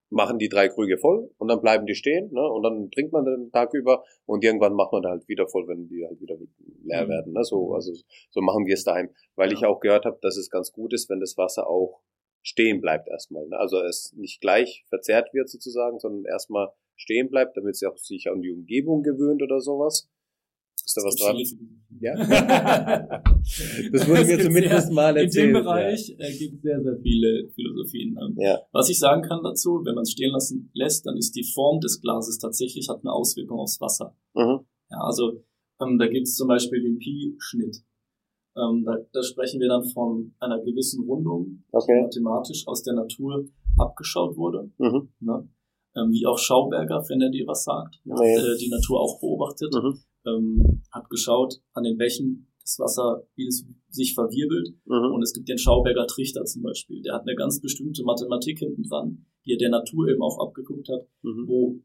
machen 0.10 0.40
die 0.40 0.50
drei 0.50 0.70
Krüge 0.70 0.98
voll 0.98 1.30
und 1.38 1.48
dann 1.50 1.62
bleiben 1.62 1.86
die 1.86 1.96
stehen, 1.96 2.32
ne? 2.34 2.42
Und 2.42 2.64
dann 2.64 2.90
trinkt 2.92 3.14
man 3.14 3.26
den 3.26 3.52
Tag 3.52 3.74
über 3.74 4.04
und 4.26 4.44
irgendwann 4.44 4.74
macht 4.74 4.92
man 4.92 5.02
da 5.04 5.10
halt 5.10 5.28
wieder 5.28 5.48
voll, 5.48 5.68
wenn 5.68 5.88
die 5.88 6.06
halt 6.06 6.20
wieder 6.20 6.36
leer 6.84 7.06
Mhm. 7.06 7.10
werden. 7.10 7.34
Ne? 7.34 7.44
So, 7.44 7.74
also 7.74 7.94
so 8.32 8.42
machen 8.42 8.66
wir 8.66 8.74
es 8.74 8.84
daheim. 8.84 9.10
Weil 9.36 9.54
ich 9.54 9.62
Ja. 9.62 9.68
auch 9.70 9.80
gehört 9.80 10.06
habe, 10.06 10.18
dass 10.22 10.38
es 10.38 10.50
ganz 10.50 10.72
gut 10.72 10.94
ist, 10.94 11.10
wenn 11.10 11.20
das 11.20 11.38
Wasser 11.38 11.70
auch 11.70 12.02
stehen 12.42 12.82
bleibt 12.82 13.08
erstmal. 13.08 13.46
Ne? 13.48 13.58
Also 13.60 13.82
es 13.82 14.14
nicht 14.16 14.42
gleich 14.42 14.86
verzehrt 14.90 15.34
wird 15.34 15.50
sozusagen, 15.50 16.00
sondern 16.00 16.26
erstmal 16.26 16.70
stehen 16.96 17.30
bleibt, 17.30 17.56
damit 17.58 17.76
auch 17.86 17.98
sich 17.98 18.30
an 18.30 18.42
die 18.42 18.52
Umgebung 18.52 19.04
gewöhnt 19.04 19.42
oder 19.42 19.60
sowas. 19.60 20.10
Ist 20.90 20.98
da 20.98 21.02
was 21.04 21.16
dran? 21.18 21.38
Ja? 22.02 22.14
Das 23.92 24.08
wurde 24.08 24.26
mir 24.26 24.40
zumindest 24.40 24.86
sehr, 24.88 24.94
mal 24.94 25.16
In 25.18 25.26
erzählt. 25.26 25.48
dem 25.50 25.54
Bereich 25.54 26.16
äh, 26.18 26.38
gibt 26.38 26.56
es 26.56 26.62
sehr, 26.64 26.82
sehr 26.82 26.98
viele 27.02 27.48
Philosophien. 27.54 28.18
Ähm, 28.20 28.36
Ja. 28.38 28.60
Was 28.72 28.90
ich 28.90 28.98
sagen 28.98 29.22
kann 29.22 29.42
dazu, 29.44 29.82
wenn 29.86 29.94
man 29.96 30.02
es 30.02 30.12
stehen 30.12 30.32
lassen 30.32 30.72
lässt, 30.74 31.06
dann 31.06 31.16
ist 31.18 31.36
die 31.36 31.44
Form 31.44 31.80
des 31.80 32.02
Glases 32.02 32.40
tatsächlich 32.40 32.90
hat 32.90 33.02
eine 33.04 33.14
Auswirkung 33.14 33.60
aufs 33.60 33.80
Wasser. 33.82 34.16
ja. 34.36 34.46
Mhm. 34.46 34.60
Ja, 34.92 34.98
also 35.02 35.44
ähm, 35.82 36.00
da 36.00 36.08
gibt 36.08 36.26
es 36.28 36.36
zum 36.36 36.48
Beispiel 36.48 36.82
den 36.82 36.98
Pi-Schnitt. 36.98 37.84
Ähm, 38.58 38.84
da, 38.84 38.98
da 39.14 39.22
sprechen 39.22 39.60
wir 39.62 39.68
dann 39.68 39.86
von 39.86 40.34
einer 40.40 40.60
gewissen 40.64 41.04
Rundung, 41.06 41.64
die 41.72 41.76
Okay. 41.78 42.02
mathematisch 42.02 42.68
aus 42.68 42.82
der 42.82 42.96
Natur 42.96 43.46
abgeschaut 43.78 44.36
wurde. 44.38 44.72
Mhm. 44.80 45.10
Ne? 45.20 45.48
Ähm, 45.96 46.12
wie 46.12 46.26
auch 46.26 46.40
Schauberger, 46.40 47.04
wenn 47.10 47.22
er 47.22 47.30
dir 47.30 47.46
was 47.46 47.64
sagt, 47.64 48.00
Nee. 48.04 48.14
hat 48.16 48.44
äh, 48.44 48.58
die 48.58 48.70
Natur 48.70 49.00
auch 49.00 49.20
beobachtet, 49.20 49.72
Mhm. 49.76 50.00
Ähm, 50.26 50.84
hat 50.92 51.10
geschaut 51.10 51.62
an 51.74 51.84
den 51.84 51.98
Bächen, 51.98 52.48
das 52.62 52.78
Wasser, 52.80 53.28
wie 53.36 53.48
es 53.48 53.66
sich 53.90 54.14
verwirbelt. 54.14 54.76
Mhm. 54.86 55.14
Und 55.14 55.24
es 55.24 55.34
gibt 55.34 55.50
den 55.50 55.58
Schauberger 55.58 56.06
Trichter 56.08 56.46
zum 56.46 56.62
Beispiel. 56.62 57.02
Der 57.02 57.14
hat 57.16 57.24
eine 57.24 57.36
ganz 57.36 57.60
bestimmte 57.62 58.04
Mathematik 58.04 58.60
hinten 58.60 58.84
dran, 58.84 59.26
die 59.46 59.54
er 59.54 59.58
der 59.58 59.70
Natur 59.70 60.08
eben 60.08 60.22
auch 60.22 60.40
abgeguckt 60.40 60.88
hat, 60.90 61.08
Mhm. 61.24 61.48
wo 61.48 61.80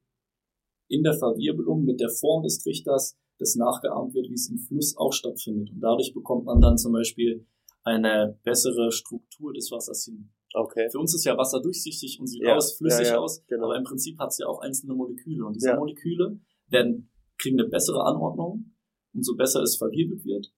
in 0.89 1.03
der 1.03 1.14
Verwirbelung 1.14 1.85
mit 1.85 2.01
der 2.01 2.11
Form 2.11 2.43
des 2.43 2.59
Trichters 2.59 3.16
das 3.39 3.57
nachgeahmt 3.57 4.14
wird, 4.14 4.28
wie 4.28 4.35
es 4.35 4.49
im 4.51 4.59
Fluss 4.59 4.97
auch 4.97 5.12
stattfindet. 5.12 5.70
Und 5.70 5.80
dadurch 5.80 6.12
bekommt 6.12 6.45
man 6.45 6.61
dann 6.61 6.76
zum 6.76 6.93
Beispiel 6.93 7.47
eine 7.82 8.39
bessere 8.45 8.93
Struktur 8.93 9.53
des 9.53 9.70
Wassers 9.70 10.05
hin. 10.05 10.30
Okay. 10.55 10.89
Für 10.91 10.99
uns 10.99 11.14
ist 11.14 11.24
ja 11.24 11.37
Wasser 11.37 11.61
durchsichtig 11.61 12.20
und 12.20 12.28
sieht 12.28 12.43
Ja, 12.45 12.57
aus, 12.57 12.76
flüssig 12.76 13.07
ja, 13.09 13.14
ja, 13.14 13.18
aus, 13.18 13.45
genau. 13.47 13.64
aber 13.64 13.76
im 13.76 13.82
Prinzip 13.82 14.18
hat 14.18 14.30
es 14.30 14.39
ja 14.39 14.47
auch 14.47 14.61
einzelne 14.61 14.95
Moleküle. 14.95 15.45
Und 15.45 15.57
diese. 15.57 15.74
Moleküle 15.74 16.39
werden, 16.68 17.11
kriegen 17.39 17.59
eine 17.59 17.68
bessere 17.68 18.05
Anordnung, 18.05 18.72
umso 19.12 19.35
besser 19.37 19.62
es 19.62 19.76
verwirbelt 19.76 20.24
wird 20.24 20.53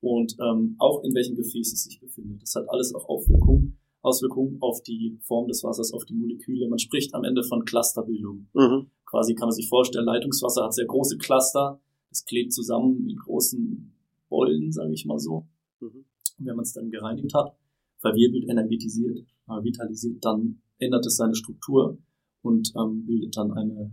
und 0.00 0.36
ähm, 0.40 0.76
auch 0.78 1.02
in 1.02 1.14
welchem 1.14 1.36
Gefäß 1.36 1.72
es 1.72 1.84
sich 1.84 2.00
befindet. 2.00 2.42
Das 2.42 2.54
hat 2.54 2.68
alles 2.68 2.94
auch 2.94 3.08
Auswirkungen, 3.08 3.78
Auswirkungen 4.02 4.58
auf 4.60 4.82
die 4.82 5.18
Form 5.22 5.48
des 5.48 5.64
Wassers, 5.64 5.92
auf 5.92 6.04
die 6.04 6.14
Moleküle. 6.14 6.68
Man 6.68 6.78
spricht 6.78 7.14
am 7.14 7.24
Ende 7.24 7.42
von 7.42 7.64
Clusterbildung. 7.64 8.48
Mhm. 8.54 8.90
Quasi 9.06 9.34
kann 9.34 9.48
man 9.48 9.54
sich 9.54 9.68
vorstellen, 9.68 10.04
Leitungswasser 10.04 10.64
hat 10.64 10.74
sehr 10.74 10.86
große 10.86 11.18
Cluster, 11.18 11.80
es 12.10 12.24
klebt 12.24 12.52
zusammen 12.52 13.08
in 13.08 13.16
großen 13.16 13.92
Bollen, 14.28 14.72
sage 14.72 14.92
ich 14.92 15.04
mal 15.04 15.18
so. 15.18 15.46
Mhm. 15.80 16.04
Und 16.38 16.46
wenn 16.46 16.56
man 16.56 16.62
es 16.62 16.72
dann 16.72 16.90
gereinigt 16.90 17.34
hat, 17.34 17.56
verwirbelt, 17.98 18.48
energetisiert, 18.48 19.18
äh, 19.48 19.64
vitalisiert, 19.64 20.24
dann 20.24 20.60
ändert 20.78 21.04
es 21.06 21.16
seine 21.16 21.34
Struktur 21.34 21.98
und 22.42 22.72
ähm, 22.76 23.04
bildet 23.04 23.36
dann 23.36 23.52
eine 23.52 23.92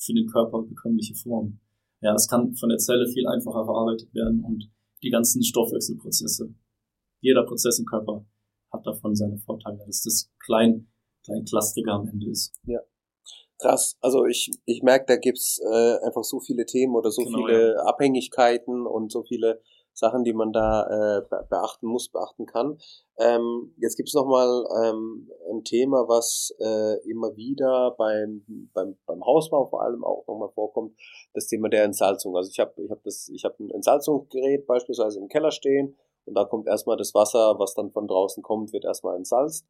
für 0.00 0.14
den 0.14 0.26
Körper 0.26 0.62
bekömmliche 0.62 1.14
Form. 1.14 1.60
Ja, 2.00 2.14
es 2.14 2.28
kann 2.28 2.54
von 2.54 2.70
der 2.70 2.78
Zelle 2.78 3.06
viel 3.06 3.26
einfacher 3.26 3.64
verarbeitet 3.64 4.12
werden 4.14 4.42
und 4.42 4.70
die 5.02 5.10
ganzen 5.10 5.42
Stoffwechselprozesse. 5.42 6.54
Jeder 7.20 7.44
Prozess 7.44 7.78
im 7.78 7.84
Körper 7.84 8.24
hat 8.72 8.86
davon 8.86 9.14
seine 9.14 9.36
Vorteile, 9.38 9.78
dass 9.86 10.02
das 10.02 10.30
klein, 10.38 10.88
klein 11.24 11.44
clustriger 11.44 11.92
am 11.92 12.08
Ende 12.08 12.30
ist. 12.30 12.54
Krass, 13.58 13.98
also 14.00 14.24
ich, 14.24 14.50
ich 14.64 14.82
merke, 14.82 15.04
da 15.06 15.16
gibt's 15.16 15.60
äh, 15.60 15.98
einfach 16.06 16.24
so 16.24 16.40
viele 16.40 16.64
Themen 16.64 16.94
oder 16.94 17.10
so 17.10 17.22
Genau, 17.22 17.46
viele 17.46 17.76
Abhängigkeiten 17.84 18.86
und 18.86 19.12
so 19.12 19.22
viele 19.22 19.60
Sachen, 20.00 20.24
die 20.24 20.32
man 20.32 20.52
da 20.52 21.18
äh, 21.18 21.22
beachten 21.48 21.86
muss, 21.86 22.08
beachten 22.08 22.46
kann. 22.46 22.78
Ähm, 23.18 23.72
jetzt 23.76 23.96
gibt's 23.96 24.14
noch 24.14 24.26
mal 24.26 24.66
ähm, 24.82 25.30
ein 25.50 25.62
Thema, 25.62 26.08
was 26.08 26.52
äh, 26.58 27.08
immer 27.08 27.36
wieder 27.36 27.94
beim, 27.96 28.44
beim, 28.74 28.96
beim 29.06 29.24
Hausbau 29.24 29.66
vor 29.66 29.82
allem 29.82 30.02
auch 30.02 30.26
nochmal 30.26 30.50
vorkommt, 30.50 30.96
das 31.34 31.46
Thema 31.46 31.68
der 31.68 31.84
Entsalzung. 31.84 32.36
Also 32.36 32.50
ich 32.50 32.58
habe 32.58 32.72
ich 32.82 32.90
hab 32.90 33.02
das, 33.04 33.28
ich 33.28 33.44
habe 33.44 33.62
ein 33.62 33.70
Entsalzungsgerät 33.70 34.66
beispielsweise 34.66 35.20
im 35.20 35.28
Keller 35.28 35.52
stehen 35.52 35.96
und 36.24 36.34
da 36.34 36.44
kommt 36.44 36.66
erstmal 36.66 36.96
das 36.96 37.14
Wasser, 37.14 37.58
was 37.58 37.74
dann 37.74 37.90
von 37.90 38.08
draußen 38.08 38.42
kommt, 38.42 38.72
wird 38.72 38.84
erstmal 38.84 39.16
entsalzt. 39.16 39.66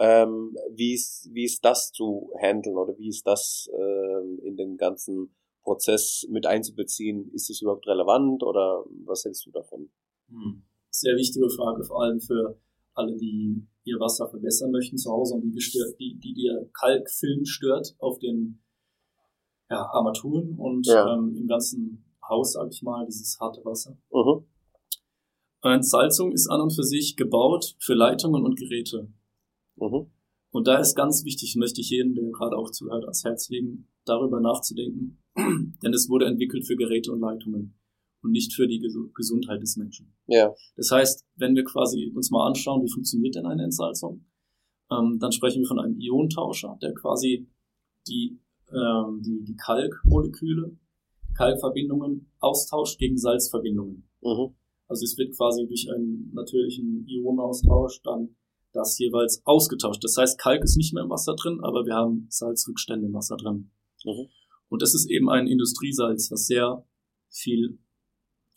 Ähm, 0.00 0.56
wie, 0.70 0.94
ist, 0.94 1.28
wie 1.32 1.44
ist 1.44 1.64
das 1.64 1.90
zu 1.90 2.30
handeln 2.40 2.76
oder 2.76 2.96
wie 2.98 3.08
ist 3.08 3.26
das 3.26 3.68
ähm, 3.72 4.38
in 4.42 4.56
den 4.56 4.76
ganzen 4.76 5.34
Prozess 5.68 6.26
mit 6.30 6.46
einzubeziehen? 6.46 7.30
Ist 7.34 7.50
es 7.50 7.60
überhaupt 7.60 7.86
relevant 7.86 8.42
oder 8.42 8.84
was 9.04 9.24
hältst 9.24 9.44
du 9.44 9.50
davon? 9.50 9.90
Hm. 10.28 10.62
Sehr 10.90 11.14
wichtige 11.16 11.48
Frage, 11.50 11.84
vor 11.84 12.02
allem 12.02 12.20
für 12.20 12.58
alle, 12.94 13.14
die 13.16 13.66
ihr 13.84 14.00
Wasser 14.00 14.28
verbessern 14.28 14.70
möchten 14.70 14.96
zu 14.96 15.10
Hause 15.10 15.34
und 15.34 15.42
die, 15.42 15.52
gestört, 15.52 15.94
die, 16.00 16.18
die 16.18 16.34
der 16.34 16.66
Kalkfilm 16.72 17.44
stört 17.44 17.94
auf 17.98 18.18
den 18.18 18.62
ja, 19.70 19.84
Armaturen 19.92 20.56
und 20.58 20.86
ja. 20.86 21.14
ähm, 21.14 21.36
im 21.36 21.46
ganzen 21.46 22.04
Haus, 22.26 22.54
sage 22.54 22.70
ich 22.72 22.82
mal, 22.82 23.04
dieses 23.06 23.38
harte 23.38 23.62
Wasser. 23.64 23.96
Mhm. 24.10 24.44
Entsalzung 25.62 26.32
ist 26.32 26.48
an 26.48 26.62
und 26.62 26.70
für 26.70 26.82
sich 26.82 27.16
gebaut 27.16 27.76
für 27.78 27.94
Leitungen 27.94 28.44
und 28.44 28.58
Geräte. 28.58 29.12
Mhm. 29.76 30.10
Und 30.50 30.66
da 30.66 30.78
ist 30.78 30.94
ganz 30.94 31.24
wichtig, 31.24 31.56
möchte 31.56 31.80
ich 31.80 31.90
jedem, 31.90 32.14
der 32.14 32.24
gerade 32.30 32.56
auch 32.56 32.70
zuhört, 32.70 33.04
ans 33.04 33.24
Herz 33.24 33.48
legen, 33.50 33.88
darüber 34.04 34.40
nachzudenken, 34.40 35.18
denn 35.36 35.92
es 35.92 36.08
wurde 36.08 36.26
entwickelt 36.26 36.66
für 36.66 36.76
Geräte 36.76 37.12
und 37.12 37.20
Leitungen 37.20 37.74
und 38.22 38.32
nicht 38.32 38.54
für 38.54 38.66
die 38.66 38.80
Gesundheit 39.14 39.62
des 39.62 39.76
Menschen. 39.76 40.12
Ja. 40.26 40.54
Das 40.76 40.90
heißt, 40.90 41.26
wenn 41.36 41.54
wir 41.54 41.64
quasi 41.64 42.10
uns 42.14 42.30
mal 42.30 42.46
anschauen, 42.46 42.82
wie 42.82 42.90
funktioniert 42.90 43.34
denn 43.34 43.46
eine 43.46 43.64
Entsalzung, 43.64 44.24
ähm, 44.90 45.18
dann 45.20 45.32
sprechen 45.32 45.60
wir 45.60 45.68
von 45.68 45.78
einem 45.78 45.98
Ionentauscher, 46.00 46.78
der 46.80 46.94
quasi 46.94 47.46
die, 48.08 48.38
ähm, 48.72 49.22
die, 49.22 49.44
die 49.44 49.56
Kalkmoleküle, 49.56 50.76
Kalkverbindungen 51.36 52.32
austauscht 52.40 52.98
gegen 52.98 53.18
Salzverbindungen. 53.18 54.08
Mhm. 54.22 54.54
Also 54.88 55.04
es 55.04 55.16
wird 55.18 55.36
quasi 55.36 55.66
durch 55.66 55.88
einen 55.92 56.32
natürlichen 56.32 57.06
Ionenaustausch 57.06 58.00
dann 58.02 58.34
das 58.72 58.98
jeweils 58.98 59.42
ausgetauscht. 59.44 60.02
Das 60.04 60.16
heißt, 60.16 60.38
Kalk 60.38 60.62
ist 60.62 60.76
nicht 60.76 60.94
mehr 60.94 61.04
im 61.04 61.10
Wasser 61.10 61.34
drin, 61.34 61.60
aber 61.62 61.84
wir 61.86 61.94
haben 61.94 62.26
Salzrückstände 62.30 63.06
im 63.06 63.14
Wasser 63.14 63.36
drin. 63.36 63.70
Mhm. 64.04 64.28
Und 64.68 64.82
das 64.82 64.94
ist 64.94 65.10
eben 65.10 65.30
ein 65.30 65.46
Industriesalz, 65.46 66.30
was 66.30 66.46
sehr 66.46 66.84
viel 67.30 67.78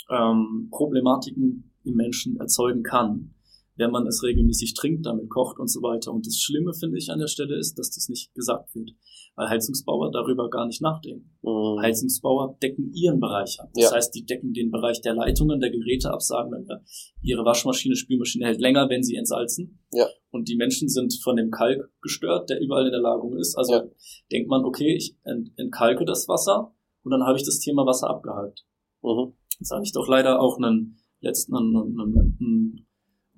ähm, 0.09 0.69
Problematiken 0.71 1.71
im 1.83 1.95
Menschen 1.95 2.37
erzeugen 2.37 2.83
kann 2.83 3.33
wenn 3.81 3.91
man 3.91 4.07
es 4.07 4.23
regelmäßig 4.23 4.75
trinkt, 4.75 5.05
damit 5.05 5.29
kocht 5.29 5.59
und 5.59 5.69
so 5.69 5.81
weiter. 5.81 6.13
Und 6.13 6.25
das 6.25 6.37
Schlimme, 6.37 6.73
finde 6.73 6.97
ich, 6.97 7.09
an 7.09 7.19
der 7.19 7.27
Stelle 7.27 7.57
ist, 7.57 7.77
dass 7.77 7.91
das 7.91 8.07
nicht 8.07 8.33
gesagt 8.33 8.73
wird, 8.75 8.91
weil 9.35 9.49
Heizungsbauer 9.49 10.11
darüber 10.11 10.49
gar 10.49 10.67
nicht 10.67 10.81
nachdenken. 10.81 11.35
Mhm. 11.41 11.81
Heizungsbauer 11.81 12.57
decken 12.61 12.93
ihren 12.93 13.19
Bereich 13.19 13.59
ab. 13.59 13.69
Das 13.73 13.89
ja. 13.89 13.95
heißt, 13.95 14.15
die 14.15 14.25
decken 14.25 14.53
den 14.53 14.71
Bereich 14.71 15.01
der 15.01 15.15
Leitungen, 15.15 15.59
der 15.59 15.71
Geräte 15.71 16.11
ab, 16.11 16.21
sagen 16.21 16.51
dann, 16.51 16.85
ihre 17.21 17.43
Waschmaschine, 17.43 17.95
Spülmaschine 17.95 18.45
hält 18.45 18.61
länger, 18.61 18.87
wenn 18.89 19.03
sie 19.03 19.15
entsalzen. 19.15 19.79
Ja. 19.91 20.07
Und 20.29 20.47
die 20.47 20.55
Menschen 20.55 20.87
sind 20.87 21.13
von 21.21 21.35
dem 21.35 21.51
Kalk 21.51 21.91
gestört, 22.01 22.49
der 22.49 22.61
überall 22.61 22.85
in 22.85 22.91
der 22.91 23.01
Lagerung 23.01 23.37
ist. 23.37 23.57
Also 23.57 23.73
ja. 23.73 23.83
denkt 24.31 24.49
man, 24.49 24.63
okay, 24.63 24.95
ich 24.95 25.17
ent 25.23 25.51
entkalke 25.57 26.05
das 26.05 26.27
Wasser 26.27 26.73
und 27.03 27.11
dann 27.11 27.23
habe 27.23 27.37
ich 27.37 27.43
das 27.43 27.59
Thema 27.59 27.85
Wasser 27.85 28.09
abgehakt. 28.09 28.63
Mhm. 29.01 29.33
Jetzt 29.59 29.71
habe 29.71 29.83
ich 29.83 29.91
doch 29.91 30.07
leider 30.07 30.39
auch 30.39 30.57
einen 30.57 30.97
letzten 31.19 31.55
einen, 31.55 31.75
einen, 31.75 32.37
einen 32.39 32.87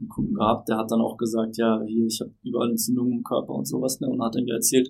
einen 0.04 0.10
Kunden 0.10 0.34
gehabt, 0.34 0.70
der 0.70 0.78
hat 0.78 0.92
dann 0.92 1.02
auch 1.02 1.18
gesagt, 1.18 1.58
ja, 1.58 1.82
hier, 1.86 2.06
ich 2.06 2.20
habe 2.22 2.34
überall 2.44 2.70
Entzündungen 2.70 3.18
im 3.20 3.24
Körper 3.24 3.54
und 3.54 3.68
sowas, 3.68 4.00
ne? 4.00 4.08
Und 4.08 4.22
hat 4.22 4.36
dann 4.36 4.46
mir 4.46 4.56
erzählt, 4.56 4.90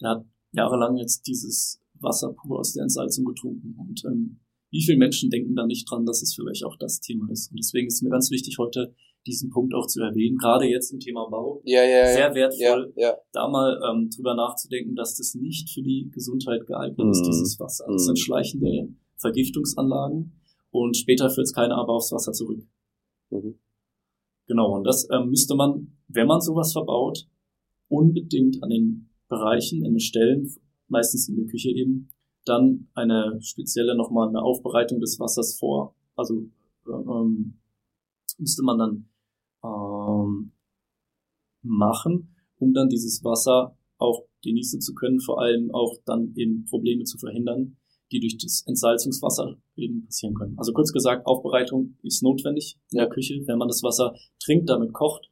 der 0.00 0.10
hat 0.10 0.26
jahrelang 0.52 0.96
jetzt 0.96 1.26
dieses 1.26 1.80
Wasser 1.94 2.32
pur 2.32 2.60
aus 2.60 2.72
der 2.72 2.82
Entsalzung 2.82 3.24
getrunken. 3.24 3.76
Und 3.78 4.04
ähm, 4.04 4.40
wie 4.70 4.82
viele 4.82 4.98
Menschen 4.98 5.30
denken 5.30 5.54
da 5.54 5.66
nicht 5.66 5.90
dran, 5.90 6.04
dass 6.04 6.22
es 6.22 6.34
vielleicht 6.34 6.64
auch 6.64 6.76
das 6.76 7.00
Thema 7.00 7.30
ist? 7.30 7.50
Und 7.50 7.58
deswegen 7.58 7.86
ist 7.86 8.02
mir 8.02 8.10
ganz 8.10 8.30
wichtig, 8.30 8.56
heute 8.58 8.94
diesen 9.26 9.50
Punkt 9.50 9.74
auch 9.74 9.86
zu 9.86 10.00
erwähnen, 10.02 10.36
gerade 10.36 10.66
jetzt 10.66 10.92
im 10.92 11.00
Thema 11.00 11.28
Bau. 11.30 11.62
Ja, 11.64 11.82
ja, 11.82 12.06
sehr 12.06 12.28
ja, 12.28 12.34
wertvoll, 12.34 12.92
ja, 12.96 13.08
ja. 13.08 13.16
da 13.32 13.48
mal 13.48 13.80
ähm, 13.88 14.10
drüber 14.14 14.34
nachzudenken, 14.34 14.94
dass 14.94 15.16
das 15.16 15.34
nicht 15.34 15.70
für 15.70 15.82
die 15.82 16.10
Gesundheit 16.12 16.66
geeignet 16.66 17.06
mhm. 17.06 17.10
ist, 17.10 17.22
dieses 17.22 17.58
Wasser. 17.58 17.86
Das 17.90 18.04
sind 18.04 18.18
mhm. 18.18 18.22
schleichende 18.22 18.88
Vergiftungsanlagen 19.16 20.40
und 20.70 20.96
später 20.96 21.30
führt 21.30 21.46
es 21.46 21.54
keiner 21.54 21.76
aber 21.76 21.94
aufs 21.94 22.12
Wasser 22.12 22.32
zurück. 22.32 22.66
Mhm. 23.30 23.58
Genau, 24.46 24.76
und 24.76 24.84
das 24.84 25.08
ähm, 25.10 25.30
müsste 25.30 25.54
man, 25.54 25.96
wenn 26.08 26.26
man 26.26 26.40
sowas 26.40 26.72
verbaut, 26.72 27.26
unbedingt 27.88 28.62
an 28.62 28.70
den 28.70 29.10
Bereichen, 29.28 29.84
in 29.84 29.94
den 29.94 30.00
Stellen, 30.00 30.52
meistens 30.88 31.28
in 31.28 31.36
der 31.36 31.46
Küche 31.46 31.70
eben, 31.70 32.10
dann 32.44 32.88
eine 32.94 33.38
spezielle 33.40 33.96
nochmal 33.96 34.28
eine 34.28 34.42
Aufbereitung 34.42 35.00
des 35.00 35.18
Wassers 35.18 35.58
vor, 35.58 35.94
also 36.14 36.46
ähm, 36.86 37.58
müsste 38.38 38.62
man 38.62 38.78
dann 38.78 39.08
ähm, 39.64 40.52
machen, 41.62 42.34
um 42.58 42.74
dann 42.74 42.88
dieses 42.88 43.24
Wasser 43.24 43.76
auch 43.98 44.26
genießen 44.42 44.80
zu 44.80 44.94
können, 44.94 45.20
vor 45.20 45.40
allem 45.40 45.70
auch 45.72 45.96
dann 46.04 46.34
eben 46.36 46.66
Probleme 46.66 47.04
zu 47.04 47.16
verhindern, 47.16 47.76
die 48.14 48.20
durch 48.20 48.38
das 48.38 48.62
Entsalzungswasser 48.66 49.56
eben 49.76 50.06
passieren 50.06 50.34
können. 50.34 50.56
Also 50.56 50.72
kurz 50.72 50.92
gesagt, 50.92 51.26
Aufbereitung 51.26 51.96
ist 52.02 52.22
notwendig 52.22 52.78
in 52.92 52.98
der 52.98 53.08
Küche. 53.08 53.42
Wenn 53.46 53.58
man 53.58 53.68
das 53.68 53.82
Wasser 53.82 54.14
trinkt, 54.42 54.70
damit 54.70 54.92
kocht, 54.92 55.30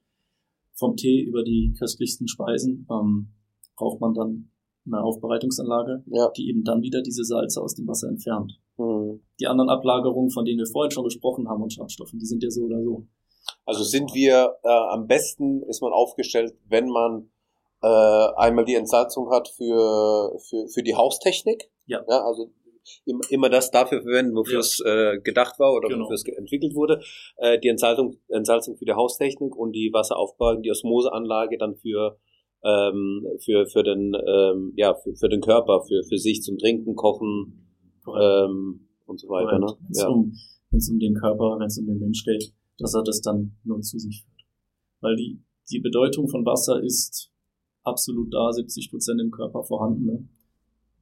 vom 0.74 0.96
Tee 0.96 1.20
über 1.20 1.44
die 1.44 1.74
köstlichsten 1.78 2.26
Speisen, 2.26 2.86
ähm, 2.90 3.28
braucht 3.76 4.00
man 4.00 4.14
dann 4.14 4.50
eine 4.84 5.00
Aufbereitungsanlage, 5.00 6.02
ja. 6.06 6.30
die 6.36 6.48
eben 6.48 6.64
dann 6.64 6.82
wieder 6.82 7.02
diese 7.02 7.22
Salze 7.22 7.62
aus 7.62 7.76
dem 7.76 7.86
Wasser 7.86 8.08
entfernt. 8.08 8.58
Mhm. 8.78 9.20
Die 9.38 9.46
anderen 9.46 9.70
Ablagerungen, 9.70 10.30
von 10.30 10.44
denen 10.44 10.58
wir 10.58 10.66
vorhin 10.66 10.90
schon 10.90 11.04
gesprochen 11.04 11.48
haben 11.48 11.62
und 11.62 11.72
Schadstoffen, 11.72 12.18
die 12.18 12.26
sind 12.26 12.42
ja 12.42 12.50
so 12.50 12.62
oder 12.62 12.82
so. 12.82 13.06
Also 13.64 13.84
sind 13.84 14.12
wir 14.12 14.56
äh, 14.64 14.68
am 14.68 15.06
besten 15.06 15.62
ist 15.64 15.82
man 15.82 15.92
aufgestellt, 15.92 16.54
wenn 16.68 16.88
man 16.88 17.30
äh, 17.82 18.32
einmal 18.36 18.64
die 18.64 18.74
Entsalzung 18.74 19.30
hat 19.30 19.48
für, 19.48 20.38
für, 20.48 20.68
für 20.68 20.82
die 20.82 20.94
Haustechnik. 20.94 21.70
Ja. 21.86 22.04
ja 22.08 22.24
also 22.24 22.50
immer 23.30 23.48
das 23.48 23.70
dafür 23.70 24.02
verwenden, 24.02 24.34
wofür 24.34 24.54
ja. 24.54 24.60
es 24.60 24.80
äh, 24.84 25.20
gedacht 25.20 25.58
war 25.58 25.72
oder 25.72 25.88
genau. 25.88 26.04
wofür 26.04 26.14
es 26.14 26.24
entwickelt 26.26 26.74
wurde. 26.74 27.00
Äh, 27.36 27.58
die 27.60 27.68
Entsalzung, 27.68 28.16
Entsalzung 28.28 28.76
für 28.76 28.84
die 28.84 28.92
Haustechnik 28.92 29.56
und 29.56 29.72
die 29.72 29.90
Wasseraufbereitung, 29.92 30.62
die 30.62 30.70
Osmoseanlage 30.70 31.58
dann 31.58 31.76
für 31.76 32.18
ähm, 32.64 33.26
für 33.44 33.66
für 33.66 33.82
den 33.82 34.14
ähm, 34.14 34.72
ja 34.76 34.94
für, 34.94 35.14
für 35.14 35.28
den 35.28 35.40
Körper, 35.40 35.82
für 35.82 36.02
für 36.04 36.18
sich 36.18 36.42
zum 36.42 36.58
Trinken, 36.58 36.94
Kochen 36.94 37.68
ähm, 38.06 38.88
und 39.06 39.20
so 39.20 39.28
weiter. 39.28 39.58
Ne? 39.58 39.66
Wenn 39.80 39.90
es 39.90 40.02
ja. 40.02 40.08
um, 40.08 40.32
um 40.72 40.98
den 40.98 41.14
Körper, 41.14 41.58
wenn 41.58 41.66
es 41.66 41.78
um 41.78 41.86
den 41.86 41.98
Mensch 41.98 42.24
geht, 42.24 42.52
dass 42.78 42.94
er 42.94 43.02
das 43.02 43.20
dann 43.20 43.56
nur 43.64 43.80
zu 43.80 43.98
sich 43.98 44.22
führt. 44.24 44.46
Weil 45.00 45.16
die 45.16 45.40
die 45.70 45.80
Bedeutung 45.80 46.28
von 46.28 46.44
Wasser 46.44 46.82
ist 46.82 47.30
absolut 47.82 48.32
da, 48.32 48.52
70 48.52 48.90
Prozent 48.90 49.20
im 49.20 49.30
Körper 49.30 49.62
vorhanden. 49.64 50.04
Ne? 50.04 50.28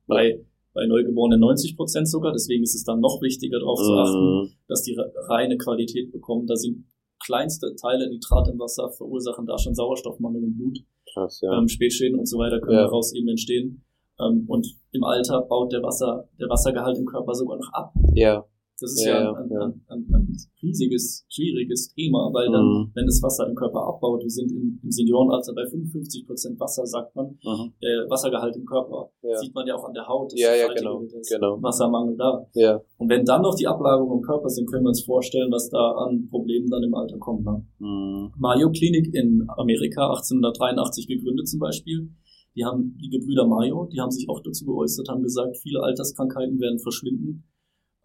Bei 0.06 0.44
bei 0.72 0.86
Neugeborenen 0.86 1.40
90 1.40 1.76
Prozent 1.76 2.08
sogar. 2.08 2.32
Deswegen 2.32 2.62
ist 2.62 2.74
es 2.74 2.84
dann 2.84 3.00
noch 3.00 3.20
wichtiger, 3.20 3.58
darauf 3.58 3.78
zu 3.78 3.92
achten, 3.92 4.18
mhm. 4.18 4.52
dass 4.68 4.82
die 4.82 4.96
reine 5.28 5.56
Qualität 5.56 6.12
bekommen. 6.12 6.46
Da 6.46 6.56
sind 6.56 6.86
kleinste 7.24 7.74
Teile 7.76 8.08
Nitrat 8.08 8.48
im 8.48 8.58
Wasser 8.58 8.90
verursachen 8.90 9.46
da 9.46 9.58
schon 9.58 9.74
Sauerstoffmangel 9.74 10.42
im 10.42 10.56
Blut. 10.56 10.78
Krass, 11.12 11.40
ja. 11.40 11.56
ähm, 11.58 11.68
Spätschäden 11.68 12.18
und 12.18 12.26
so 12.26 12.38
weiter 12.38 12.60
können 12.60 12.78
ja. 12.78 12.84
daraus 12.84 13.12
eben 13.14 13.28
entstehen. 13.28 13.84
Ähm, 14.18 14.44
und 14.48 14.66
im 14.92 15.04
Alter 15.04 15.42
baut 15.42 15.72
der 15.72 15.82
Wasser, 15.82 16.28
der 16.38 16.48
Wassergehalt 16.48 16.98
im 16.98 17.06
Körper 17.06 17.34
sogar 17.34 17.58
noch 17.58 17.72
ab. 17.72 17.92
Ja. 18.14 18.44
Das 18.80 18.92
ist 18.92 19.04
ja, 19.04 19.20
ja 19.20 19.32
ein. 19.32 19.52
Ein, 19.52 19.82
ein, 19.88 20.06
ein, 20.14 20.36
riesiges, 20.62 21.26
schwieriges 21.28 21.92
Thema, 21.94 22.30
weil 22.32 22.50
dann, 22.50 22.64
mhm. 22.64 22.90
wenn 22.94 23.06
das 23.06 23.22
Wasser 23.22 23.46
im 23.46 23.54
Körper 23.54 23.86
abbaut, 23.86 24.22
wir 24.22 24.30
sind 24.30 24.50
im, 24.52 24.80
im 24.82 24.90
Seniorenalter 24.90 25.52
bei 25.54 25.66
55 25.66 26.26
Prozent 26.26 26.58
Wasser, 26.60 26.86
sagt 26.86 27.14
man, 27.14 27.38
mhm. 27.44 27.72
äh, 27.80 28.08
Wassergehalt 28.08 28.56
im 28.56 28.64
Körper, 28.64 29.10
ja. 29.22 29.36
sieht 29.36 29.54
man 29.54 29.66
ja 29.66 29.76
auch 29.76 29.84
an 29.84 29.94
der 29.94 30.06
Haut. 30.06 30.32
Ja, 30.34 30.54
ja, 30.54 30.72
genau, 30.72 31.02
genau. 31.28 31.62
Wassermangel 31.62 32.16
da. 32.16 32.46
Ja. 32.54 32.80
Und 32.98 33.08
wenn 33.08 33.24
dann 33.24 33.42
noch 33.42 33.54
die 33.54 33.66
Ablagerungen 33.66 34.18
im 34.18 34.22
Körper 34.22 34.48
sind, 34.48 34.70
können 34.70 34.84
wir 34.84 34.90
uns 34.90 35.04
vorstellen, 35.04 35.50
was 35.52 35.68
da 35.68 35.92
an 35.92 36.26
Problemen 36.28 36.70
dann 36.70 36.82
im 36.82 36.94
Alter 36.94 37.18
kommt. 37.18 37.44
Ne? 37.44 37.64
Mhm. 37.78 38.32
Mayo 38.38 38.70
Klinik 38.70 39.14
in 39.14 39.44
Amerika, 39.56 40.08
1883 40.08 41.06
gegründet 41.06 41.48
zum 41.48 41.60
Beispiel. 41.60 42.10
Die 42.56 42.64
haben 42.64 42.98
die 43.00 43.10
Gebrüder 43.10 43.46
Mayo, 43.46 43.88
die 43.92 44.00
haben 44.00 44.10
sich 44.10 44.28
auch 44.28 44.40
dazu 44.42 44.64
geäußert, 44.64 45.08
haben 45.08 45.22
gesagt, 45.22 45.56
viele 45.58 45.82
Alterskrankheiten 45.82 46.58
werden 46.58 46.80
verschwinden 46.80 47.44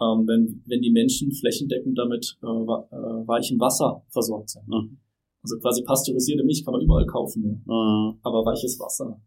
ähm, 0.02 0.28
wenn, 0.28 0.64
wenn 0.66 0.82
die 0.82 0.92
Menschen 0.92 1.32
flächendeckend 1.32 1.98
damit 1.98 2.38
äh, 2.42 2.46
äh, 2.48 3.28
weichem 3.28 3.60
Wasser 3.60 4.04
versorgt 4.10 4.50
sind. 4.50 4.68
Mhm. 4.68 4.98
Also 5.44 5.60
quasi 5.60 5.84
pasteurisierte 5.84 6.44
Milch 6.44 6.66
kann 6.66 6.74
man 6.74 6.82
überall 6.82 7.06
kaufen, 7.06 7.44
ja. 7.44 7.74
Mhm. 7.74 8.18
aber 8.24 8.46
weiches 8.46 8.80
Wasser 8.80 9.22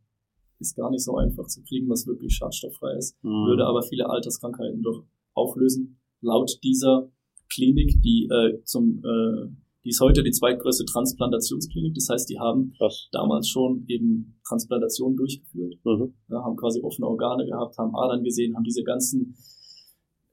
ist 0.59 0.75
gar 0.75 0.91
nicht 0.91 1.05
so 1.05 1.17
einfach 1.17 1.47
zu 1.47 1.63
kriegen, 1.63 1.89
was 1.89 2.07
wirklich 2.07 2.35
schadstofffrei 2.35 2.97
ist, 2.97 3.17
mhm. 3.23 3.47
würde 3.47 3.65
aber 3.67 3.83
viele 3.83 4.09
Alterskrankheiten 4.11 4.83
doch 4.83 5.05
auflösen. 5.35 6.01
Laut 6.21 6.59
dieser 6.65 7.09
Klinik, 7.49 8.03
die 8.03 8.29
äh, 8.31 8.63
zum 8.65 9.03
äh, 9.05 9.49
die 9.85 9.91
ist 9.91 10.01
heute 10.01 10.23
die 10.23 10.33
zweitgrößte 10.33 10.85
Transplantationsklinik. 10.85 11.95
Das 11.95 12.09
heißt, 12.11 12.29
die 12.29 12.39
haben 12.39 12.75
Krass. 12.77 13.09
damals 13.13 13.49
schon 13.49 13.85
eben 13.89 14.39
Transplantationen 14.47 15.17
durchgeführt, 15.17 15.77
mhm. 15.83 16.13
ja, 16.29 16.43
haben 16.43 16.57
quasi 16.57 16.83
offene 16.83 17.07
Organe 17.07 17.47
gehabt, 17.47 17.79
haben 17.79 17.95
Adern 17.97 18.23
gesehen, 18.23 18.55
haben 18.55 18.65
diese 18.65 18.83
ganzen, 18.83 19.35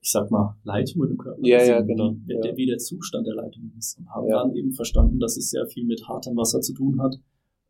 ich 0.05 0.11
sag 0.11 0.29
mal, 0.29 0.55
Leitungen 0.63 1.09
im 1.09 1.17
Körper 1.17 1.39
ja, 1.41 1.63
ja, 1.63 1.81
genau. 1.81 2.15
wie, 2.25 2.33
ja. 2.33 2.55
wie 2.55 2.67
der 2.67 2.77
Zustand 2.77 3.25
der 3.25 3.33
Leitungen 3.33 3.73
ist. 3.75 3.97
Und 3.97 4.07
haben 4.07 4.27
ja. 4.27 4.43
dann 4.43 4.55
eben 4.55 4.71
verstanden, 4.71 5.19
dass 5.19 5.35
es 5.35 5.49
sehr 5.49 5.65
viel 5.65 5.83
mit 5.83 6.07
hartem 6.07 6.37
Wasser 6.37 6.61
zu 6.61 6.75
tun 6.75 7.01
hat, 7.01 7.15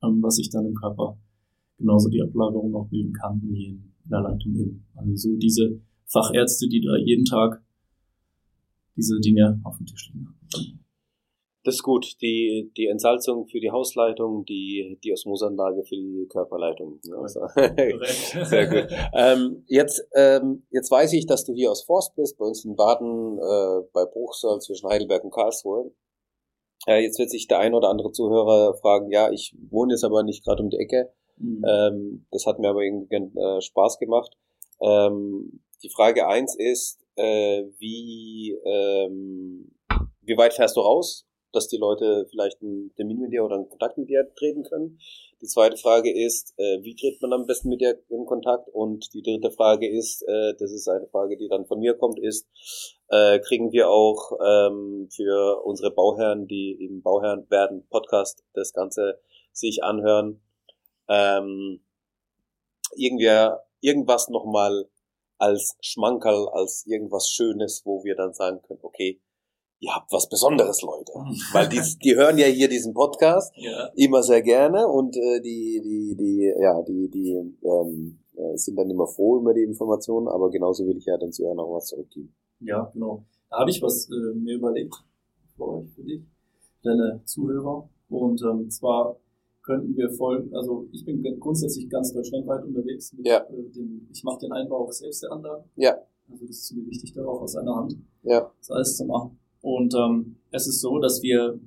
ähm, 0.03 0.21
was 0.21 0.35
sich 0.35 0.49
dann 0.49 0.65
im 0.65 0.75
Körper 0.75 1.17
genauso 1.77 2.09
die 2.09 2.21
Ablagerung 2.21 2.75
auch 2.75 2.89
bilden 2.89 3.13
kann 3.13 3.41
wie 3.41 3.67
in 3.67 3.93
der 4.03 4.19
Leitung 4.19 4.53
eben. 4.53 4.85
Also 4.95 5.15
so 5.15 5.37
diese 5.37 5.79
Fachärzte, 6.07 6.67
die 6.67 6.81
da 6.81 6.97
jeden 6.97 7.23
Tag 7.23 7.63
diese 8.97 9.17
Dinge 9.21 9.61
auf 9.63 9.77
dem 9.77 9.85
Tisch 9.85 10.11
liegen 10.13 10.27
haben. 10.27 10.84
Das 11.65 11.75
ist 11.75 11.83
gut. 11.83 12.21
Die, 12.21 12.71
die 12.77 12.85
Entsalzung 12.85 13.47
für 13.47 13.59
die 13.59 13.71
Hausleitung, 13.71 14.45
die, 14.45 14.99
die 15.03 15.11
Osmosanlage 15.11 15.83
für 15.83 15.95
die 15.95 16.27
Körperleitung. 16.29 16.99
Also, 17.19 17.41
sehr 18.45 18.67
gut. 18.67 18.95
Ähm, 19.13 19.65
jetzt, 19.67 20.07
ähm, 20.13 20.67
jetzt 20.69 20.91
weiß 20.91 21.13
ich, 21.13 21.25
dass 21.25 21.43
du 21.43 21.53
hier 21.53 21.71
aus 21.71 21.83
Forst 21.83 22.15
bist, 22.15 22.37
bei 22.37 22.45
uns 22.45 22.63
in 22.65 22.75
Baden, 22.75 23.39
äh, 23.39 23.87
bei 23.93 24.05
Bruchsal 24.05 24.59
zwischen 24.59 24.87
Heidelberg 24.87 25.23
und 25.23 25.33
Karlsruhe. 25.33 25.91
Äh, 26.85 27.01
jetzt 27.01 27.17
wird 27.17 27.31
sich 27.31 27.47
der 27.47 27.57
ein 27.57 27.73
oder 27.73 27.89
andere 27.89 28.11
Zuhörer 28.11 28.75
fragen, 28.75 29.09
ja, 29.09 29.31
ich 29.31 29.55
wohne 29.71 29.93
jetzt 29.93 30.03
aber 30.03 30.21
nicht 30.21 30.45
gerade 30.45 30.61
um 30.61 30.69
die 30.69 30.77
Ecke. 30.77 31.11
Mhm. 31.37 31.65
Ähm, 31.67 32.27
das 32.29 32.45
hat 32.45 32.59
mir 32.59 32.69
aber 32.69 32.83
irgendwie 32.83 33.15
äh, 33.15 33.61
Spaß 33.61 33.97
gemacht. 33.97 34.37
Ähm, 34.81 35.63
die 35.81 35.89
Frage 35.89 36.27
eins 36.27 36.55
ist, 36.55 37.03
äh, 37.15 37.63
wie, 37.79 38.55
ähm, 38.65 39.71
wie 40.21 40.37
weit 40.37 40.53
fährst 40.53 40.77
du 40.77 40.81
raus? 40.81 41.25
Dass 41.55 41.67
die 41.67 41.77
Leute 41.77 42.27
vielleicht 42.29 42.61
einen 42.61 42.93
Termin 42.95 43.19
mit 43.19 43.31
dir 43.31 43.43
oder 43.43 43.55
einen 43.55 43.69
Kontakt 43.69 43.97
mit 43.97 44.09
dir 44.09 44.27
treten 44.35 44.63
können. 44.63 44.99
Die 45.41 45.47
zweite 45.47 45.77
Frage 45.77 46.13
ist, 46.13 46.53
äh, 46.57 46.81
wie 46.83 46.95
tritt 46.95 47.21
man 47.21 47.33
am 47.33 47.45
besten 47.45 47.69
mit 47.69 47.81
dir 47.81 47.97
in 48.09 48.25
Kontakt? 48.25 48.69
Und 48.69 49.13
die 49.13 49.21
dritte 49.21 49.51
Frage 49.51 49.89
ist, 49.89 50.21
äh, 50.23 50.53
das 50.59 50.71
ist 50.71 50.87
eine 50.87 51.07
Frage, 51.07 51.37
die 51.37 51.47
dann 51.47 51.65
von 51.65 51.79
mir 51.79 51.95
kommt, 51.95 52.19
ist, 52.19 52.47
äh, 53.09 53.39
kriegen 53.39 53.71
wir 53.71 53.89
auch 53.89 54.31
ähm, 54.43 55.07
für 55.11 55.63
unsere 55.63 55.91
Bauherren, 55.91 56.47
die 56.47 56.71
im 56.83 57.01
Bauherren 57.01 57.49
werden 57.49 57.87
Podcast 57.89 58.43
das 58.53 58.73
Ganze 58.73 59.19
sich 59.51 59.83
anhören, 59.83 60.41
ähm, 61.07 61.81
irgendwie 62.95 63.49
irgendwas 63.81 64.29
nochmal 64.29 64.89
als 65.37 65.77
Schmankerl, 65.81 66.49
als 66.49 66.85
irgendwas 66.87 67.29
Schönes, 67.29 67.81
wo 67.85 68.03
wir 68.03 68.15
dann 68.15 68.33
sagen 68.33 68.61
können, 68.61 68.79
okay, 68.81 69.21
ihr 69.79 69.93
habt 69.93 70.11
was 70.11 70.29
Besonderes, 70.29 70.81
Leute. 70.81 71.13
Weil 71.53 71.69
die, 71.69 71.81
die 72.03 72.15
hören 72.15 72.37
ja 72.37 72.47
hier 72.47 72.67
diesen 72.67 72.93
Podcast 72.93 73.53
ja. 73.55 73.89
immer 73.95 74.23
sehr 74.23 74.41
gerne 74.41 74.87
und 74.87 75.15
äh, 75.15 75.41
die, 75.41 75.81
die, 75.83 76.15
die, 76.15 76.53
ja, 76.59 76.81
die, 76.83 77.09
die 77.09 77.33
ähm, 77.63 78.19
äh, 78.35 78.57
sind 78.57 78.77
dann 78.77 78.89
immer 78.89 79.07
froh 79.07 79.37
über 79.39 79.53
die 79.53 79.63
Informationen, 79.63 80.27
aber 80.27 80.49
genauso 80.49 80.85
will 80.87 80.97
ich 80.97 81.05
ja 81.05 81.17
den 81.17 81.31
Zuhörern 81.31 81.59
auch 81.59 81.75
was 81.75 81.87
zurückgeben. 81.87 82.33
Ja, 82.59 82.89
genau. 82.93 83.23
Da 83.49 83.59
habe 83.59 83.69
ich 83.69 83.81
was 83.81 84.09
äh, 84.09 84.35
mir 84.35 84.55
überlegt 84.55 84.95
für 85.55 85.67
euch, 85.67 85.89
für 85.95 86.03
dich, 86.03 86.21
deine 86.83 87.21
Zuhörer. 87.25 87.89
Und 88.09 88.41
ähm, 88.43 88.69
zwar 88.69 89.17
könnten 89.63 89.95
wir 89.97 90.11
folgen, 90.11 90.55
also 90.55 90.87
ich 90.91 91.05
bin 91.05 91.23
grundsätzlich 91.39 91.89
ganz 91.89 92.13
deutschlandweit 92.13 92.63
unterwegs. 92.63 93.13
Mit, 93.13 93.27
ja. 93.27 93.39
äh, 93.39 93.69
dem, 93.75 94.07
ich 94.11 94.23
mache 94.23 94.39
den 94.39 94.51
Einbau 94.51 94.85
auch 94.85 94.91
selbst 94.91 95.23
der 95.23 95.31
Anlage. 95.31 95.63
Ja. 95.75 95.97
Also 96.31 96.45
das 96.45 96.57
ist 96.57 96.75
mir 96.75 96.85
wichtig, 96.87 97.13
da 97.13 97.25
auch 97.25 97.41
aus 97.41 97.55
einer 97.55 97.75
Hand 97.75 97.97
ja. 98.23 98.51
das 98.59 98.71
alles 98.71 98.97
zu 98.97 99.05
machen. 99.05 99.39
Und 99.65 99.95
ähm, 99.95 100.35
es 100.51 100.67
ist 100.67 100.79
so, 100.79 100.99
dass 100.99 101.23
wir 101.23 101.59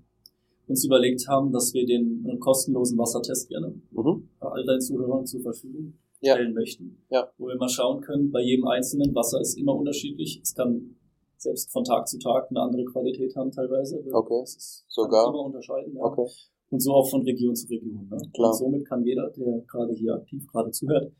uns 0.69 0.85
überlegt 0.85 1.27
haben, 1.27 1.51
dass 1.51 1.75
wir 1.75 1.85
den 1.85 2.25
äh, 2.29 2.37
kostenlosen 2.37 2.97
Wassertest 2.97 3.49
gerne 3.49 3.75
mhm. 3.91 4.29
all 4.39 4.65
deinen 4.65 4.81
Zuhörern 4.81 5.27
zur 5.27 5.41
Verfügung 5.41 5.95
ja. 6.21 6.35
stellen 6.35 6.55
möchten. 6.55 7.03
Ja. 7.11 7.29
Wo 7.39 7.49
wir 7.49 7.57
mal 7.57 7.69
schauen 7.69 8.01
können, 8.01 8.31
bei 8.31 8.41
jedem 8.41 8.69
einzelnen 8.69 9.13
Wasser 9.17 9.41
ist 9.41 9.59
immer 9.59 9.75
unterschiedlich. 9.75 10.39
Es 10.41 10.55
kann 10.55 10.95
selbst 11.39 11.73
von 11.73 11.83
Tag 11.83 12.07
zu 12.07 12.21
Tag 12.21 12.49
eine 12.51 12.61
andere 12.61 12.85
Qualität 12.85 13.35
haben 13.35 13.51
teilweise. 13.51 14.01
Okay. 14.13 14.43
Es 14.45 14.55
ist, 14.55 14.85
Sogar. 14.87 15.31
immer 15.31 15.47
unterscheiden. 15.47 15.97
Ja. 15.97 16.05
Okay. 16.05 16.31
Und 16.71 16.81
so 16.81 16.93
auch 16.93 17.11
von 17.11 17.23
Region 17.23 17.57
zu 17.57 17.67
Region. 17.67 18.09
Ne? 18.09 18.19
Klar. 18.33 18.53
Und 18.53 18.59
somit 18.59 18.87
kann 18.87 19.05
jeder, 19.05 19.29
der 19.31 19.61
gerade 19.67 19.93
hier 19.95 20.15
aktiv 20.15 20.47
gerade 20.47 20.71
zuhört, 20.71 21.11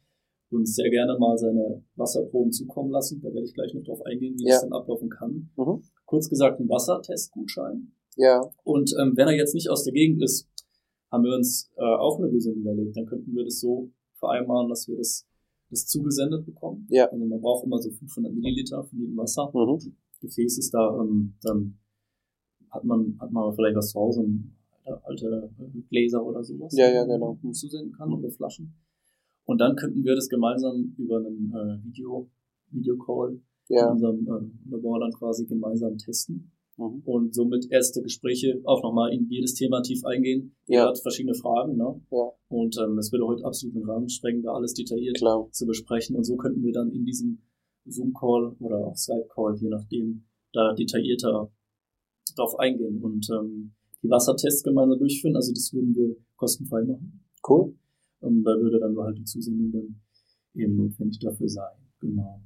uns 0.53 0.77
sehr 0.77 0.91
gerne 0.91 1.19
mal 1.19 1.37
seine 1.37 1.83
Wasserproben 1.97 2.53
zukommen 2.53 2.93
lassen. 2.93 3.21
Da 3.21 3.35
werde 3.35 3.47
ich 3.47 3.55
gleich 3.55 3.75
noch 3.75 3.83
drauf 3.83 4.01
eingehen, 4.07 4.37
wie 4.39 4.45
ja. 4.45 4.55
das 4.55 4.61
dann 4.61 4.73
ablaufen 4.73 5.09
kann. 5.09 5.51
Mhm 5.57 5.83
kurz 6.09 6.29
gesagt 6.29 6.59
einen 6.59 6.69
Wassertestgutschein. 6.69 7.93
Ja. 8.17 8.41
Und 8.65 8.93
ähm, 9.01 9.13
wenn 9.17 9.29
er 9.29 9.37
jetzt 9.37 9.55
nicht 9.55 9.71
aus 9.71 9.85
der 9.85 9.93
Gegend 9.93 10.23
ist, 10.23 10.49
haben 11.13 11.23
wir 11.23 11.35
uns 11.35 11.71
äh, 11.77 11.83
auch 11.83 12.19
eine 12.19 12.29
Lösung 12.29 12.55
überlegt. 12.55 12.97
Dann 12.97 13.07
könnten 13.07 13.35
wir 13.35 13.45
das 13.45 13.61
so 13.61 13.91
vereinbaren, 14.15 14.69
dass 14.69 14.89
wir 14.89 14.97
das, 14.97 15.27
das 15.71 15.87
zugesendet 15.87 16.47
bekommen. 16.47 16.87
Ja. 16.91 17.07
Also 17.11 17.25
man 17.25 17.41
braucht 17.41 17.65
immer 17.65 17.79
so 17.79 17.91
500 17.91 18.33
Milliliter 18.33 18.83
von 18.83 18.99
jedem 18.99 19.17
Wasser. 19.17 19.51
Mhm. 19.53 19.95
Gefäß 20.21 20.59
ist 20.59 20.73
da, 20.73 20.99
ähm, 21.01 21.35
dann 21.43 21.79
hat 22.71 22.85
man, 22.85 23.17
hat 23.21 23.31
man 23.31 23.55
vielleicht 23.55 23.77
was 23.77 23.91
zu 23.91 24.01
Hause, 24.01 24.27
alte, 24.85 25.51
alte 25.59 25.83
Gläser 25.91 26.25
oder 26.25 26.43
sowas, 26.43 26.75
ja, 26.77 26.91
ja, 26.91 27.05
genau. 27.05 27.39
man 27.41 27.55
zusenden 27.55 27.93
kann 27.93 28.09
mhm. 28.09 28.17
oder 28.17 28.31
Flaschen. 28.31 28.75
Und 29.45 29.61
dann 29.61 29.77
könnten 29.77 30.03
wir 30.05 30.17
das 30.17 30.29
gemeinsam 30.29 30.95
über 30.99 31.19
einen 31.19 31.55
äh, 31.55 31.85
Video, 31.85 32.29
Videocall 32.71 33.41
ja. 33.69 33.87
in 33.87 33.93
unserem 33.93 34.27
äh, 34.27 34.71
Labor 34.71 35.01
dann 35.01 35.13
quasi 35.13 35.47
gemeinsam 35.47 35.97
testen. 35.99 36.53
Mhm. 36.77 37.03
Und 37.05 37.35
somit 37.35 37.71
erste 37.71 38.03
Gespräche 38.03 38.61
auch 38.65 38.83
nochmal 38.83 39.13
in 39.13 39.29
jedes 39.29 39.55
Thema 39.55 39.83
tief 39.83 40.05
eingehen. 40.05 40.55
Ja. 40.67 40.89
hat 40.89 40.99
verschiedene 40.99 41.35
Fragen, 41.35 41.77
ne? 41.77 42.01
Ja. 42.11 42.33
Und 42.49 42.79
ähm, 42.79 42.99
es 42.99 43.13
würde 43.13 43.27
heute 43.27 43.45
absolut 43.45 43.75
den 43.75 43.85
Rahmen 43.85 44.09
sprengen, 44.09 44.43
da 44.43 44.53
alles 44.53 44.75
detailliert 44.75 45.17
Klar. 45.17 45.49
zu 45.51 45.67
besprechen. 45.67 46.17
Und 46.17 46.25
so 46.25 46.37
könnten 46.37 46.63
wir 46.63 46.73
dann 46.73 46.91
in 46.93 47.05
diesem 47.05 47.43
Zoom-Call 47.87 48.57
oder 48.61 48.87
auch 48.87 48.97
Skype-Call, 48.97 49.57
je 49.57 49.69
nachdem, 49.69 50.25
da 50.53 50.75
detaillierter 50.75 51.51
drauf 52.37 52.59
eingehen 52.59 53.03
und 53.03 53.29
ähm, 53.31 53.73
die 54.03 54.11
Wassertests 54.11 54.63
gemeinsam 54.63 54.99
durchführen. 54.99 55.37
Also 55.37 55.53
das 55.53 55.73
würden 55.73 55.95
wir 55.95 56.17
kostenfrei 56.37 56.85
machen. 56.85 57.25
Cool. 57.49 57.75
Ähm, 58.23 58.43
da 58.45 58.53
würde 58.53 58.79
dann 58.79 58.95
nur 58.95 59.05
halt 59.05 59.19
die 59.19 59.25
Zusendung 59.25 59.73
dann 59.73 60.01
eben 60.55 60.77
notwendig 60.77 61.19
dafür 61.19 61.49
sein. 61.49 61.75
Genau. 62.01 62.41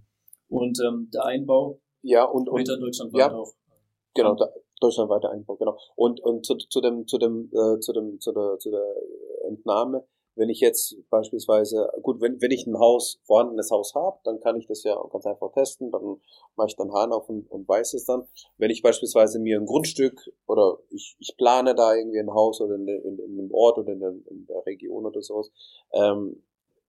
Und 0.53 0.79
ähm, 0.87 1.09
der 1.13 1.25
Einbau 1.25 1.81
ja, 2.03 2.25
und, 2.25 2.49
und 2.49 2.69
in 2.69 2.81
Deutschland 2.81 3.17
ja, 3.17 3.33
auch. 3.33 3.53
Genau, 4.15 4.35
da, 4.35 4.49
deutschlandweiter 4.81 5.31
Einbau, 5.31 5.57
genau. 5.57 5.79
Und, 5.95 6.21
und 6.21 6.45
zu, 6.45 6.57
zu 6.57 6.81
dem, 6.81 7.07
zu 7.07 7.19
dem, 7.19 7.51
äh, 7.53 7.79
zu 7.81 7.93
dem, 7.93 8.21
zu 8.21 8.33
der, 8.33 8.59
zu 8.59 8.71
der 8.71 8.85
Entnahme, 9.49 10.05
wenn 10.35 10.49
ich 10.49 10.61
jetzt 10.61 10.97
beispielsweise, 11.11 11.91
gut, 12.03 12.21
wenn, 12.21 12.41
wenn 12.41 12.51
ich 12.51 12.67
ein 12.67 12.79
Haus, 12.79 13.21
vorhandenes 13.25 13.71
Haus 13.71 13.95
habe, 13.95 14.19
dann 14.25 14.41
kann 14.41 14.57
ich 14.57 14.67
das 14.67 14.83
ja 14.83 14.97
ganz 15.11 15.27
einfach 15.27 15.53
testen, 15.53 15.91
dann 15.91 16.21
mache 16.57 16.69
ich 16.69 16.77
dann 16.77 16.93
Hahn 16.93 17.13
auf 17.13 17.29
und, 17.29 17.51
und 17.51 17.69
weiß 17.69 17.95
es 17.95 18.07
dann. 18.07 18.27
Wenn 18.57 18.71
ich 18.71 18.83
beispielsweise 18.83 19.39
mir 19.39 19.59
ein 19.59 19.67
Grundstück 19.67 20.33
oder 20.47 20.79
ich, 20.89 21.17
ich 21.19 21.37
plane 21.37 21.75
da 21.75 21.95
irgendwie 21.95 22.21
ein 22.21 22.33
Haus 22.33 22.61
oder 22.61 22.77
in, 22.77 22.89
in, 22.89 23.19
in 23.19 23.39
einem 23.39 23.53
Ort 23.53 23.79
oder 23.79 23.93
in 23.93 24.01
der, 24.01 24.11
in 24.11 24.47
der 24.47 24.65
Region 24.65 25.05
oder 25.05 25.21
sowas, 25.21 25.51
ähm, 25.93 26.43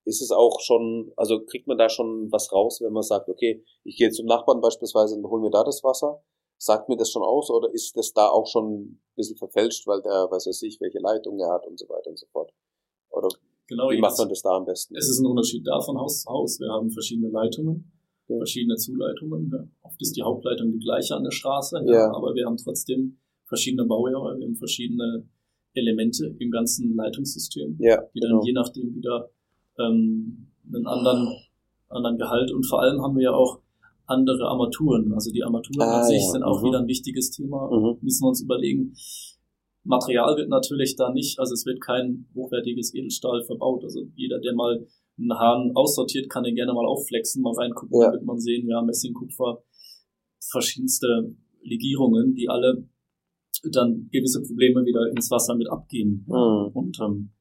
ist 0.05 0.21
es 0.21 0.31
auch 0.31 0.59
schon, 0.59 1.11
also 1.15 1.43
kriegt 1.45 1.67
man 1.67 1.77
da 1.77 1.89
schon 1.89 2.31
was 2.31 2.51
raus, 2.51 2.81
wenn 2.81 2.93
man 2.93 3.03
sagt, 3.03 3.29
okay, 3.29 3.63
ich 3.83 3.97
gehe 3.97 4.11
zum 4.11 4.25
Nachbarn 4.25 4.61
beispielsweise 4.61 5.15
und 5.15 5.25
hol 5.25 5.41
mir 5.41 5.49
da 5.49 5.63
das 5.63 5.83
Wasser, 5.83 6.21
sagt 6.57 6.89
mir 6.89 6.97
das 6.97 7.09
schon 7.11 7.23
aus 7.23 7.49
oder 7.49 7.73
ist 7.73 7.95
das 7.97 8.13
da 8.13 8.27
auch 8.27 8.47
schon 8.47 8.73
ein 8.73 9.01
bisschen 9.15 9.37
verfälscht, 9.37 9.87
weil 9.87 10.01
der 10.01 10.29
weiß 10.29 10.47
weiß 10.47 10.61
ich, 10.63 10.79
welche 10.81 10.99
Leitung 10.99 11.39
er 11.39 11.51
hat 11.51 11.65
und 11.67 11.79
so 11.79 11.87
weiter 11.89 12.09
und 12.09 12.19
so 12.19 12.25
fort? 12.31 12.51
Oder 13.09 13.29
genau, 13.67 13.89
wie 13.89 13.99
macht 13.99 14.17
man 14.17 14.29
das 14.29 14.41
da 14.41 14.51
am 14.51 14.65
besten? 14.65 14.95
Es 14.95 15.09
ist 15.09 15.19
ein 15.19 15.25
Unterschied 15.25 15.65
da 15.65 15.79
von 15.81 15.97
Haus 15.97 16.21
zu 16.21 16.29
Haus. 16.29 16.59
Wir 16.59 16.69
haben 16.69 16.89
verschiedene 16.89 17.29
Leitungen, 17.29 17.91
ja. 18.27 18.37
verschiedene 18.37 18.75
Zuleitungen. 18.75 19.51
Ja. 19.51 19.67
Oft 19.83 20.01
ist 20.01 20.15
die 20.15 20.23
Hauptleitung 20.23 20.71
die 20.71 20.79
gleiche 20.79 21.15
an 21.15 21.23
der 21.23 21.31
Straße, 21.31 21.81
ja, 21.85 22.11
aber 22.13 22.33
wir 22.33 22.45
haben 22.45 22.57
trotzdem 22.57 23.19
verschiedene 23.45 23.85
Baujahre, 23.85 24.37
wir 24.37 24.45
haben 24.45 24.55
verschiedene 24.55 25.27
Elemente 25.73 26.35
im 26.39 26.51
ganzen 26.51 26.95
Leitungssystem, 26.95 27.77
die 27.77 27.87
dann 27.87 28.07
genau. 28.13 28.43
je 28.43 28.53
nachdem 28.53 28.95
wieder 28.95 29.29
ähm, 29.79 30.47
einen 30.67 30.87
anderen, 30.87 31.35
anderen 31.89 32.17
Gehalt 32.17 32.51
und 32.51 32.65
vor 32.65 32.81
allem 32.81 33.01
haben 33.01 33.15
wir 33.15 33.23
ja 33.23 33.33
auch 33.33 33.59
andere 34.05 34.47
Armaturen. 34.47 35.13
Also 35.13 35.31
die 35.31 35.43
Armaturen 35.43 35.87
ah, 35.87 36.01
an 36.01 36.03
sich 36.03 36.21
ja. 36.21 36.31
sind 36.31 36.43
auch 36.43 36.61
mhm. 36.61 36.67
wieder 36.67 36.79
ein 36.79 36.87
wichtiges 36.87 37.31
Thema. 37.31 37.69
Mhm. 37.71 37.97
Müssen 38.01 38.23
wir 38.23 38.29
uns 38.29 38.41
überlegen. 38.41 38.93
Material 39.83 40.37
wird 40.37 40.49
natürlich 40.49 40.95
da 40.95 41.11
nicht, 41.11 41.39
also 41.39 41.53
es 41.53 41.65
wird 41.65 41.81
kein 41.81 42.25
hochwertiges 42.35 42.93
Edelstahl 42.93 43.43
verbaut. 43.43 43.83
Also 43.83 44.01
jeder, 44.15 44.39
der 44.39 44.53
mal 44.55 44.85
einen 45.17 45.33
Hahn 45.33 45.71
aussortiert, 45.75 46.29
kann 46.29 46.43
den 46.43 46.55
gerne 46.55 46.73
mal 46.73 46.85
aufflexen, 46.85 47.41
mal 47.41 47.53
reingucken, 47.53 48.01
ja. 48.01 48.11
wird 48.11 48.23
man 48.23 48.39
sehen, 48.39 48.67
ja, 48.67 48.81
Messing, 48.81 49.13
Kupfer, 49.13 49.61
verschiedenste 50.39 51.35
Legierungen, 51.61 52.33
die 52.33 52.49
alle 52.49 52.87
dann 53.71 54.09
gewisse 54.11 54.41
Probleme 54.41 54.85
wieder 54.85 55.09
ins 55.11 55.31
Wasser 55.31 55.55
mit 55.55 55.69
abgeben. 55.69 56.25
Mhm. 56.27 56.71
Und 56.73 56.99
ähm, 57.01 57.31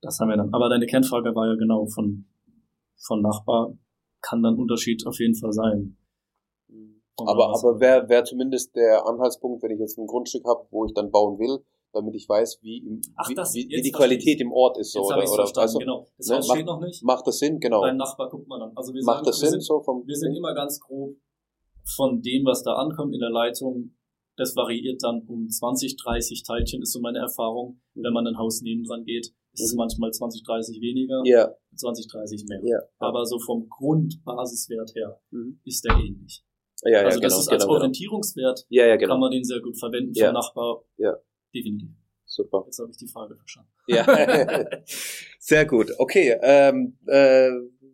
das 0.00 0.18
haben 0.20 0.28
wir 0.28 0.36
dann. 0.36 0.52
Aber 0.52 0.68
deine 0.68 0.86
Kernfrage 0.86 1.34
war 1.34 1.46
ja 1.46 1.54
genau 1.54 1.86
von, 1.86 2.26
von 2.96 3.22
Nachbar 3.22 3.76
kann 4.22 4.42
dann 4.42 4.58
Unterschied 4.58 5.06
auf 5.06 5.18
jeden 5.18 5.34
Fall 5.34 5.52
sein. 5.52 5.96
Aber, 7.18 7.48
aber 7.48 7.80
wäre 7.80 8.08
wär 8.08 8.24
zumindest 8.24 8.76
der 8.76 9.06
Anhaltspunkt, 9.06 9.62
wenn 9.62 9.70
ich 9.70 9.80
jetzt 9.80 9.98
ein 9.98 10.06
Grundstück 10.06 10.44
habe, 10.46 10.66
wo 10.70 10.84
ich 10.84 10.92
dann 10.92 11.10
bauen 11.10 11.38
will, 11.38 11.64
damit 11.92 12.14
ich 12.14 12.28
weiß, 12.28 12.58
wie, 12.60 12.78
im, 12.78 13.00
Ach, 13.16 13.30
das, 13.34 13.54
wie, 13.54 13.68
wie 13.70 13.80
die 13.80 13.92
Qualität 13.92 14.40
im 14.40 14.52
Ort 14.52 14.76
ist. 14.78 14.92
So, 14.92 15.00
jetzt 15.00 15.32
oder, 15.32 15.44
oder 15.44 15.60
also, 15.62 15.78
genau. 15.78 16.06
Das 16.18 16.28
ne, 16.28 16.42
steht 16.42 16.66
noch 16.66 16.80
nicht. 16.80 17.02
Macht 17.02 17.26
das 17.26 17.38
Sinn, 17.38 17.58
genau. 17.58 17.82
Dein 17.82 17.96
Nachbar 17.96 18.28
guckt 18.28 18.46
man 18.48 18.60
dann. 18.60 18.72
Also 18.76 18.92
wir 18.92 19.02
macht 19.02 19.24
sagen, 19.24 19.26
das 19.26 19.38
Sinn 19.38 19.50
sind, 19.50 19.64
so 19.64 19.80
vom 19.80 20.06
Wir 20.06 20.16
sind 20.16 20.34
immer 20.34 20.54
ganz 20.54 20.78
grob 20.78 21.16
von 21.96 22.20
dem, 22.20 22.44
was 22.44 22.62
da 22.62 22.74
ankommt 22.74 23.14
in 23.14 23.20
der 23.20 23.30
Leitung. 23.30 23.95
Das 24.36 24.54
variiert 24.54 25.02
dann 25.02 25.22
um 25.26 25.48
20, 25.48 25.96
30 25.96 26.42
Teilchen, 26.42 26.82
ist 26.82 26.92
so 26.92 27.00
meine 27.00 27.18
Erfahrung. 27.18 27.80
Wenn 27.94 28.12
man 28.12 28.26
ein 28.26 28.36
Haus 28.36 28.60
nebendran 28.60 29.04
geht, 29.04 29.32
ist 29.52 29.64
es 29.64 29.72
mhm. 29.72 29.78
manchmal 29.78 30.12
20, 30.12 30.42
30 30.44 30.80
weniger, 30.80 31.22
ja. 31.24 31.54
20, 31.74 32.06
30 32.08 32.44
mehr. 32.48 32.60
Ja. 32.64 32.78
Aber 32.98 33.24
so 33.24 33.38
vom 33.38 33.68
Grundbasiswert 33.68 34.94
her 34.94 35.20
mhm. 35.30 35.60
ist 35.64 35.84
der 35.84 35.96
ähnlich. 35.96 36.44
Ja, 36.84 36.90
ja, 36.90 36.98
also 37.04 37.20
das 37.20 37.32
genau, 37.32 37.40
ist 37.40 37.48
als 37.48 37.62
genau, 37.62 37.66
genau. 37.66 37.78
Orientierungswert, 37.78 38.66
ja, 38.68 38.86
ja, 38.86 38.96
genau. 38.96 39.14
kann 39.14 39.20
man 39.20 39.30
den 39.30 39.44
sehr 39.44 39.60
gut 39.60 39.78
verwenden 39.78 40.14
vom 40.14 40.32
Nachbar. 40.32 40.84
Ja. 40.98 41.16
Definitiv. 41.54 41.88
Super. 42.26 42.64
Jetzt 42.66 42.78
habe 42.78 42.90
ich 42.90 42.98
die 42.98 43.08
Frage 43.08 43.34
verstanden. 43.34 43.70
Ja, 43.86 44.04
sehr 45.38 45.64
gut. 45.64 45.92
Okay, 45.98 46.36
ähm, 46.42 46.98
äh, 47.06 47.50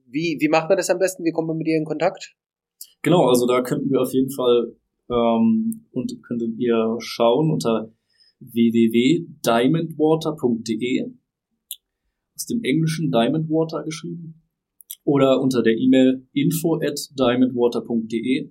wie, 0.06 0.36
wie 0.40 0.48
macht 0.48 0.68
man 0.68 0.78
das 0.78 0.90
am 0.90 0.98
besten? 0.98 1.24
Wie 1.24 1.30
kommt 1.30 1.46
man 1.46 1.58
mit 1.58 1.66
dir 1.66 1.76
in 1.76 1.84
Kontakt? 1.84 2.34
Genau, 3.02 3.28
also 3.28 3.46
da 3.46 3.62
könnten 3.62 3.90
wir 3.90 4.00
auf 4.00 4.12
jeden 4.12 4.30
Fall 4.30 4.74
ähm, 5.12 5.84
und 5.92 6.22
könntet 6.22 6.58
ihr 6.58 6.96
schauen 6.98 7.50
unter 7.50 7.92
www.diamondwater.de 8.40 11.12
aus 12.34 12.46
dem 12.46 12.64
englischen 12.64 13.10
Diamondwater 13.10 13.82
geschrieben. 13.84 14.42
Oder 15.04 15.40
unter 15.40 15.62
der 15.62 15.76
E-Mail 15.76 16.26
info 16.32 16.76
at 16.76 16.98
diamondwater.de 17.18 18.50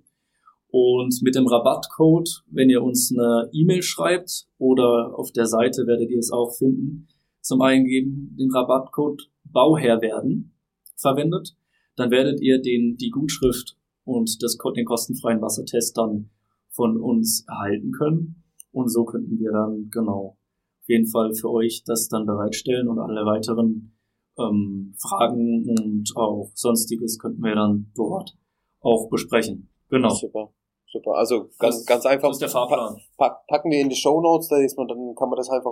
und 0.70 1.22
mit 1.22 1.36
dem 1.36 1.48
Rabattcode, 1.48 2.44
wenn 2.48 2.70
ihr 2.70 2.82
uns 2.82 3.12
eine 3.12 3.50
E-Mail 3.52 3.82
schreibt 3.82 4.48
oder 4.58 5.18
auf 5.18 5.32
der 5.32 5.46
Seite 5.46 5.86
werdet 5.86 6.10
ihr 6.10 6.20
es 6.20 6.32
auch 6.32 6.52
finden, 6.58 7.08
zum 7.42 7.62
Eingeben 7.62 8.36
den 8.40 8.52
Rabattcode 8.52 9.30
Bauherr 9.44 10.02
werden 10.02 10.54
verwendet, 10.96 11.58
dann 11.96 12.12
werdet 12.12 12.42
ihr 12.42 12.62
den, 12.62 12.96
die 12.96 13.10
Gutschrift 13.10 13.76
und 14.06 14.42
das, 14.42 14.58
den 14.76 14.86
kostenfreien 14.86 15.42
Wassertest 15.42 15.98
dann 15.98 16.30
von 16.72 17.00
uns 17.00 17.46
erhalten 17.48 17.92
können. 17.92 18.44
Und 18.72 18.90
so 18.90 19.06
könnten 19.06 19.38
wir 19.40 19.52
dann 19.52 19.90
genau 19.92 20.38
auf 20.82 20.88
jeden 20.88 21.08
Fall 21.08 21.34
für 21.34 21.52
euch 21.52 21.84
das 21.86 22.08
dann 22.08 22.26
bereitstellen 22.26 22.88
und 22.88 23.00
alle 23.00 23.26
weiteren 23.26 23.98
ähm, 24.40 24.96
Fragen 24.98 25.68
und 25.70 26.12
auch 26.16 26.52
sonstiges 26.56 27.20
könnten 27.20 27.42
wir 27.42 27.56
dann 27.56 27.92
dort 27.96 28.36
auch 28.80 29.10
besprechen. 29.10 29.70
Genau. 29.90 30.10
Super. 30.10 30.54
Super. 30.88 31.12
Also 31.16 31.50
ganz, 31.60 31.86
ganz 31.86 32.06
einfach. 32.06 32.30
Das 32.30 32.38
ist 32.38 32.42
der 32.42 32.50
Fahrplan. 32.50 32.98
Pack, 33.18 33.48
packen 33.48 33.72
wir 33.72 33.80
in 33.80 33.90
die 33.90 33.96
Show 33.96 34.20
Notes, 34.22 34.50
da 34.50 34.58
ist 34.58 34.78
man, 34.78 34.88
dann 34.88 35.16
kann 35.16 35.30
man 35.30 35.38
das 35.38 35.50
einfach 35.50 35.72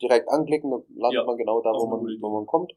direkt 0.00 0.28
anklicken, 0.28 0.70
dann 0.70 0.82
landet 0.96 1.20
ja, 1.20 1.24
man 1.24 1.36
genau 1.36 1.60
da, 1.62 1.70
wo 1.70 1.86
man, 1.86 2.00
wo 2.20 2.30
man 2.30 2.46
kommt 2.46 2.72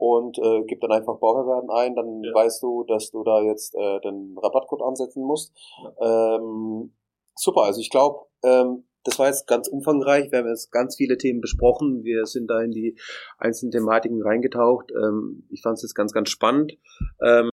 und 0.00 0.38
äh, 0.38 0.64
gibt 0.64 0.82
dann 0.82 0.92
einfach 0.92 1.18
Bauherrwerden 1.18 1.68
ein, 1.70 1.94
dann 1.94 2.22
ja. 2.22 2.34
weißt 2.34 2.62
du, 2.62 2.84
dass 2.84 3.10
du 3.10 3.22
da 3.22 3.42
jetzt 3.42 3.74
äh, 3.74 4.00
den 4.00 4.34
Rabattcode 4.42 4.80
ansetzen 4.80 5.22
musst. 5.22 5.52
Ja. 6.00 6.36
Ähm, 6.36 6.94
super, 7.34 7.64
also 7.64 7.80
ich 7.80 7.90
glaube, 7.90 8.20
ähm, 8.42 8.84
das 9.04 9.18
war 9.18 9.26
jetzt 9.26 9.46
ganz 9.46 9.68
umfangreich. 9.68 10.32
Wir 10.32 10.38
haben 10.38 10.48
jetzt 10.48 10.72
ganz 10.72 10.96
viele 10.96 11.18
Themen 11.18 11.42
besprochen. 11.42 12.02
Wir 12.02 12.24
sind 12.24 12.48
da 12.48 12.62
in 12.62 12.70
die 12.70 12.98
einzelnen 13.36 13.72
Thematiken 13.72 14.22
reingetaucht. 14.22 14.90
Ähm, 14.90 15.46
ich 15.50 15.60
fand 15.60 15.76
es 15.76 15.82
jetzt 15.82 15.94
ganz, 15.94 16.12
ganz 16.12 16.30
spannend. 16.30 16.78
Ähm, 17.22 17.50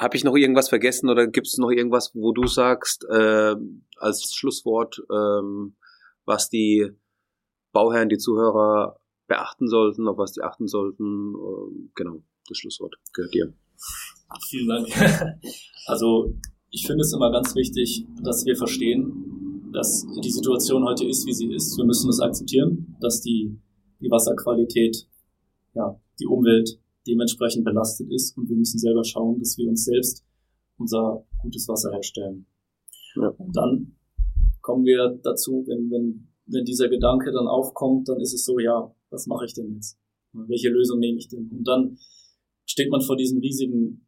habe 0.00 0.16
ich 0.16 0.24
noch 0.24 0.36
irgendwas 0.36 0.70
vergessen 0.70 1.10
oder 1.10 1.26
gibt 1.26 1.48
es 1.48 1.58
noch 1.58 1.70
irgendwas, 1.70 2.12
wo 2.14 2.32
du 2.32 2.46
sagst, 2.46 3.04
äh, 3.10 3.54
als 3.98 4.32
Schlusswort, 4.34 5.02
ähm, 5.12 5.76
was 6.24 6.48
die 6.48 6.88
Bauherren, 7.72 8.08
die 8.08 8.18
Zuhörer 8.18 8.97
beachten 9.28 9.68
sollten, 9.68 10.08
auf 10.08 10.18
was 10.18 10.32
die 10.32 10.42
achten 10.42 10.66
sollten? 10.66 11.34
Äh, 11.34 11.88
genau, 11.94 12.22
das 12.48 12.58
Schlusswort 12.58 12.96
gehört 13.12 13.34
dir. 13.34 13.52
Vielen 14.48 14.68
Dank. 14.68 14.88
Also 15.86 16.34
ich 16.68 16.86
finde 16.86 17.00
es 17.00 17.14
immer 17.14 17.32
ganz 17.32 17.54
wichtig, 17.54 18.04
dass 18.22 18.44
wir 18.44 18.56
verstehen, 18.56 19.70
dass 19.72 20.06
die 20.22 20.30
Situation 20.30 20.84
heute 20.84 21.06
ist, 21.06 21.26
wie 21.26 21.32
sie 21.32 21.50
ist. 21.50 21.78
Wir 21.78 21.86
müssen 21.86 22.10
es 22.10 22.20
akzeptieren, 22.20 22.94
dass 23.00 23.22
die, 23.22 23.58
die 24.00 24.10
Wasserqualität, 24.10 25.08
ja, 25.74 25.98
die 26.20 26.26
Umwelt 26.26 26.78
dementsprechend 27.06 27.64
belastet 27.64 28.12
ist 28.12 28.36
und 28.36 28.50
wir 28.50 28.56
müssen 28.56 28.78
selber 28.78 29.02
schauen, 29.02 29.38
dass 29.38 29.56
wir 29.56 29.66
uns 29.66 29.86
selbst 29.86 30.26
unser 30.76 31.24
gutes 31.40 31.66
Wasser 31.68 31.90
herstellen. 31.90 32.44
Ja. 33.14 33.28
Und 33.28 33.56
dann 33.56 33.96
kommen 34.60 34.84
wir 34.84 35.18
dazu, 35.22 35.64
wenn, 35.66 35.90
wenn, 35.90 36.28
wenn 36.46 36.64
dieser 36.66 36.88
Gedanke 36.88 37.32
dann 37.32 37.46
aufkommt, 37.46 38.08
dann 38.10 38.20
ist 38.20 38.34
es 38.34 38.44
so, 38.44 38.58
ja, 38.58 38.94
was 39.10 39.26
mache 39.26 39.46
ich 39.46 39.54
denn 39.54 39.74
jetzt? 39.74 39.98
Welche 40.32 40.68
Lösung 40.68 40.98
nehme 40.98 41.18
ich 41.18 41.28
denn? 41.28 41.48
Und 41.50 41.64
dann 41.66 41.98
steht 42.66 42.90
man 42.90 43.00
vor 43.00 43.16
diesem 43.16 43.40
riesigen 43.40 44.06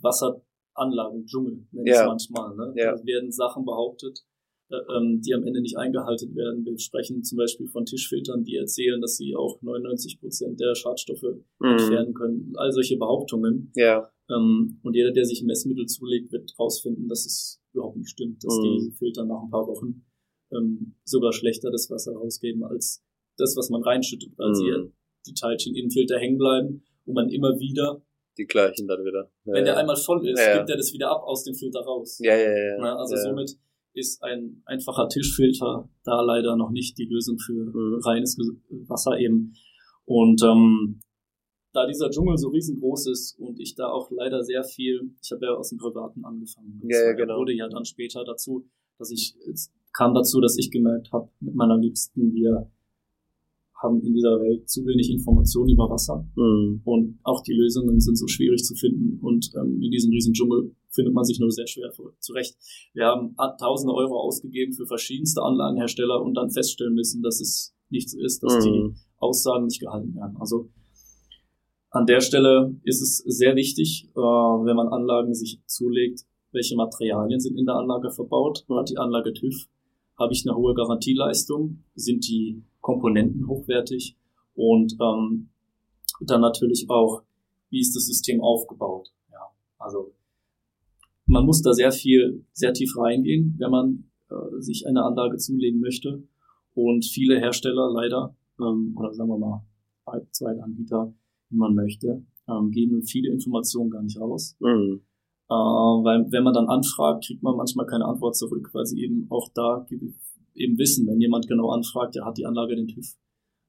Wasseranlagen, 0.00 1.26
Dschungel, 1.26 1.66
nennt 1.72 1.88
ja. 1.88 2.00
es 2.00 2.06
manchmal. 2.06 2.56
Ne? 2.56 2.74
Ja. 2.76 2.96
Da 2.96 3.04
werden 3.04 3.30
Sachen 3.30 3.64
behauptet, 3.64 4.24
äh, 4.70 4.76
ähm, 4.96 5.20
die 5.20 5.34
am 5.34 5.44
Ende 5.44 5.60
nicht 5.60 5.76
eingehalten 5.76 6.34
werden. 6.34 6.64
Wir 6.64 6.78
sprechen 6.78 7.22
zum 7.22 7.38
Beispiel 7.38 7.68
von 7.68 7.84
Tischfiltern, 7.84 8.44
die 8.44 8.56
erzählen, 8.56 9.00
dass 9.00 9.16
sie 9.16 9.36
auch 9.36 9.60
99 9.62 10.20
Prozent 10.20 10.60
der 10.60 10.74
Schadstoffe 10.74 11.22
mhm. 11.22 11.66
entfernen 11.66 12.14
können. 12.14 12.52
All 12.56 12.72
solche 12.72 12.96
Behauptungen. 12.96 13.72
Ja. 13.74 14.10
Ähm, 14.30 14.80
und 14.82 14.94
jeder, 14.94 15.12
der 15.12 15.24
sich 15.24 15.42
Messmittel 15.42 15.86
zulegt, 15.86 16.32
wird 16.32 16.52
herausfinden, 16.56 17.08
dass 17.08 17.26
es 17.26 17.60
überhaupt 17.72 17.96
nicht 17.96 18.10
stimmt, 18.10 18.42
dass 18.44 18.56
mhm. 18.58 18.62
die 18.62 18.90
Filter 18.92 19.24
nach 19.24 19.42
ein 19.42 19.50
paar 19.50 19.66
Wochen 19.66 20.06
ähm, 20.52 20.94
sogar 21.04 21.32
schlechter 21.32 21.70
das 21.70 21.90
Wasser 21.90 22.12
rausgeben 22.12 22.64
als 22.64 23.02
das, 23.40 23.56
was 23.56 23.70
man 23.70 23.82
reinschüttet, 23.82 24.32
weil 24.36 24.50
mhm. 24.50 24.54
sie 24.54 24.92
die 25.26 25.34
Teilchen 25.34 25.74
im 25.76 25.90
Filter 25.90 26.18
hängen 26.18 26.38
bleiben 26.38 26.82
und 27.04 27.14
man 27.14 27.28
immer 27.28 27.58
wieder 27.58 28.02
die 28.38 28.46
gleichen 28.46 28.86
dann 28.86 29.04
wieder. 29.04 29.30
Ja, 29.44 29.52
wenn 29.52 29.64
der 29.64 29.76
einmal 29.76 29.96
voll 29.96 30.26
ist, 30.26 30.40
ja, 30.40 30.58
gibt 30.58 30.70
er 30.70 30.76
das 30.76 30.92
wieder 30.92 31.10
ab 31.10 31.22
aus 31.24 31.44
dem 31.44 31.54
Filter 31.54 31.80
raus. 31.80 32.18
Ja, 32.22 32.34
ja, 32.34 32.50
ja. 32.50 32.76
Na, 32.78 32.96
also 32.96 33.16
somit 33.16 33.58
ist 33.92 34.22
ein 34.22 34.62
einfacher 34.66 35.08
Tischfilter 35.08 35.88
da 36.04 36.20
leider 36.22 36.56
noch 36.56 36.70
nicht 36.70 36.96
die 36.96 37.06
Lösung 37.06 37.38
für 37.38 37.52
mhm. 37.52 38.00
reines 38.04 38.38
Wasser 38.86 39.18
eben. 39.18 39.54
Und 40.04 40.42
ähm, 40.42 41.00
da 41.72 41.86
dieser 41.86 42.10
Dschungel 42.10 42.36
so 42.36 42.48
riesengroß 42.48 43.08
ist 43.08 43.38
und 43.38 43.60
ich 43.60 43.74
da 43.74 43.88
auch 43.88 44.10
leider 44.10 44.42
sehr 44.42 44.64
viel, 44.64 45.14
ich 45.22 45.30
habe 45.30 45.46
ja 45.46 45.54
aus 45.54 45.68
dem 45.68 45.78
Privaten 45.78 46.24
angefangen. 46.24 46.80
Ja, 46.88 47.04
ja, 47.06 47.12
genau. 47.12 47.38
wurde 47.38 47.52
ja 47.52 47.68
dann 47.68 47.84
später 47.84 48.24
dazu, 48.24 48.68
dass 48.98 49.10
ich, 49.10 49.36
es 49.48 49.72
kam 49.92 50.14
dazu, 50.14 50.40
dass 50.40 50.56
ich 50.58 50.70
gemerkt 50.70 51.12
habe, 51.12 51.30
mit 51.40 51.54
meiner 51.54 51.78
Liebsten, 51.78 52.32
wir 52.34 52.70
haben 53.82 54.00
in 54.02 54.14
dieser 54.14 54.38
Welt 54.40 54.68
zu 54.68 54.84
wenig 54.84 55.10
Informationen 55.10 55.70
über 55.70 55.88
Wasser 55.88 56.26
mhm. 56.36 56.82
und 56.84 57.18
auch 57.22 57.42
die 57.42 57.54
Lösungen 57.54 57.98
sind 58.00 58.16
so 58.16 58.26
schwierig 58.26 58.62
zu 58.62 58.74
finden 58.74 59.18
und 59.22 59.50
ähm, 59.56 59.80
in 59.80 59.90
diesem 59.90 60.10
riesen 60.12 60.34
Dschungel 60.34 60.74
findet 60.90 61.14
man 61.14 61.24
sich 61.24 61.38
nur 61.38 61.50
sehr 61.50 61.66
schwer 61.66 61.90
zurecht. 62.18 62.56
Wir 62.92 63.06
haben 63.06 63.34
tausende 63.58 63.94
Euro 63.94 64.20
ausgegeben 64.20 64.72
für 64.72 64.86
verschiedenste 64.86 65.42
Anlagenhersteller 65.42 66.22
und 66.22 66.34
dann 66.34 66.50
feststellen 66.50 66.94
müssen, 66.94 67.22
dass 67.22 67.40
es 67.40 67.74
nichts 67.88 68.12
ist, 68.14 68.42
dass 68.42 68.64
mhm. 68.64 68.70
die 68.70 68.94
Aussagen 69.18 69.64
nicht 69.64 69.80
gehalten 69.80 70.14
werden. 70.14 70.36
Also 70.38 70.68
an 71.90 72.06
der 72.06 72.20
Stelle 72.20 72.76
ist 72.84 73.00
es 73.00 73.18
sehr 73.26 73.56
wichtig, 73.56 74.08
äh, 74.14 74.20
wenn 74.20 74.76
man 74.76 74.88
Anlagen 74.88 75.34
sich 75.34 75.60
zulegt, 75.66 76.24
welche 76.52 76.76
Materialien 76.76 77.40
sind 77.40 77.58
in 77.58 77.66
der 77.66 77.76
Anlage 77.76 78.10
verbaut, 78.10 78.64
hat 78.68 78.90
die 78.90 78.98
Anlage 78.98 79.32
TÜV, 79.32 79.68
habe 80.18 80.32
ich 80.32 80.44
eine 80.46 80.56
hohe 80.56 80.74
Garantieleistung, 80.74 81.84
sind 81.94 82.28
die 82.28 82.62
Komponenten 82.80 83.46
hochwertig 83.46 84.16
und 84.54 84.96
ähm, 85.00 85.50
dann 86.20 86.40
natürlich 86.40 86.86
auch, 86.88 87.22
wie 87.70 87.80
ist 87.80 87.94
das 87.94 88.06
System 88.06 88.40
aufgebaut. 88.40 89.12
Ja, 89.30 89.50
also 89.78 90.12
man 91.26 91.46
muss 91.46 91.62
da 91.62 91.72
sehr 91.72 91.92
viel, 91.92 92.44
sehr 92.52 92.72
tief 92.72 92.96
reingehen, 92.96 93.54
wenn 93.58 93.70
man 93.70 94.04
äh, 94.30 94.60
sich 94.60 94.86
eine 94.86 95.04
Anlage 95.04 95.36
zulegen 95.36 95.80
möchte. 95.80 96.22
Und 96.74 97.04
viele 97.04 97.38
Hersteller 97.38 97.90
leider, 97.92 98.34
ähm, 98.60 98.94
oder 98.96 99.12
sagen 99.12 99.30
wir 99.30 99.38
mal 99.38 99.64
Zweitanbieter, 100.32 101.14
wie 101.50 101.56
man 101.56 101.74
möchte, 101.74 102.24
ähm, 102.48 102.70
geben 102.70 103.02
viele 103.02 103.30
Informationen 103.30 103.90
gar 103.90 104.02
nicht 104.02 104.20
raus. 104.20 104.56
Mhm. 104.60 105.02
Äh, 105.48 105.54
weil 105.54 106.26
wenn 106.30 106.44
man 106.44 106.54
dann 106.54 106.68
anfragt, 106.68 107.26
kriegt 107.26 107.42
man 107.42 107.56
manchmal 107.56 107.86
keine 107.86 108.06
Antwort 108.06 108.36
zurück, 108.36 108.70
weil 108.72 108.86
sie 108.86 109.02
eben 109.02 109.26
auch 109.30 109.48
da 109.54 109.86
eben 110.60 110.78
wissen, 110.78 111.06
wenn 111.06 111.20
jemand 111.20 111.48
genau 111.48 111.70
anfragt, 111.70 112.14
ja, 112.16 112.24
hat 112.24 112.38
die 112.38 112.46
Anlage 112.46 112.76
den 112.76 112.88
TÜV. 112.88 113.06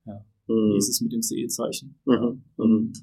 Ja. 0.05 0.25
Mhm. 0.47 0.73
Wie 0.73 0.77
ist 0.77 0.89
es 0.89 1.01
mit 1.01 1.11
dem 1.11 1.21
CE-Zeichen? 1.21 1.99
Mhm. 2.05 2.43
Mhm. 2.57 2.93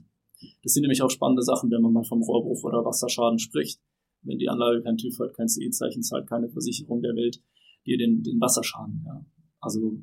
Das 0.62 0.72
sind 0.72 0.82
nämlich 0.82 1.02
auch 1.02 1.10
spannende 1.10 1.42
Sachen, 1.42 1.70
wenn 1.70 1.82
man 1.82 1.92
mal 1.92 2.04
vom 2.04 2.22
Rohrbruch 2.22 2.62
oder 2.64 2.84
Wasserschaden 2.84 3.38
spricht. 3.38 3.80
Wenn 4.22 4.38
die 4.38 4.48
Anlage 4.48 4.82
kein 4.82 4.96
TÜV 4.96 5.18
hat, 5.20 5.34
kein 5.34 5.48
CE-Zeichen, 5.48 6.02
zahlt 6.02 6.28
keine 6.28 6.48
Versicherung 6.48 7.02
der 7.02 7.14
Welt 7.14 7.40
dir 7.86 7.98
den, 7.98 8.22
den 8.22 8.40
Wasserschaden. 8.40 9.02
Ja. 9.06 9.24
Also 9.60 9.98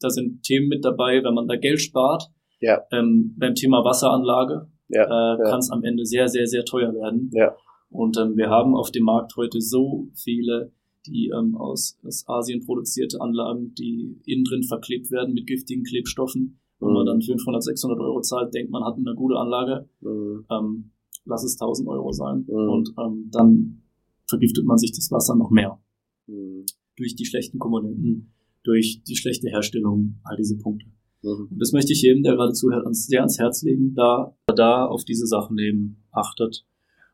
da 0.00 0.10
sind 0.10 0.42
Themen 0.42 0.68
mit 0.68 0.84
dabei, 0.84 1.22
wenn 1.22 1.34
man 1.34 1.46
da 1.46 1.56
Geld 1.56 1.80
spart. 1.80 2.30
Ja. 2.60 2.82
Ähm, 2.92 3.34
beim 3.38 3.54
Thema 3.54 3.84
Wasseranlage 3.84 4.68
ja, 4.88 5.04
äh, 5.04 5.38
ja. 5.38 5.50
kann 5.50 5.60
es 5.60 5.70
am 5.70 5.84
Ende 5.84 6.04
sehr, 6.04 6.28
sehr, 6.28 6.46
sehr 6.46 6.64
teuer 6.64 6.92
werden. 6.94 7.30
Ja. 7.32 7.56
Und 7.90 8.18
ähm, 8.18 8.36
wir 8.36 8.50
haben 8.50 8.76
auf 8.76 8.90
dem 8.90 9.04
Markt 9.04 9.36
heute 9.36 9.60
so 9.60 10.08
viele, 10.14 10.72
die 11.06 11.30
ähm, 11.36 11.56
aus, 11.56 11.98
aus 12.04 12.24
Asien 12.28 12.64
produzierte 12.64 13.20
Anlagen, 13.20 13.74
die 13.74 14.20
innen 14.24 14.44
drin 14.44 14.62
verklebt 14.62 15.10
werden 15.10 15.34
mit 15.34 15.46
giftigen 15.46 15.84
Klebstoffen. 15.84 16.60
Wenn 16.78 16.92
man 16.92 17.02
mhm. 17.02 17.06
dann 17.06 17.22
500, 17.22 17.62
600 17.62 18.00
Euro 18.00 18.20
zahlt, 18.20 18.54
denkt 18.54 18.70
man 18.70 18.84
hat 18.84 18.96
eine 18.96 19.14
gute 19.14 19.36
Anlage. 19.36 19.88
Mhm. 20.00 20.46
Ähm, 20.50 20.90
lass 21.24 21.44
es 21.44 21.60
1000 21.60 21.88
Euro 21.88 22.12
sein. 22.12 22.46
Mhm. 22.48 22.68
Und 22.68 22.94
ähm, 22.98 23.28
dann 23.30 23.82
vergiftet 24.28 24.64
man 24.64 24.78
sich 24.78 24.92
das 24.92 25.10
Wasser 25.10 25.36
noch 25.36 25.50
mehr. 25.50 25.78
Mhm. 26.26 26.64
Durch 26.96 27.14
die 27.16 27.26
schlechten 27.26 27.58
Komponenten, 27.58 28.32
durch 28.62 29.02
die 29.04 29.16
schlechte 29.16 29.48
Herstellung, 29.48 30.20
all 30.24 30.36
diese 30.36 30.56
Punkte. 30.58 30.86
Mhm. 31.22 31.48
Und 31.50 31.58
das 31.58 31.72
möchte 31.72 31.92
ich 31.92 32.02
jedem, 32.02 32.22
der 32.22 32.34
gerade 32.34 32.52
zuhört, 32.52 32.86
sehr 32.94 33.20
ans 33.20 33.38
Herz 33.38 33.62
legen, 33.62 33.94
da, 33.94 34.34
da 34.54 34.86
auf 34.86 35.04
diese 35.04 35.26
Sachen 35.26 35.58
eben 35.58 36.02
achtet. 36.12 36.64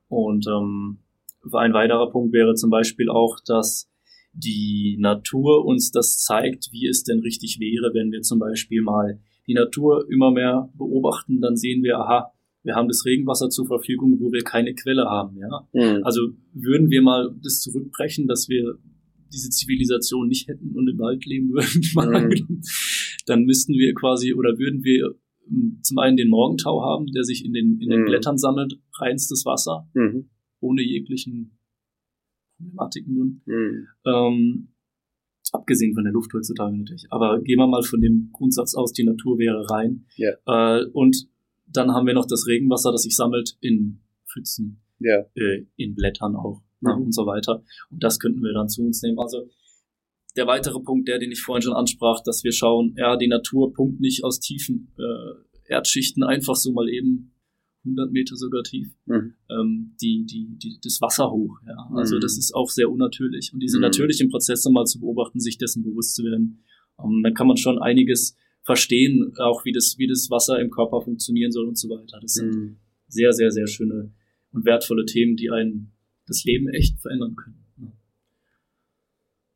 Und 0.08 0.46
ähm, 0.46 0.98
ein 1.52 1.72
weiterer 1.72 2.10
Punkt 2.10 2.32
wäre 2.32 2.54
zum 2.54 2.70
Beispiel 2.70 3.08
auch, 3.08 3.38
dass 3.46 3.90
die 4.32 4.96
Natur 5.00 5.64
uns 5.64 5.90
das 5.90 6.18
zeigt, 6.18 6.68
wie 6.72 6.86
es 6.86 7.04
denn 7.04 7.20
richtig 7.20 7.58
wäre, 7.58 7.92
wenn 7.94 8.12
wir 8.12 8.22
zum 8.22 8.38
Beispiel 8.38 8.82
mal 8.82 9.20
die 9.46 9.54
Natur 9.54 10.06
immer 10.10 10.30
mehr 10.30 10.70
beobachten, 10.76 11.40
dann 11.40 11.56
sehen 11.56 11.82
wir, 11.82 11.98
aha, 11.98 12.32
wir 12.62 12.74
haben 12.74 12.88
das 12.88 13.04
Regenwasser 13.04 13.48
zur 13.48 13.66
Verfügung, 13.66 14.18
wo 14.20 14.32
wir 14.32 14.42
keine 14.42 14.74
Quelle 14.74 15.04
haben. 15.04 15.38
Ja? 15.38 15.68
Mhm. 15.72 16.04
Also 16.04 16.30
würden 16.52 16.90
wir 16.90 17.00
mal 17.00 17.34
das 17.42 17.60
zurückbrechen, 17.60 18.26
dass 18.26 18.48
wir 18.48 18.74
diese 19.32 19.50
Zivilisation 19.50 20.28
nicht 20.28 20.48
hätten 20.48 20.72
und 20.74 20.88
im 20.88 20.98
Wald 20.98 21.24
leben 21.26 21.52
würden, 21.52 22.38
mhm. 22.48 22.62
dann 23.26 23.44
müssten 23.44 23.74
wir 23.74 23.94
quasi 23.94 24.34
oder 24.34 24.58
würden 24.58 24.82
wir 24.82 25.14
ähm, 25.48 25.78
zum 25.82 25.98
einen 25.98 26.16
den 26.16 26.28
Morgentau 26.28 26.82
haben, 26.82 27.06
der 27.06 27.24
sich 27.24 27.44
in 27.44 27.52
den, 27.52 27.80
in 27.80 27.88
den 27.88 28.00
mhm. 28.00 28.06
Blättern 28.06 28.38
sammelt, 28.38 28.78
reinstes 28.98 29.44
Wasser, 29.46 29.88
mhm. 29.94 30.28
Ohne 30.60 30.82
jeglichen 30.82 31.58
Problematiken 32.56 33.14
nun. 33.14 33.42
Mhm. 33.46 33.86
Ähm, 34.04 34.68
abgesehen 35.52 35.94
von 35.94 36.04
der 36.04 36.12
Luft 36.12 36.32
heutzutage 36.34 36.76
natürlich. 36.76 37.06
Aber 37.10 37.40
gehen 37.40 37.58
wir 37.58 37.66
mal 37.66 37.82
von 37.82 38.00
dem 38.00 38.30
Grundsatz 38.32 38.74
aus, 38.74 38.92
die 38.92 39.04
Natur 39.04 39.38
wäre 39.38 39.68
rein. 39.70 40.06
Yeah. 40.18 40.80
Äh, 40.80 40.86
und 40.92 41.28
dann 41.66 41.92
haben 41.92 42.06
wir 42.06 42.14
noch 42.14 42.26
das 42.26 42.46
Regenwasser, 42.46 42.92
das 42.92 43.02
sich 43.02 43.16
sammelt 43.16 43.56
in 43.60 44.00
Pfützen, 44.30 44.82
ja. 44.98 45.24
äh, 45.34 45.66
in 45.76 45.94
Blättern 45.94 46.36
auch 46.36 46.62
ne, 46.80 46.94
mhm. 46.94 47.06
und 47.06 47.14
so 47.14 47.26
weiter. 47.26 47.62
Und 47.90 48.02
das 48.02 48.18
könnten 48.18 48.42
wir 48.42 48.52
dann 48.52 48.68
zu 48.68 48.82
uns 48.82 49.02
nehmen. 49.02 49.18
Also 49.18 49.48
der 50.36 50.46
weitere 50.46 50.80
Punkt, 50.80 51.08
der, 51.08 51.18
den 51.18 51.32
ich 51.32 51.40
vorhin 51.40 51.62
schon 51.62 51.72
ansprach, 51.72 52.22
dass 52.24 52.44
wir 52.44 52.52
schauen, 52.52 52.94
ja, 52.96 53.16
die 53.16 53.28
Natur 53.28 53.72
pumpt 53.72 54.00
nicht 54.00 54.22
aus 54.22 54.40
tiefen 54.40 54.92
äh, 54.98 55.72
Erdschichten 55.72 56.22
einfach 56.22 56.54
so 56.54 56.72
mal 56.72 56.88
eben 56.88 57.32
100 57.86 58.12
Meter 58.12 58.36
sogar 58.36 58.62
tief, 58.62 58.88
mhm. 59.06 59.34
ähm, 59.48 59.94
die, 60.00 60.26
die, 60.26 60.56
die, 60.58 60.78
das 60.82 61.00
Wasser 61.00 61.30
hoch. 61.30 61.58
Ja. 61.66 61.88
Also 61.94 62.16
mhm. 62.16 62.20
das 62.20 62.36
ist 62.36 62.54
auch 62.54 62.70
sehr 62.70 62.90
unnatürlich. 62.90 63.52
Und 63.52 63.60
diese 63.60 63.78
mhm. 63.78 63.82
natürlichen 63.82 64.28
Prozesse 64.28 64.70
mal 64.70 64.84
zu 64.84 65.00
beobachten, 65.00 65.40
sich 65.40 65.58
dessen 65.58 65.82
bewusst 65.82 66.14
zu 66.14 66.24
werden, 66.24 66.62
ähm, 67.02 67.22
dann 67.22 67.34
kann 67.34 67.46
man 67.46 67.56
schon 67.56 67.78
einiges 67.78 68.36
verstehen, 68.62 69.32
auch 69.38 69.64
wie 69.64 69.72
das, 69.72 69.96
wie 69.98 70.08
das 70.08 70.28
Wasser 70.30 70.58
im 70.58 70.70
Körper 70.70 71.00
funktionieren 71.00 71.52
soll 71.52 71.66
und 71.66 71.78
so 71.78 71.88
weiter. 71.88 72.18
Das 72.20 72.34
sind 72.34 72.54
mhm. 72.54 72.76
sehr, 73.08 73.32
sehr, 73.32 73.50
sehr 73.50 73.66
schöne 73.66 74.12
und 74.52 74.64
wertvolle 74.64 75.06
Themen, 75.06 75.36
die 75.36 75.50
einen 75.50 75.92
das 76.26 76.44
Leben 76.44 76.68
echt 76.68 77.00
verändern 77.00 77.36
können. 77.36 77.66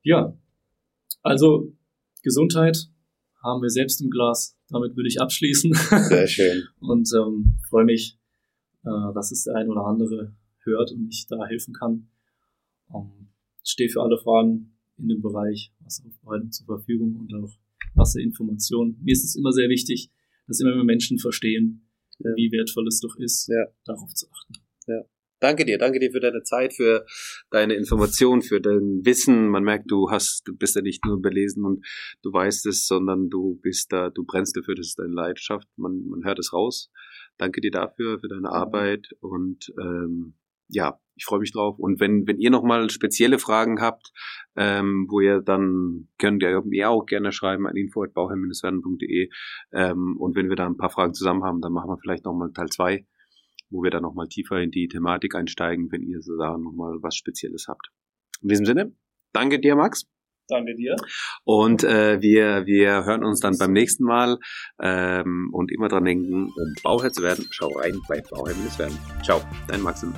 Ja, 0.03 0.39
also 1.23 1.73
Gesundheit 2.23 2.89
haben 3.43 3.63
wir 3.63 3.71
selbst 3.71 4.01
im 4.01 4.11
Glas. 4.11 4.57
Damit 4.69 4.97
würde 4.97 5.09
ich 5.09 5.21
abschließen. 5.21 5.75
Sehr 6.09 6.27
schön. 6.27 6.65
und 6.81 7.09
ähm, 7.15 7.59
freue 7.69 7.85
mich, 7.85 8.19
äh, 8.85 9.15
dass 9.15 9.33
es 9.33 9.45
der 9.45 9.57
ein 9.57 9.69
oder 9.69 9.85
andere 9.85 10.35
hört 10.65 10.93
und 10.93 11.09
ich 11.09 11.27
da 11.29 11.45
helfen 11.47 11.75
kann. 11.75 12.09
Ähm, 12.95 13.29
stehe 13.65 13.89
für 13.89 14.03
alle 14.03 14.19
Fragen 14.19 14.77
in 14.99 15.09
dem 15.09 15.23
Bereich 15.23 15.73
Wasseraufbereitung 15.81 16.51
zur 16.51 16.67
Verfügung 16.67 17.17
und 17.17 17.35
auch 17.35 17.53
Wasserinformation. 17.95 18.97
Mir 19.03 19.13
ist 19.13 19.25
es 19.25 19.37
immer 19.37 19.53
sehr 19.53 19.69
wichtig, 19.69 20.11
dass 20.47 20.61
immer 20.61 20.75
mehr 20.75 20.85
Menschen 20.85 21.19
verstehen, 21.19 21.89
ja. 22.19 22.31
wie 22.37 22.51
wertvoll 22.53 22.87
es 22.89 23.01
doch 23.01 23.17
ist, 23.17 23.49
ja. 23.49 23.67
darauf 23.85 24.13
zu 24.15 24.27
achten. 24.31 24.55
Ja. 24.87 25.05
Danke 25.41 25.65
dir, 25.65 25.79
danke 25.79 25.99
dir 25.99 26.13
für 26.13 26.21
deine 26.21 26.43
Zeit, 26.43 26.75
für 26.75 27.07
deine 27.51 27.75
Information, 27.75 28.43
für 28.43 28.61
dein 28.61 29.01
Wissen. 29.05 29.49
Man 29.49 29.65
merkt, 29.65 29.91
du 29.91 30.11
hast, 30.11 30.43
du 30.45 30.55
bist 30.55 30.77
ja 30.77 30.83
nicht 30.83 31.07
nur 31.07 31.23
belesen 31.23 31.65
und 31.65 31.87
du 32.23 32.31
weißt 32.31 32.67
es, 32.67 32.87
sondern 32.87 33.31
du 33.31 33.59
bist 33.63 33.91
da, 33.91 34.11
du 34.11 34.25
brennst 34.25 34.55
dafür, 34.57 34.75
das 34.75 34.89
ist 34.89 34.99
deine 34.99 35.15
Leidenschaft. 35.15 35.67
Man, 35.77 36.07
man 36.09 36.25
hört 36.25 36.39
es 36.39 36.53
raus. 36.53 36.91
Danke 37.41 37.63
dir 37.63 37.71
dafür, 37.71 38.19
für 38.21 38.29
deine 38.29 38.51
Arbeit 38.51 39.15
und 39.21 39.73
ähm, 39.81 40.35
ja, 40.69 41.01
ich 41.17 41.25
freue 41.25 41.41
mich 41.41 41.53
drauf. 41.53 41.79
Und 41.79 42.01
wenn, 42.01 42.27
wenn 42.27 42.39
ihr 42.39 42.51
nochmal 42.51 42.91
spezielle 42.91 43.39
Fragen 43.39 43.81
habt, 43.81 44.13
ähm, 44.57 45.07
wo 45.09 45.21
ihr 45.21 45.41
dann 45.41 46.09
könnt 46.19 46.43
ihr 46.43 46.63
mir 46.67 46.91
auch 46.91 47.07
gerne 47.07 47.33
schreiben 47.33 47.67
an 47.67 47.77
info.bauherr-werden.de. 47.77 49.31
Ähm, 49.73 50.17
und 50.19 50.37
wenn 50.37 50.51
wir 50.51 50.57
da 50.57 50.67
ein 50.67 50.77
paar 50.77 50.91
Fragen 50.91 51.15
zusammen 51.15 51.43
haben, 51.43 51.63
dann 51.63 51.73
machen 51.73 51.89
wir 51.89 51.97
vielleicht 51.97 52.27
nochmal 52.27 52.53
Teil 52.53 52.69
zwei, 52.69 53.07
wo 53.71 53.83
wir 53.83 53.91
dann 53.91 54.03
nochmal 54.03 54.29
tiefer 54.29 54.61
in 54.61 54.71
die 54.71 54.89
Thematik 54.89 55.35
einsteigen, 55.35 55.91
wenn 55.91 56.03
ihr 56.03 56.21
so 56.21 56.37
da 56.37 56.59
nochmal 56.59 56.99
was 57.01 57.17
Spezielles 57.17 57.69
habt. 57.69 57.89
In 58.43 58.51
diesem 58.51 58.67
Sinne, 58.67 58.95
danke 59.33 59.61
dir, 59.61 59.77
Max. 59.77 60.07
Danke 60.51 60.75
dir. 60.75 60.97
Und 61.45 61.85
äh, 61.85 62.21
wir, 62.21 62.67
wir 62.67 63.05
hören 63.05 63.25
uns 63.25 63.41
dann 63.41 63.57
beim 63.59 63.73
nächsten 63.73 64.05
Mal 64.05 64.39
ähm, 64.81 65.51
und 65.53 65.73
immer 65.73 65.89
dran 65.89 66.05
denken, 66.05 66.47
um 66.47 66.75
Bauherr 66.83 67.13
zu 67.13 67.23
werden, 67.23 67.47
schau 67.51 67.69
rein 67.79 68.01
bei 68.09 68.21
Bauherr 68.21 68.55
werden. 68.79 68.99
Ciao, 69.23 69.41
dein 69.69 69.83
Maxim. 69.83 70.13